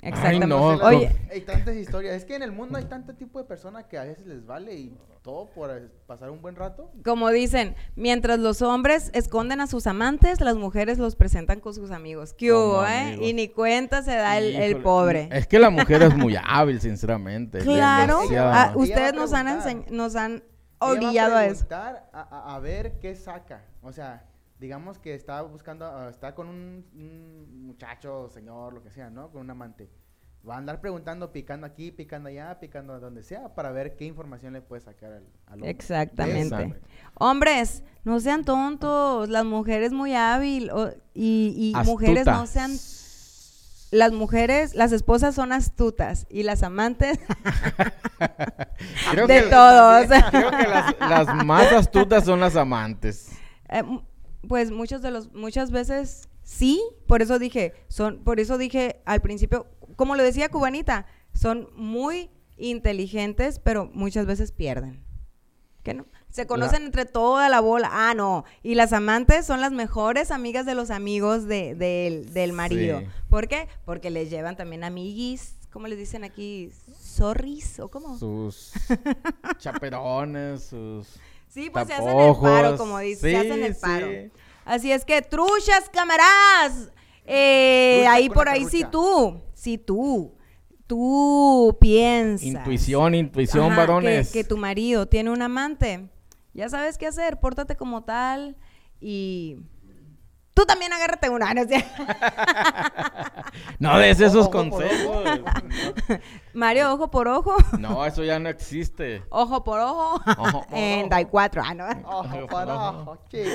Exactamente. 0.01 0.47
no, 0.47 0.71
sé 0.73 0.77
la- 0.83 0.87
Oye, 0.89 1.15
Hay 1.31 1.41
tantas 1.41 1.75
historias. 1.75 2.15
Es 2.15 2.25
que 2.25 2.35
en 2.35 2.43
el 2.43 2.51
mundo 2.51 2.77
hay 2.77 2.85
tanto 2.85 3.13
tipo 3.15 3.39
de 3.39 3.45
personas 3.45 3.85
que 3.85 3.97
a 3.97 4.03
veces 4.03 4.25
les 4.27 4.45
vale 4.45 4.73
y 4.75 4.97
todo 5.23 5.49
por 5.49 5.71
eh, 5.71 5.89
pasar 6.05 6.29
un 6.29 6.39
buen 6.41 6.55
rato. 6.55 6.91
como 7.03 7.31
dicen, 7.31 7.75
mientras 7.95 8.37
los 8.37 8.61
hombres 8.61 9.09
esconden 9.15 9.59
a 9.61 9.65
sus 9.67 9.87
amantes, 9.87 10.39
las 10.41 10.55
mujeres 10.55 10.99
los 10.99 11.15
presentan 11.15 11.59
con 11.59 11.73
sus 11.73 11.89
amigos. 11.89 12.33
¿Qué 12.33 12.49
Como 12.51 12.63
hubo, 12.65 12.85
eh? 12.85 12.99
amigos. 13.07 13.25
Y 13.27 13.33
ni 13.33 13.47
cuenta 13.49 14.03
se 14.03 14.11
da 14.15 14.37
el, 14.37 14.55
el 14.55 14.77
pobre. 14.83 15.29
Es 15.31 15.47
que 15.47 15.57
la 15.57 15.71
mujer 15.71 16.03
es 16.03 16.15
muy 16.15 16.35
hábil, 16.43 16.79
sinceramente. 16.79 17.59
Claro, 17.63 18.19
ah, 18.37 18.73
ustedes 18.75 19.13
nos 19.15 19.33
han, 19.33 19.85
nos 19.89 20.15
han 20.15 20.43
orillado 20.77 21.35
a 21.35 21.45
eso. 21.47 21.65
A, 21.71 22.03
a- 22.13 22.55
a 22.55 22.59
ver 22.59 22.99
qué 22.99 23.15
saca. 23.15 23.63
O 23.81 23.91
sea, 23.91 24.23
digamos 24.59 24.99
que 24.99 25.13
está 25.15 25.41
buscando, 25.41 25.85
ah, 25.85 26.09
está 26.09 26.33
con 26.35 26.47
un, 26.47 26.85
un 26.93 27.67
muchacho, 27.67 28.29
señor, 28.29 28.73
lo 28.73 28.81
que 28.83 28.89
sea, 28.91 29.09
¿no? 29.09 29.29
Con 29.31 29.41
un 29.41 29.49
amante. 29.49 29.89
Va 30.47 30.55
a 30.55 30.57
andar 30.59 30.79
preguntando, 30.79 31.31
picando 31.31 31.65
aquí, 31.65 31.91
picando 31.91 32.29
allá, 32.29 32.59
picando 32.59 32.99
donde 32.99 33.23
sea, 33.23 33.55
para 33.55 33.71
ver 33.71 33.95
qué 33.95 34.05
información 34.05 34.53
le 34.53 34.61
puede 34.61 34.81
sacar 34.81 35.11
al, 35.13 35.23
al 35.47 35.53
hombre. 35.55 35.69
Exactamente. 35.71 36.55
Exacto. 36.55 36.87
Hombres, 37.15 37.83
no 38.03 38.19
sean 38.19 38.45
tontos, 38.45 39.27
las 39.29 39.43
mujeres 39.43 39.91
muy 39.91 40.13
hábil 40.13 40.69
o- 40.69 40.91
y, 41.15 41.73
y 41.73 41.85
mujeres 41.85 42.25
no 42.27 42.45
sean 42.45 42.71
las 43.91 44.11
mujeres, 44.11 44.75
las 44.75 44.91
esposas 44.91 45.33
son 45.33 45.51
astutas 45.51 46.27
y 46.29 46.43
las 46.43 46.61
amantes 46.63 47.17
Creo 49.11 49.27
de 49.27 49.41
que- 49.43 49.49
todos. 49.49 50.05
Creo 50.29 50.51
que 50.51 50.67
las, 50.67 50.95
las 50.99 51.45
más 51.45 51.71
astutas 51.73 52.23
son 52.25 52.39
las 52.39 52.55
amantes. 52.55 53.29
Eh, 53.67 53.81
pues 54.47 54.71
muchos 54.71 55.01
de 55.01 55.11
los 55.11 55.31
muchas 55.33 55.71
veces 55.71 56.27
sí, 56.43 56.81
por 57.07 57.21
eso 57.21 57.39
dije, 57.39 57.73
son 57.87 58.23
por 58.23 58.39
eso 58.39 58.57
dije 58.57 59.01
al 59.05 59.21
principio, 59.21 59.67
como 59.95 60.15
lo 60.15 60.23
decía 60.23 60.49
Cubanita, 60.49 61.05
son 61.33 61.69
muy 61.75 62.29
inteligentes, 62.57 63.59
pero 63.59 63.89
muchas 63.93 64.25
veces 64.25 64.51
pierden. 64.51 65.03
¿Qué 65.83 65.93
no? 65.93 66.05
Se 66.29 66.47
conocen 66.47 66.83
entre 66.83 67.05
toda 67.05 67.47
la 67.47 67.59
bola. 67.61 67.89
Ah, 67.91 68.13
no. 68.15 68.43
Y 68.63 68.75
las 68.75 68.91
amantes 68.91 69.45
son 69.45 69.61
las 69.61 69.71
mejores 69.71 70.31
amigas 70.31 70.65
de 70.65 70.73
los 70.75 70.89
amigos 70.89 71.45
de, 71.45 71.75
del- 71.75 72.33
del 72.33 72.53
marido. 72.53 72.99
Sí. 73.01 73.05
¿Por 73.29 73.47
qué? 73.47 73.67
Porque 73.85 74.09
les 74.09 74.29
llevan 74.29 74.57
también 74.57 74.83
amiguis, 74.83 75.55
¿cómo 75.71 75.87
les 75.87 75.97
dicen 75.99 76.23
aquí? 76.23 76.71
¿Zorris 76.99 77.79
o 77.79 77.89
cómo? 77.89 78.17
Sus 78.17 78.73
chaperones, 79.59 80.63
sus 80.63 81.07
Sí, 81.55 81.69
pues 81.71 81.87
se 81.87 81.93
hacen 81.93 82.19
el 82.19 82.35
paro, 82.35 82.77
como 82.77 82.99
dice, 82.99 83.21
se 83.21 83.29
Sí, 83.29 83.35
hacen 83.37 83.63
el 83.63 83.73
sí. 83.75 83.81
paro. 83.81 84.07
Así 84.65 84.91
es 84.91 85.05
que, 85.05 85.21
truchas, 85.21 85.89
camaradas. 85.91 86.91
Eh, 87.25 87.99
Trucha 88.01 88.11
ahí 88.13 88.29
por 88.29 88.49
ahí, 88.49 88.65
si 88.65 88.81
carrucha. 88.81 88.91
tú, 88.91 89.41
si 89.53 89.77
tú, 89.77 90.35
tú 90.85 91.77
piensas. 91.79 92.45
Intuición, 92.45 93.15
intuición, 93.15 93.71
Ajá, 93.71 93.77
varones. 93.77 94.31
Que, 94.33 94.39
que 94.39 94.43
tu 94.43 94.57
marido 94.57 95.07
tiene 95.07 95.29
un 95.31 95.41
amante, 95.41 96.09
ya 96.53 96.67
sabes 96.69 96.97
qué 96.97 97.07
hacer, 97.07 97.39
pórtate 97.39 97.75
como 97.75 98.03
tal 98.03 98.57
y 98.99 99.57
tú 100.55 100.65
también 100.65 100.91
agárrate 100.91 101.29
una. 101.29 101.53
¿no? 101.53 101.61
es 101.61 101.67
cierto? 101.67 102.03
No 103.79 103.97
des 103.99 104.19
esos 104.19 104.47
Ojo 104.47 104.51
por 104.51 104.69
consejos. 104.69 105.23
Mario, 106.53 106.93
ojo 106.93 107.11
por 107.11 107.27
ojo, 107.27 107.55
No, 107.77 108.05
eso 108.05 108.23
ya 108.23 108.39
no 108.39 108.49
existe. 108.49 109.23
ojo 109.29 109.63
por 109.63 109.79
ojo, 109.79 110.15
Ojo 110.37 110.65
por 110.67 110.77
en 110.77 111.01
ojo. 111.01 111.09
Dai 111.09 111.25
4. 111.25 111.61
Ah, 111.65 111.73
¿no? 111.73 111.85
Ojo 112.05 112.47
para 112.47 112.73
ojo, 112.89 113.17
chico. 113.29 113.49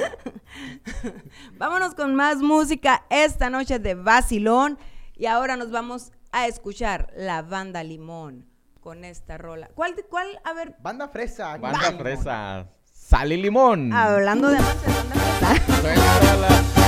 Vámonos 1.59 1.94
con 1.94 2.14
más 2.14 2.38
música 2.38 3.05
esta 3.11 3.51
noche 3.51 3.78
de 3.78 3.94
Vacilón. 3.94 4.78
Y 5.16 5.26
ahora 5.26 5.57
nos 5.57 5.70
vamos 5.70 6.12
a 6.32 6.46
escuchar 6.46 7.12
la 7.16 7.42
banda 7.42 7.82
Limón 7.82 8.46
con 8.80 9.05
esta 9.05 9.36
rola. 9.36 9.68
¿Cuál, 9.74 9.94
cuál? 10.09 10.40
A 10.44 10.53
ver, 10.55 10.76
Banda 10.80 11.09
fresa. 11.09 11.57
Banda 11.59 11.78
Limón. 11.90 11.98
fresa. 11.98 12.66
Sal 12.84 13.32
y 13.32 13.36
limón. 13.42 13.92
hablando 13.92 14.48
de 14.48 14.59
amantes 14.59 14.86
de 14.86 14.92
banda 14.94 15.14
fresa. 15.82 16.80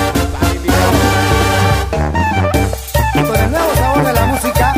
Con 3.15 3.37
el 3.37 3.51
nuevo 3.51 3.75
sabor 3.77 4.05
de 4.05 4.13
la 4.13 4.27
música, 4.27 4.75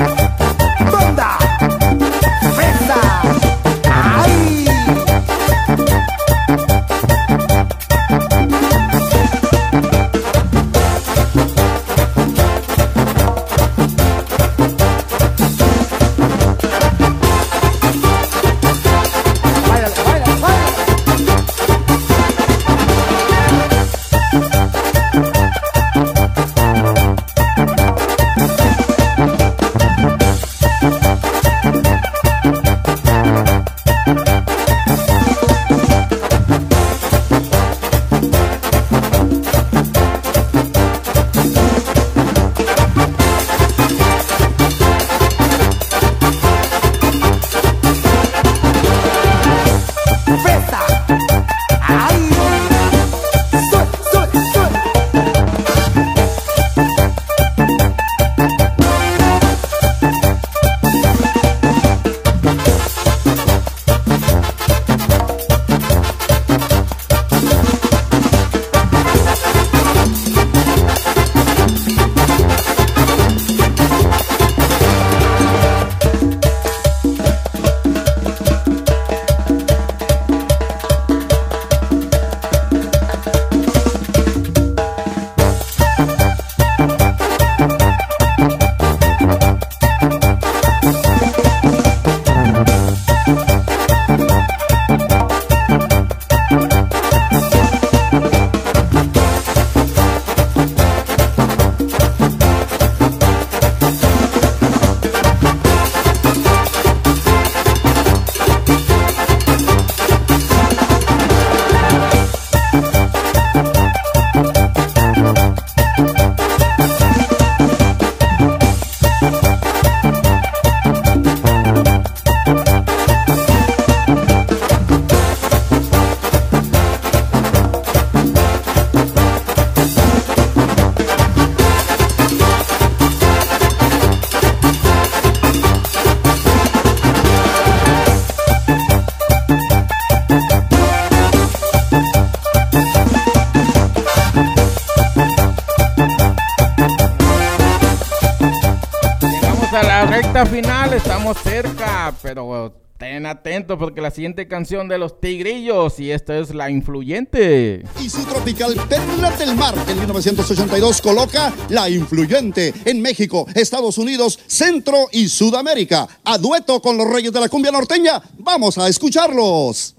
pero 152.22 152.72
ten 152.98 153.26
atento 153.26 153.78
porque 153.78 154.00
la 154.00 154.10
siguiente 154.10 154.48
canción 154.48 154.88
de 154.88 154.98
los 154.98 155.20
Tigrillos 155.20 155.98
y 156.00 156.10
esta 156.10 156.38
es 156.38 156.54
La 156.54 156.70
Influyente. 156.70 157.84
y 158.00 158.08
su 158.08 158.24
tropical 158.24 158.74
Perla 158.88 159.30
del 159.32 159.54
Mar 159.56 159.74
en 159.88 159.98
1982 159.98 161.02
coloca 161.02 161.52
La 161.68 161.88
Influyente 161.90 162.72
en 162.84 163.02
México, 163.02 163.46
Estados 163.54 163.98
Unidos, 163.98 164.38
Centro 164.46 165.08
y 165.12 165.28
Sudamérica. 165.28 166.08
A 166.24 166.38
dueto 166.38 166.80
con 166.80 166.96
los 166.96 167.08
Reyes 167.10 167.32
de 167.32 167.40
la 167.40 167.48
Cumbia 167.48 167.72
Norteña, 167.72 168.22
vamos 168.38 168.78
a 168.78 168.88
escucharlos. 168.88 169.96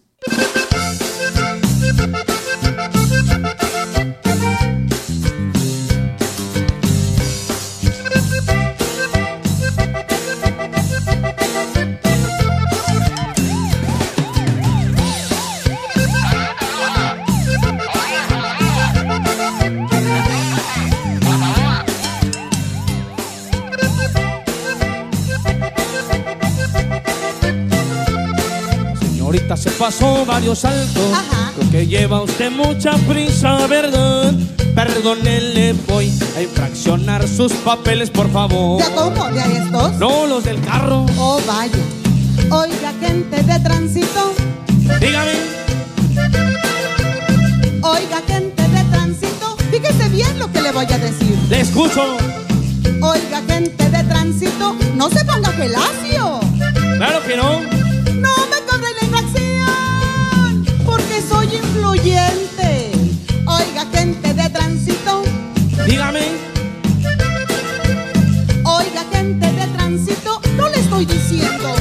Señorita, 29.36 29.58
se 29.58 29.72
pasó 29.72 30.26
varios 30.26 30.60
saltos. 30.60 31.12
Ajá. 31.12 31.52
Creo 31.58 31.70
que 31.70 31.88
lleva 31.88 32.22
usted 32.22 32.50
mucha 32.50 32.94
prisa, 33.00 33.68
¿verdad? 33.68 34.34
Perdónele, 34.74 35.74
voy 35.88 36.10
a 36.38 36.42
infraccionar 36.42 37.28
sus 37.28 37.52
papeles, 37.52 38.10
por 38.10 38.32
favor. 38.32 38.82
¿De 38.82 38.90
cómo? 38.96 39.26
¿De 39.32 39.42
estos? 39.58 39.94
No, 39.96 40.26
los 40.26 40.46
del 40.46 40.62
carro. 40.62 41.06
Oh, 41.18 41.42
vaya. 41.46 41.74
Oiga, 42.50 42.94
gente 43.02 43.44
de 43.44 43.60
tránsito. 43.60 44.34
Dígame. 45.02 45.34
Oiga, 47.82 48.22
gente 48.28 48.64
de 48.70 48.84
tránsito. 48.86 49.58
Fíjese 49.70 50.10
bien 50.10 50.40
lo 50.40 50.50
que 50.50 50.62
le 50.62 50.72
voy 50.72 50.86
a 50.86 50.98
decir. 50.98 51.38
Le 51.50 51.60
escucho. 51.60 52.16
Oiga, 53.02 53.42
gente 53.50 53.90
de 53.90 54.04
tránsito. 54.06 54.78
No 54.96 55.10
se 55.10 55.26
ponga 55.26 55.52
gelacio. 55.52 56.40
Claro 56.98 57.22
que. 57.28 57.36
No 57.36 57.75
soy 61.28 61.56
influyente. 61.56 62.92
Oiga, 63.46 63.86
gente 63.92 64.34
de 64.34 64.50
tránsito. 64.50 65.24
Dígame. 65.86 66.26
Oiga, 68.64 69.06
gente 69.12 69.52
de 69.52 69.68
tránsito. 69.68 70.42
No 70.58 70.70
le 70.70 70.80
estoy 70.80 71.06
diciendo. 71.06 71.76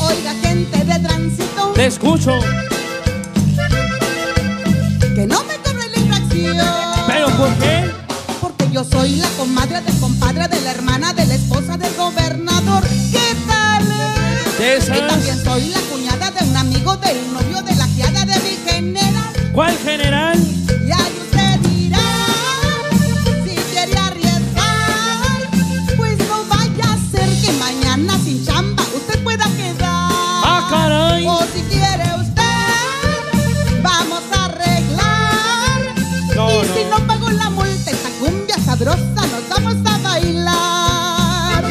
Oiga, 0.00 0.34
gente 0.42 0.84
de 0.84 0.98
tránsito. 0.98 1.72
Le 1.76 1.86
escucho. 1.86 2.38
Que 5.14 5.26
no 5.26 5.44
me 5.44 5.56
cobre 5.58 5.88
la 5.88 5.98
infracción. 5.98 6.56
¿Pero 7.06 7.26
por 7.36 7.54
qué? 7.56 7.90
Porque 8.40 8.68
yo 8.70 8.84
soy 8.84 9.16
la 9.16 9.28
comadre 9.30 9.80
del 9.82 9.98
compadre 10.00 10.48
de 10.48 10.60
la 10.62 10.70
hermana 10.70 11.12
de 11.12 11.26
la 11.26 11.34
esposa 11.34 11.76
del 11.76 11.94
gobernador. 11.94 12.82
¿Qué 13.12 13.36
tal? 13.46 13.84
De 14.58 14.76
esas. 14.76 14.96
Y 14.96 15.00
también 15.00 15.44
soy 15.44 15.68
la 15.68 15.80
hijo 16.92 16.96
del 16.96 17.32
novio 17.32 17.62
de 17.62 17.74
la 17.76 17.86
criada 17.88 18.24
de 18.24 18.34
mi 18.40 18.56
general. 18.70 19.32
¿Cuál 19.52 19.76
general? 19.78 20.38
Y 20.86 20.90
ahí 20.90 21.18
usted 21.22 21.60
dirá, 21.70 21.98
si 23.44 23.54
quiere 23.54 23.96
arriesgar, 23.96 25.40
pues 25.96 26.18
no 26.18 26.44
vaya 26.48 26.92
a 26.92 26.98
ser 27.10 27.28
que 27.40 27.52
mañana 27.58 28.18
sin 28.24 28.44
chamba 28.44 28.82
usted 28.94 29.22
pueda 29.22 29.44
quedar. 29.56 30.10
¡Ah, 30.44 30.66
caray! 30.70 31.26
O 31.26 31.40
si 31.54 31.62
quiere 31.62 32.04
usted, 32.20 33.82
vamos 33.82 34.22
a 34.36 34.44
arreglar. 34.46 35.80
No, 36.34 36.64
y 36.64 36.68
no. 36.68 36.74
si 36.74 36.84
no 36.90 37.06
pago 37.06 37.30
la 37.30 37.50
multa, 37.50 37.90
esta 37.90 38.08
cumbia 38.20 38.56
sabrosa 38.64 39.26
nos 39.32 39.48
vamos 39.48 39.76
a 39.90 39.98
bailar. 39.98 41.64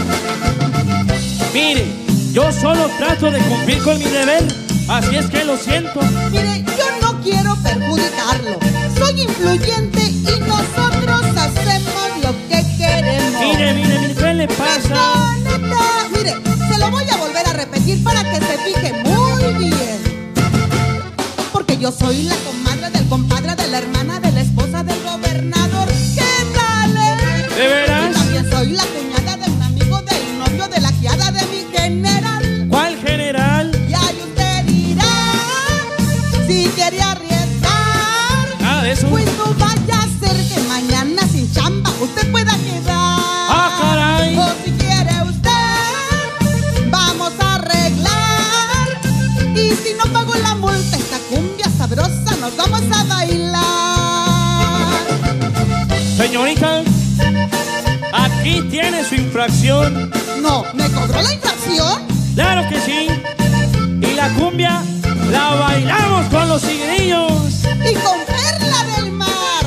Mire, 1.54 1.86
yo 2.32 2.52
solo 2.52 2.88
trato 2.98 3.30
de 3.30 3.40
cumplir 3.40 3.84
con 3.84 3.98
mi 4.00 4.06
deber 4.06 4.71
Así 4.92 5.16
es 5.16 5.28
que 5.28 5.46
lo 5.46 5.56
siento. 5.56 6.02
Mire, 6.32 6.66
yo 6.78 6.86
no 7.02 7.22
quiero 7.22 7.56
perjudicarlo. 7.64 8.60
Soy 8.98 9.22
influyente 9.22 10.02
y 10.04 10.40
nosotros 10.42 11.22
hacemos 11.38 12.10
lo 12.22 12.32
que 12.50 12.62
queremos. 12.78 13.42
Mire, 13.42 13.74
mire, 13.74 14.00
mire, 14.00 14.16
¿qué 14.16 14.34
le 14.34 14.48
pasa? 14.50 15.38
No. 15.62 16.10
Mire, 16.14 16.36
se 16.70 16.78
lo 16.78 16.92
voy 16.92 17.06
a 17.10 17.16
volver 17.16 17.48
a 17.48 17.54
repetir 17.54 18.04
para 18.04 18.22
que 18.22 18.36
se 18.36 18.58
fije 18.58 19.04
muy 19.06 19.70
bien. 19.70 20.02
Porque 21.54 21.78
yo 21.78 21.90
soy 21.90 22.24
la 22.24 22.36
comadre 22.36 22.90
del 22.90 23.08
compadre 23.08 23.56
de 23.56 23.68
la 23.70 23.78
hermana 23.78 24.20
de 24.20 24.31
Señorita, 56.42 56.82
aquí 58.14 58.64
tiene 58.72 59.04
su 59.04 59.14
infracción. 59.14 60.10
No, 60.42 60.64
¿me 60.74 60.90
cobró 60.90 61.22
la 61.22 61.34
infracción? 61.36 62.02
Claro 62.34 62.68
que 62.68 62.82
sí. 62.82 63.08
Y 64.02 64.16
la 64.16 64.28
cumbia 64.34 64.82
la 65.30 65.54
bailamos 65.54 66.26
con 66.30 66.50
los 66.50 66.64
tigrillos. 66.64 67.64
Y 67.64 67.94
con 67.94 68.26
perla 68.26 68.84
del 68.96 69.12
mar. 69.12 69.66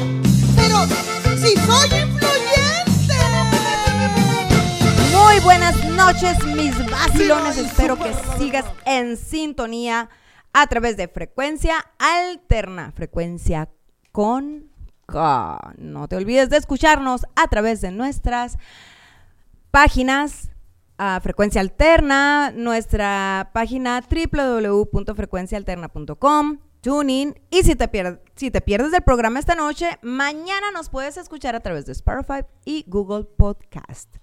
Pero 0.57 0.85
si 1.37 1.55
soy 1.59 2.01
influyente. 2.01 3.15
Muy 5.13 5.39
buenas 5.45 5.77
noches, 5.85 6.45
mis 6.45 6.77
vacilones. 6.91 7.57
Espero 7.57 7.97
que 7.97 8.13
sigas 8.37 8.65
en 8.85 9.17
sintonía 9.17 10.09
a 10.53 10.67
través 10.67 10.97
de 10.97 11.07
frecuencia 11.07 11.77
alterna, 12.01 12.91
frecuencia 12.97 13.69
con. 14.11 14.74
No 15.79 16.09
te 16.09 16.17
olvides 16.17 16.51
de 16.51 16.57
escucharnos 16.57 17.27
a 17.37 17.47
través 17.49 17.81
de 17.81 17.91
nuestras 17.91 18.57
páginas 19.71 20.51
a 20.99 21.21
frecuencia 21.21 21.61
alterna, 21.61 22.53
nuestra 22.55 23.51
página 23.53 24.01
www.frecuenciaalterna.com, 24.09 26.59
tuning 26.81 27.35
y 27.51 27.63
si 27.65 27.75
te, 27.75 27.91
pier- 27.91 28.21
si 28.37 28.51
te 28.51 28.61
pierdes 28.61 28.93
del 28.93 29.03
programa 29.03 29.41
esta 29.41 29.55
noche, 29.55 29.99
mañana 30.03 30.71
nos 30.73 30.89
puedes 30.91 31.17
escuchar 31.17 31.57
a 31.57 31.61
través 31.61 31.87
de 31.87 31.93
Spotify 31.93 32.45
y 32.65 32.85
Google 32.87 33.25
Podcast. 33.25 34.17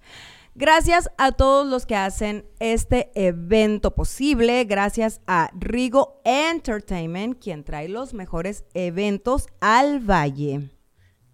Gracias 0.54 1.10
a 1.16 1.32
todos 1.32 1.66
los 1.66 1.86
que 1.86 1.96
hacen 1.96 2.44
este 2.60 3.10
evento 3.14 3.94
posible. 3.94 4.64
Gracias 4.64 5.22
a 5.26 5.50
Rigo 5.54 6.20
Entertainment, 6.24 7.42
quien 7.42 7.64
trae 7.64 7.88
los 7.88 8.12
mejores 8.12 8.66
eventos 8.74 9.46
al 9.60 10.00
Valle. 10.00 10.68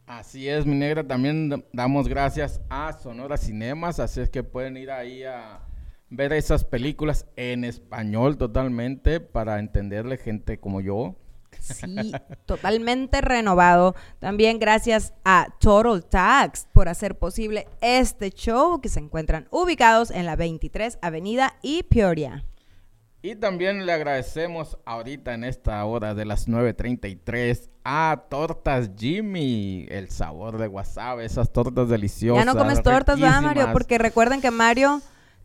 Así 0.07 0.49
es, 0.49 0.67
mi 0.67 0.77
negra. 0.77 1.05
También 1.05 1.65
damos 1.73 2.07
gracias 2.07 2.61
a 2.71 2.93
Sonora 2.93 3.37
Cinemas. 3.37 3.99
Así 3.99 4.21
es 4.21 4.31
que 4.31 4.45
pueden 4.45 4.77
ir 4.77 4.93
ahí 4.93 5.25
a 5.25 5.63
ver 6.11 6.33
esas 6.33 6.65
películas 6.65 7.27
en 7.35 7.65
español 7.65 8.39
totalmente 8.39 9.19
para 9.19 9.59
entenderle 9.59 10.17
gente 10.17 10.61
como 10.61 10.81
yo. 10.81 11.17
Sí, 11.75 12.13
totalmente 12.47 13.21
renovado. 13.21 13.95
También 14.19 14.59
gracias 14.59 15.15
a 15.25 15.49
Total 15.61 16.05
Tax 16.05 16.67
por 16.73 16.89
hacer 16.89 17.19
posible 17.19 17.69
este 17.81 18.31
show 18.31 18.81
que 18.81 18.89
se 18.89 19.01
encuentran 19.01 19.49
ubicados 19.51 20.11
en 20.11 20.27
la 20.27 20.37
23 20.37 20.99
Avenida 21.03 21.55
y 21.63 21.83
Peoria. 21.85 22.45
Y 23.21 23.35
también 23.35 23.85
le 23.85 23.93
agradecemos 23.93 24.79
ahorita 24.85 25.35
en 25.35 25.43
esta 25.43 25.85
hora 25.85 26.15
de 26.15 26.25
las 26.25 26.49
9.33 26.49 27.69
a 27.83 28.25
Tortas 28.31 28.91
Jimmy. 28.97 29.87
El 29.89 30.09
sabor 30.09 30.57
de 30.57 30.69
wasabi, 30.69 31.25
esas 31.25 31.53
tortas 31.53 31.89
deliciosas. 31.89 32.45
Ya 32.45 32.51
no 32.51 32.57
comes 32.57 32.81
tortas, 32.81 33.19
¿verdad, 33.19 33.43
Mario? 33.43 33.71
Porque 33.73 33.99
recuerden 33.99 34.41
que 34.41 34.53
Mario 34.53 35.03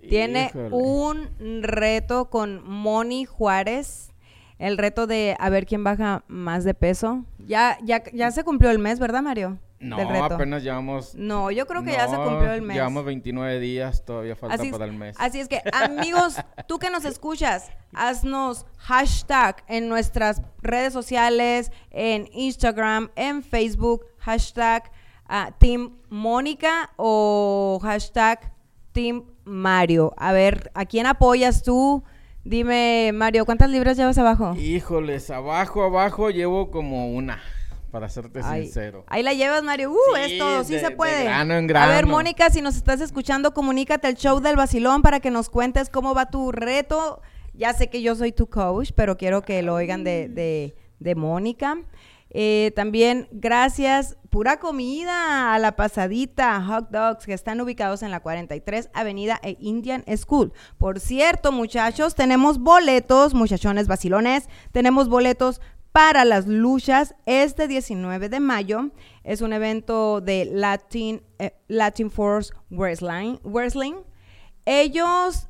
tiene 0.08 0.52
Híjole. 0.52 0.70
un 0.72 1.64
reto 1.64 2.30
con 2.30 2.64
Moni 2.64 3.26
Juárez. 3.26 4.13
El 4.60 4.78
reto 4.78 5.08
de 5.08 5.36
a 5.40 5.50
ver 5.50 5.66
quién 5.66 5.84
baja 5.84 6.24
más 6.28 6.64
de 6.64 6.74
peso. 6.74 7.26
Ya, 7.40 7.78
ya, 7.84 8.04
ya 8.14 8.32
se 8.32 8.44
cumplió 8.44 8.72
el 8.72 8.80
mes, 8.80 9.00
¿verdad, 9.00 9.22
Mario? 9.22 9.58
No, 9.80 9.98
Del 9.98 10.08
reto. 10.08 10.36
apenas 10.36 10.64
llevamos... 10.64 11.14
No, 11.16 11.52
yo 11.52 11.68
creo 11.68 11.84
que 11.84 11.92
ya 11.92 12.08
se 12.08 12.16
cumplió 12.16 12.54
el 12.54 12.62
mes. 12.62 12.76
Llevamos 12.78 13.04
29 13.04 13.60
días, 13.60 14.06
todavía 14.06 14.36
falta 14.36 14.56
Así 14.56 14.72
para 14.72 14.86
el 14.86 14.94
mes. 14.94 15.16
así 15.20 15.42
es 15.42 15.50
que, 15.50 15.62
amigos, 15.74 16.38
tú 16.68 16.80
que 16.80 16.90
nos 16.90 17.04
escuchas, 17.04 17.70
haznos 17.94 18.66
hashtag 18.78 19.64
en 19.68 19.90
nuestras 19.90 20.42
redes 20.62 20.94
sociales, 20.94 21.72
en 21.92 22.30
Instagram, 22.32 23.12
en 23.18 23.44
Facebook, 23.44 24.06
hashtag 24.20 24.90
ah, 25.28 25.52
Team 25.60 25.98
Mónica 26.10 26.92
o 26.96 27.78
hashtag 27.84 28.54
Team 28.94 29.26
Mario. 29.44 30.14
A 30.16 30.32
ver, 30.32 30.72
¿a 30.76 30.86
quién 30.86 31.08
apoyas 31.08 31.62
tú? 31.62 32.04
Dime, 32.44 33.12
Mario, 33.14 33.46
¿cuántas 33.46 33.70
libras 33.70 33.96
llevas 33.96 34.18
abajo? 34.18 34.54
Híjoles, 34.58 35.30
abajo, 35.30 35.84
abajo 35.84 36.30
llevo 36.30 36.72
como 36.72 37.14
una, 37.14 37.42
para 37.90 38.10
serte 38.10 38.42
Ay, 38.44 38.64
sincero. 38.64 39.06
Ahí 39.08 39.24
la 39.24 39.34
llevas, 39.34 39.64
Mario. 39.64 39.92
Uh, 39.92 39.96
Sí, 40.16 40.22
es 40.34 40.38
todo, 40.40 40.64
sí 40.66 40.74
de- 40.74 40.80
se 40.82 40.90
de 40.90 40.96
puede. 40.96 41.24
grano 41.24 41.54
en 41.54 41.76
A 41.78 41.88
ver, 41.88 41.98
grano. 42.00 42.08
Mónica, 42.10 42.50
si 42.50 42.62
nos 42.62 42.76
estás 42.76 43.00
escuchando, 43.00 43.54
comunícate 43.54 44.08
al 44.08 44.16
show 44.16 44.42
del 44.42 44.58
vacilón 44.58 45.02
para 45.02 45.22
que 45.22 45.32
nos 45.32 45.50
cuentes 45.50 45.90
cómo 45.90 46.14
va 46.14 46.30
tu 46.30 46.52
reto. 46.52 47.22
Ya 47.54 47.72
sé 47.74 47.90
que 47.90 48.02
yo 48.02 48.14
soy 48.16 48.34
tu 48.34 48.48
coach, 48.48 48.92
pero 48.94 49.16
quiero 49.16 49.44
que 49.44 49.62
lo 49.62 49.76
oigan 49.76 50.04
de, 50.04 50.28
de, 50.28 50.76
de 51.00 51.16
Mónica. 51.16 51.78
Eh, 52.34 52.72
también 52.76 53.28
gracias, 53.32 54.18
pura 54.30 54.60
comida 54.60 55.54
a 55.54 55.60
la 55.60 55.76
pasadita, 55.76 56.60
hot 56.66 56.90
dogs 56.90 57.26
que 57.26 57.34
están 57.34 57.62
ubicados 57.62 58.02
en 58.02 58.10
la 58.10 58.22
43 58.22 58.90
Avenida 58.94 59.40
e 59.44 59.56
Indian 59.60 60.04
School. 60.18 60.52
Por 60.80 61.00
cierto, 61.00 61.52
muchachos, 61.52 62.16
tenemos 62.16 62.58
boletos, 62.58 63.36
muchachones 63.36 63.88
vacilones, 63.88 64.50
tenemos 64.72 65.10
boletos 65.10 65.62
para 65.92 66.26
las 66.26 66.48
luchas 66.48 67.14
este 67.28 67.68
19 67.68 68.28
de 68.28 68.40
mayo. 68.40 68.90
Es 69.24 69.42
un 69.42 69.54
evento 69.54 70.20
de 70.20 70.46
Latin, 70.46 71.22
eh, 71.38 71.54
Latin 71.68 72.10
Force 72.10 72.52
Wrestling. 72.72 73.38
Wrestling. 73.44 73.94
Ellos 74.66 75.48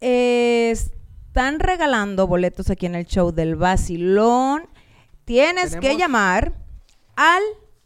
eh, 0.00 0.70
están 0.72 1.60
regalando 1.60 2.26
boletos 2.26 2.70
aquí 2.70 2.86
en 2.86 2.96
el 2.96 3.06
show 3.06 3.30
del 3.30 3.54
Vacilón. 3.54 4.68
Tienes 5.24 5.76
que 5.76 5.96
llamar 5.96 6.52
al 7.16 7.42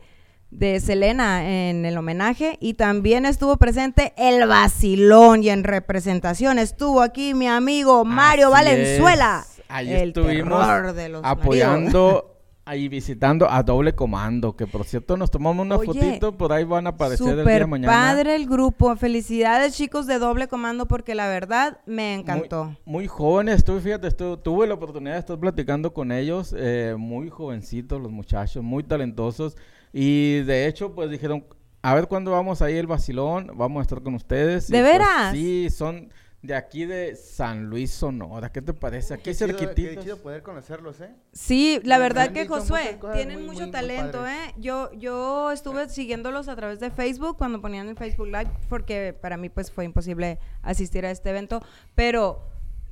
de 0.51 0.81
Selena, 0.81 1.49
en 1.69 1.85
el 1.85 1.97
homenaje, 1.97 2.59
y 2.61 2.75
también 2.75 3.27
estuvo 3.27 3.57
presente 3.57 4.13
el 4.17 4.47
Vacilón, 4.47 5.43
y 5.43 5.51
en 5.51 5.65
representación 5.65 6.59
estuvo 6.59 7.03
aquí 7.03 7.35
mi 7.35 7.49
amigo 7.49 8.05
Mario 8.05 8.55
Así 8.55 8.65
Valenzuela. 8.67 9.45
es. 9.49 9.63
Ahí 9.69 9.93
el 9.93 10.09
estuvimos 10.09 10.67
terror 10.67 10.93
de 10.93 11.09
los 11.09 11.25
apoyando 11.25 12.34
ahí 12.67 12.89
visitando 12.89 13.51
a 13.51 13.63
doble 13.63 13.95
comando, 13.95 14.57
que 14.57 14.67
por 14.67 14.85
cierto 14.85 15.17
nos 15.17 15.31
tomamos 15.31 15.65
una 15.67 15.77
Oye, 15.77 15.87
fotito, 15.87 16.37
por 16.37 16.53
ahí 16.53 16.65
van 16.65 16.87
a 16.87 16.91
aparecer 16.91 17.39
el 17.39 17.45
día 17.45 17.59
de 17.61 17.67
mañana. 17.67 17.93
padre 17.93 18.37
el 18.37 18.47
grupo. 18.47 18.95
Felicidades, 18.97 19.77
chicos 19.77 20.07
de 20.07 20.19
doble 20.19 20.49
comando, 20.49 20.87
porque 20.87 21.15
la 21.15 21.29
verdad 21.29 21.79
me 21.87 22.15
encantó. 22.15 22.65
Muy, 22.65 22.77
muy 22.95 23.07
jóvenes, 23.07 23.65
tú 23.65 23.79
fíjate, 23.81 24.11
tuve 24.11 24.67
la 24.67 24.75
oportunidad 24.75 25.15
de 25.15 25.21
estar 25.21 25.39
platicando 25.39 25.93
con 25.93 26.11
ellos, 26.13 26.55
eh, 26.57 26.95
muy 26.99 27.29
jovencitos 27.31 28.01
los 28.01 28.11
muchachos, 28.11 28.63
muy 28.63 28.83
talentosos, 28.83 29.57
y 29.93 30.41
de 30.43 30.67
hecho 30.67 30.95
pues 30.95 31.11
dijeron, 31.11 31.45
a 31.83 31.95
ver 31.95 32.09
cuándo 32.09 32.31
vamos 32.31 32.63
ahí 32.63 32.77
el 32.77 32.87
vacilón, 32.87 33.51
vamos 33.57 33.81
a 33.81 33.83
estar 33.83 34.03
con 34.03 34.15
ustedes. 34.15 34.69
¿De 34.69 34.79
Y, 34.79 34.81
pues, 34.81 34.93
veras? 34.93 35.33
sí, 35.33 35.69
son 35.69 36.09
de 36.45 36.55
aquí 36.55 36.85
de 36.85 37.17
San 37.17 37.71
Luis 37.71 37.91
Sonora, 37.91 38.53
¿qué 38.53 38.61
te 38.61 38.75
parece? 38.75 39.15
Aquí 39.15 39.23
Qué 39.25 39.35
chido, 39.35 39.57
qué 39.57 39.65
cerquititos. 39.67 40.05
chido 40.05 40.19
poder 40.23 40.43
conocerlos, 40.43 41.01
¿eh? 41.01 41.15
Sí, 41.33 41.81
la 41.85 41.97
verdad 41.97 42.33
que 42.33 42.47
Josué, 42.47 42.99
tienen 43.15 43.39
muy, 43.41 43.49
mucho 43.55 43.63
muy, 43.63 43.71
talento, 43.71 44.19
padres. 44.19 44.51
¿eh? 44.51 44.55
Yo, 44.59 44.93
yo 44.93 45.51
estuve 45.53 45.89
siguiéndolos 45.89 46.49
a 46.49 46.57
través 46.57 46.81
de 46.81 46.91
Facebook 46.91 47.39
cuando 47.39 47.63
ponían 47.63 47.89
el 47.89 47.97
Facebook 47.97 48.27
Live, 48.27 48.51
porque 48.69 49.13
para 49.19 49.39
mí 49.39 49.49
pues 49.49 49.71
fue 49.73 49.87
imposible 49.87 50.39
asistir 50.63 51.07
a 51.07 51.11
este 51.11 51.31
evento, 51.31 51.63
pero 51.95 52.43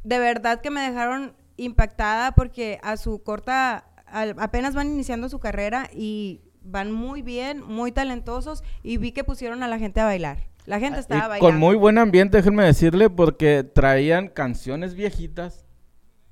de 0.03 0.19
verdad 0.19 0.61
que 0.63 0.71
me 0.71 0.81
dejaron 0.81 1.35
impactada 1.59 2.33
porque 2.33 2.81
a 2.83 2.97
su 2.97 3.23
corta, 3.23 3.85
al- 4.07 4.35
apenas 4.39 4.75
van 4.75 4.89
iniciando 4.89 5.29
su 5.29 5.39
carrera 5.41 5.91
y 5.93 6.41
van 6.63 6.91
muy 6.91 7.21
bien, 7.23 7.61
muy 7.63 7.93
talentosos 7.93 8.65
y 8.83 8.97
vi 8.97 9.13
que 9.13 9.25
pusieron 9.25 9.63
a 9.63 9.69
la 9.69 9.79
gente 9.79 10.01
a 10.01 10.05
bailar. 10.05 10.49
La 10.67 10.79
gente 10.79 10.99
Ah, 10.99 11.01
estaba 11.01 11.19
y 11.25 11.29
bailando. 11.29 11.47
con 11.47 11.59
muy 11.59 11.75
buen 11.77 11.99
ambiente, 11.99 12.37
déjenme 12.37 12.65
decirle, 12.65 13.11
porque 13.11 13.65
traían 13.65 14.29
canciones 14.29 14.95
viejitas 14.95 15.67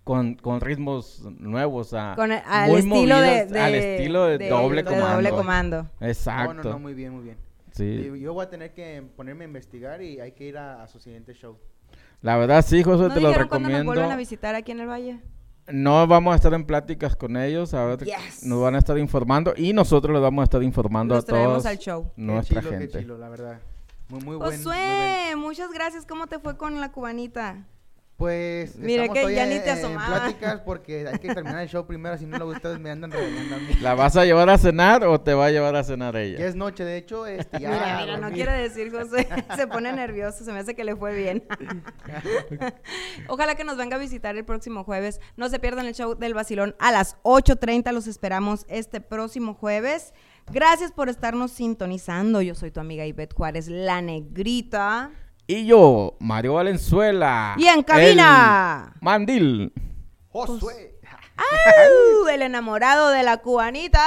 con, 0.04 0.34
con 0.34 0.60
ritmos 0.60 1.22
nuevos, 1.38 1.92
a, 1.94 2.14
Con 2.16 2.32
el- 2.32 2.42
al 2.46 2.70
muy 2.70 2.78
estilo 2.80 3.20
de, 3.20 3.26
movidas, 3.28 3.50
de- 3.50 3.60
al 3.60 3.74
estilo 3.74 4.24
de, 4.26 4.48
doble, 4.48 4.82
de 4.82 4.88
comando. 4.88 5.14
doble 5.14 5.30
comando. 5.30 5.90
Exacto. 6.00 6.54
No, 6.54 6.62
no, 6.62 6.70
no, 6.70 6.78
muy 6.78 6.94
bien, 6.94 7.12
muy 7.14 7.24
bien. 7.24 7.36
Sí. 7.72 7.84
Y 7.84 8.20
Yo 8.20 8.32
voy 8.34 8.44
a 8.44 8.50
tener 8.50 8.72
que 8.72 9.02
ponerme 9.16 9.44
a 9.44 9.48
investigar 9.48 10.02
y 10.02 10.20
hay 10.20 10.32
que 10.32 10.44
ir 10.44 10.58
a, 10.58 10.82
a 10.82 10.88
su 10.88 10.98
siguiente 11.00 11.34
show. 11.34 11.56
La 12.22 12.36
verdad, 12.36 12.64
sí, 12.66 12.82
José, 12.82 13.04
¿No 13.08 13.14
te 13.14 13.20
lo 13.20 13.28
cuándo 13.28 13.28
nos 13.30 13.38
recomiendo. 13.38 13.84
vuelven 13.84 14.10
a 14.12 14.16
visitar 14.16 14.54
aquí 14.54 14.72
en 14.72 14.80
el 14.80 14.88
Valle? 14.88 15.20
No 15.72 16.06
vamos 16.06 16.32
a 16.32 16.36
estar 16.36 16.52
en 16.54 16.64
pláticas 16.64 17.14
con 17.14 17.36
ellos, 17.36 17.74
a 17.74 17.84
ver, 17.84 18.04
Yes. 18.04 18.44
nos 18.44 18.60
van 18.60 18.74
a 18.74 18.78
estar 18.78 18.98
informando 18.98 19.54
y 19.56 19.72
nosotros 19.72 20.12
les 20.12 20.20
vamos 20.22 20.42
a 20.42 20.44
estar 20.44 20.62
informando 20.62 21.14
a 21.14 21.22
traemos 21.22 21.52
todos 21.62 21.66
al 21.66 21.78
show. 21.78 22.10
nuestra 22.16 22.60
qué 22.60 22.66
chilo, 22.66 22.78
gente. 22.78 22.92
Qué 22.92 22.98
chilo, 23.04 23.18
la 23.18 23.28
verdad. 23.28 23.60
Muy, 24.10 24.20
muy 24.20 24.36
buen. 24.36 24.38
muy 24.38 24.64
buen- 24.64 24.78
Josué, 24.78 25.36
muchas 25.36 25.70
gracias. 25.72 26.04
¿Cómo 26.06 26.26
te 26.26 26.38
fue 26.38 26.56
con 26.56 26.80
la 26.80 26.92
cubanita? 26.92 27.66
Pues 28.16 28.76
Mira 28.76 29.04
estamos 29.04 29.28
que 29.30 29.34
ya 29.34 29.46
ni 29.46 29.60
te 29.60 29.70
en 29.70 29.78
asomaba. 29.78 30.06
pláticas 30.18 30.60
porque 30.60 31.08
hay 31.08 31.18
que 31.20 31.32
terminar 31.32 31.62
el 31.62 31.70
show 31.70 31.86
primero, 31.86 32.18
si 32.18 32.26
no 32.26 32.36
luego 32.36 32.52
ustedes 32.52 32.78
me 32.78 32.90
andan 32.90 33.10
regañando 33.10 33.56
a 33.56 33.58
mí. 33.60 33.72
¿La 33.80 33.94
vas 33.94 34.14
a 34.14 34.26
llevar 34.26 34.50
a 34.50 34.58
cenar 34.58 35.04
o 35.04 35.18
te 35.22 35.32
va 35.32 35.46
a 35.46 35.50
llevar 35.50 35.74
a 35.74 35.82
cenar 35.82 36.14
ella? 36.16 36.38
Ya 36.38 36.44
es 36.44 36.54
noche, 36.54 36.84
de 36.84 36.98
hecho, 36.98 37.24
este, 37.26 37.58
ya. 37.58 37.70
mira, 37.70 37.98
mira, 38.02 38.16
no 38.18 38.30
quiere 38.30 38.52
decir 38.52 38.92
José. 38.92 39.26
Se 39.56 39.66
pone 39.66 39.90
nervioso. 39.94 40.44
Se 40.44 40.52
me 40.52 40.58
hace 40.58 40.74
que 40.74 40.84
le 40.84 40.96
fue 40.96 41.14
bien. 41.14 41.44
Ojalá 43.28 43.54
que 43.54 43.64
nos 43.64 43.78
venga 43.78 43.96
a 43.96 43.98
visitar 43.98 44.36
el 44.36 44.44
próximo 44.44 44.84
jueves. 44.84 45.18
No 45.38 45.48
se 45.48 45.58
pierdan 45.58 45.86
el 45.86 45.94
show 45.94 46.14
del 46.14 46.34
Vacilón 46.34 46.76
a 46.78 46.92
las 46.92 47.16
8.30. 47.22 47.90
Los 47.92 48.06
esperamos 48.06 48.66
este 48.68 49.00
próximo 49.00 49.54
jueves. 49.54 50.12
Gracias 50.52 50.92
por 50.92 51.08
estarnos 51.08 51.52
sintonizando. 51.52 52.42
Yo 52.42 52.54
soy 52.54 52.70
tu 52.70 52.80
amiga 52.80 53.06
Ivette 53.06 53.34
Juárez, 53.34 53.68
la 53.68 54.02
negrita. 54.02 55.10
Y 55.46 55.66
yo, 55.66 56.16
Mario 56.20 56.54
Valenzuela. 56.54 57.54
Y 57.58 57.66
en 57.66 57.82
cabina. 57.82 58.92
el 58.94 59.00
Mandil. 59.00 59.72
Josué. 60.28 61.00
¡Au! 61.36 62.28
El 62.28 62.42
enamorado 62.42 63.08
de 63.10 63.22
la 63.22 63.38
cubanita. 63.38 64.06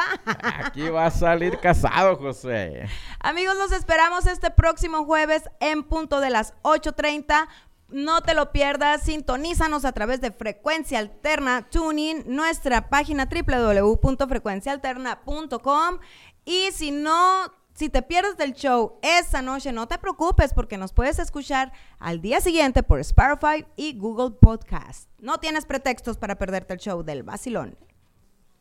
Aquí 0.65 0.89
va 0.89 1.07
a 1.07 1.11
salir 1.11 1.59
casado, 1.59 2.15
José. 2.15 2.87
Amigos, 3.19 3.55
los 3.57 3.71
esperamos 3.71 4.25
este 4.27 4.51
próximo 4.51 5.05
jueves 5.05 5.43
en 5.59 5.83
punto 5.83 6.19
de 6.19 6.29
las 6.29 6.53
8.30. 6.61 7.47
No 7.93 8.21
te 8.21 8.33
lo 8.33 8.51
pierdas, 8.51 9.03
sintonízanos 9.03 9.85
a 9.85 9.91
través 9.91 10.19
de 10.19 10.31
Frecuencia 10.31 10.97
Alterna 10.97 11.69
Tuning, 11.69 12.23
nuestra 12.25 12.89
página 12.89 13.29
www.frecuenciaalterna.com 13.29 15.99
y 16.43 16.71
si 16.71 16.89
no, 16.89 17.53
si 17.75 17.89
te 17.89 18.01
pierdes 18.01 18.35
del 18.35 18.53
show 18.53 18.97
esa 19.03 19.43
noche, 19.43 19.71
no 19.71 19.87
te 19.87 19.99
preocupes 19.99 20.55
porque 20.55 20.79
nos 20.79 20.91
puedes 20.91 21.19
escuchar 21.19 21.71
al 21.99 22.19
día 22.19 22.41
siguiente 22.41 22.81
por 22.81 22.99
Spotify 22.99 23.67
y 23.75 23.95
Google 23.95 24.37
Podcast. 24.41 25.07
No 25.19 25.37
tienes 25.37 25.67
pretextos 25.67 26.17
para 26.17 26.39
perderte 26.39 26.73
el 26.73 26.79
show 26.79 27.03
del 27.03 27.21
vacilón. 27.21 27.77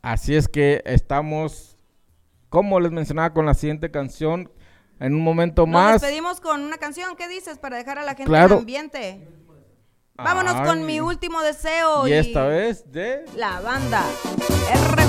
Así 0.02 0.36
es 0.36 0.46
que 0.46 0.82
estamos, 0.84 1.78
como 2.50 2.80
les 2.80 2.92
mencionaba, 2.92 3.32
con 3.32 3.46
la 3.46 3.54
siguiente 3.54 3.90
canción. 3.90 4.52
En 5.03 5.16
un 5.16 5.22
momento 5.24 5.62
Nos 5.62 5.72
más. 5.72 6.00
despedimos 6.00 6.40
con 6.40 6.61
una 6.62 6.78
canción, 6.78 7.16
¿qué 7.16 7.26
dices? 7.26 7.59
Para 7.59 7.76
dejar 7.76 7.98
a 7.98 8.03
la 8.05 8.11
gente 8.14 8.24
Claro. 8.30 8.55
en 8.55 8.61
ambiente. 8.61 9.28
Vámonos 10.14 10.61
con 10.64 10.86
mi 10.86 11.00
último 11.00 11.42
deseo. 11.42 12.07
Y 12.07 12.12
esta 12.12 12.44
vez 12.46 12.90
de. 12.92 13.24
La 13.34 13.61
banda. 13.61 14.05
R. 14.72 15.03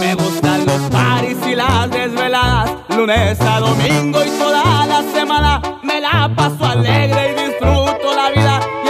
Me 0.00 0.14
gustan 0.14 0.64
los 0.66 0.80
paris 0.90 1.36
y 1.46 1.54
las 1.54 1.90
desveladas, 1.90 2.70
lunes 2.96 3.40
a 3.40 3.60
domingo 3.60 4.22
y 4.24 4.28
toda 4.38 4.86
la 4.86 5.02
semana. 5.12 5.60
Me 5.82 6.00
la 6.00 6.30
paso 6.34 6.64
alegre 6.64 7.32
y 7.32 7.48
disfruto 7.48 8.14
la 8.14 8.30
vida 8.30 8.47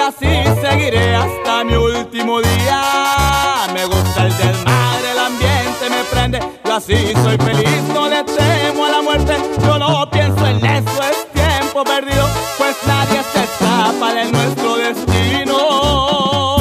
así 0.09 0.43
seguiré 0.63 1.15
hasta 1.15 1.65
mi 1.65 1.75
último 1.75 2.41
día. 2.41 3.67
Me 3.75 3.85
gusta 3.85 4.27
el 4.27 4.37
desmadre, 4.37 5.13
el 5.13 5.19
ambiente 5.19 5.91
me 5.91 6.03
prende, 6.11 6.41
yo 6.65 6.75
así 6.75 7.13
soy 7.23 7.37
feliz, 7.37 7.83
no 7.93 8.09
le 8.09 8.25
temo 8.25 8.87
a 8.87 8.91
la 8.91 9.03
muerte. 9.03 9.37
Yo 9.63 9.79
no 9.79 10.09
pienso 10.11 10.47
en 10.47 10.65
eso, 10.65 11.03
es 11.03 11.33
tiempo 11.33 11.85
perdido, 11.85 12.27
pues 12.57 12.77
nadie 12.87 13.23
se 13.33 13.45
escapa 13.45 14.15
de 14.15 14.33
nuestro 14.33 14.77
destino. 14.77 16.57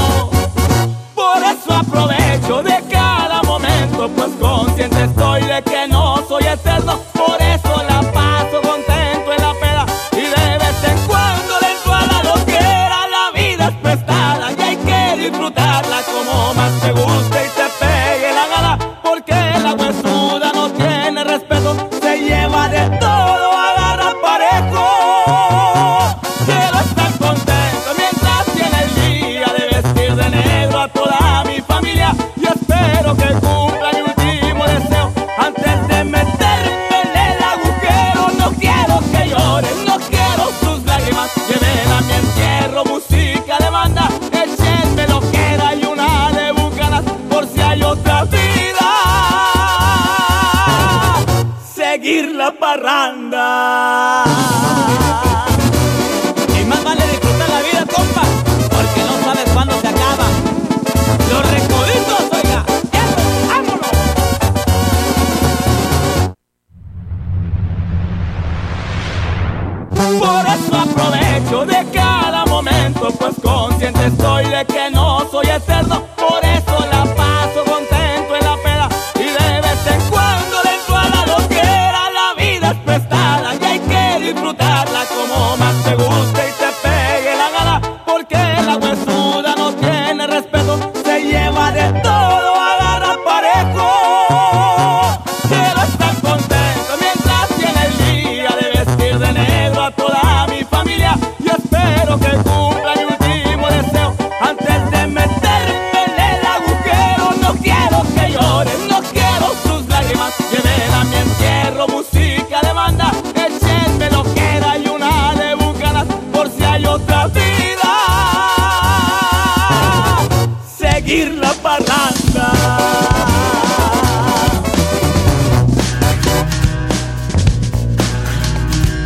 Por 1.15 1.37
eso 1.37 1.73
aprovecho 1.73 2.63
de 2.63 2.83
cada 2.91 3.41
momento, 3.43 4.09
pues 4.09 4.31
consciente 4.39 5.03
estoy 5.03 5.43
de 5.43 5.61
que 5.63 5.87
no 5.87 5.96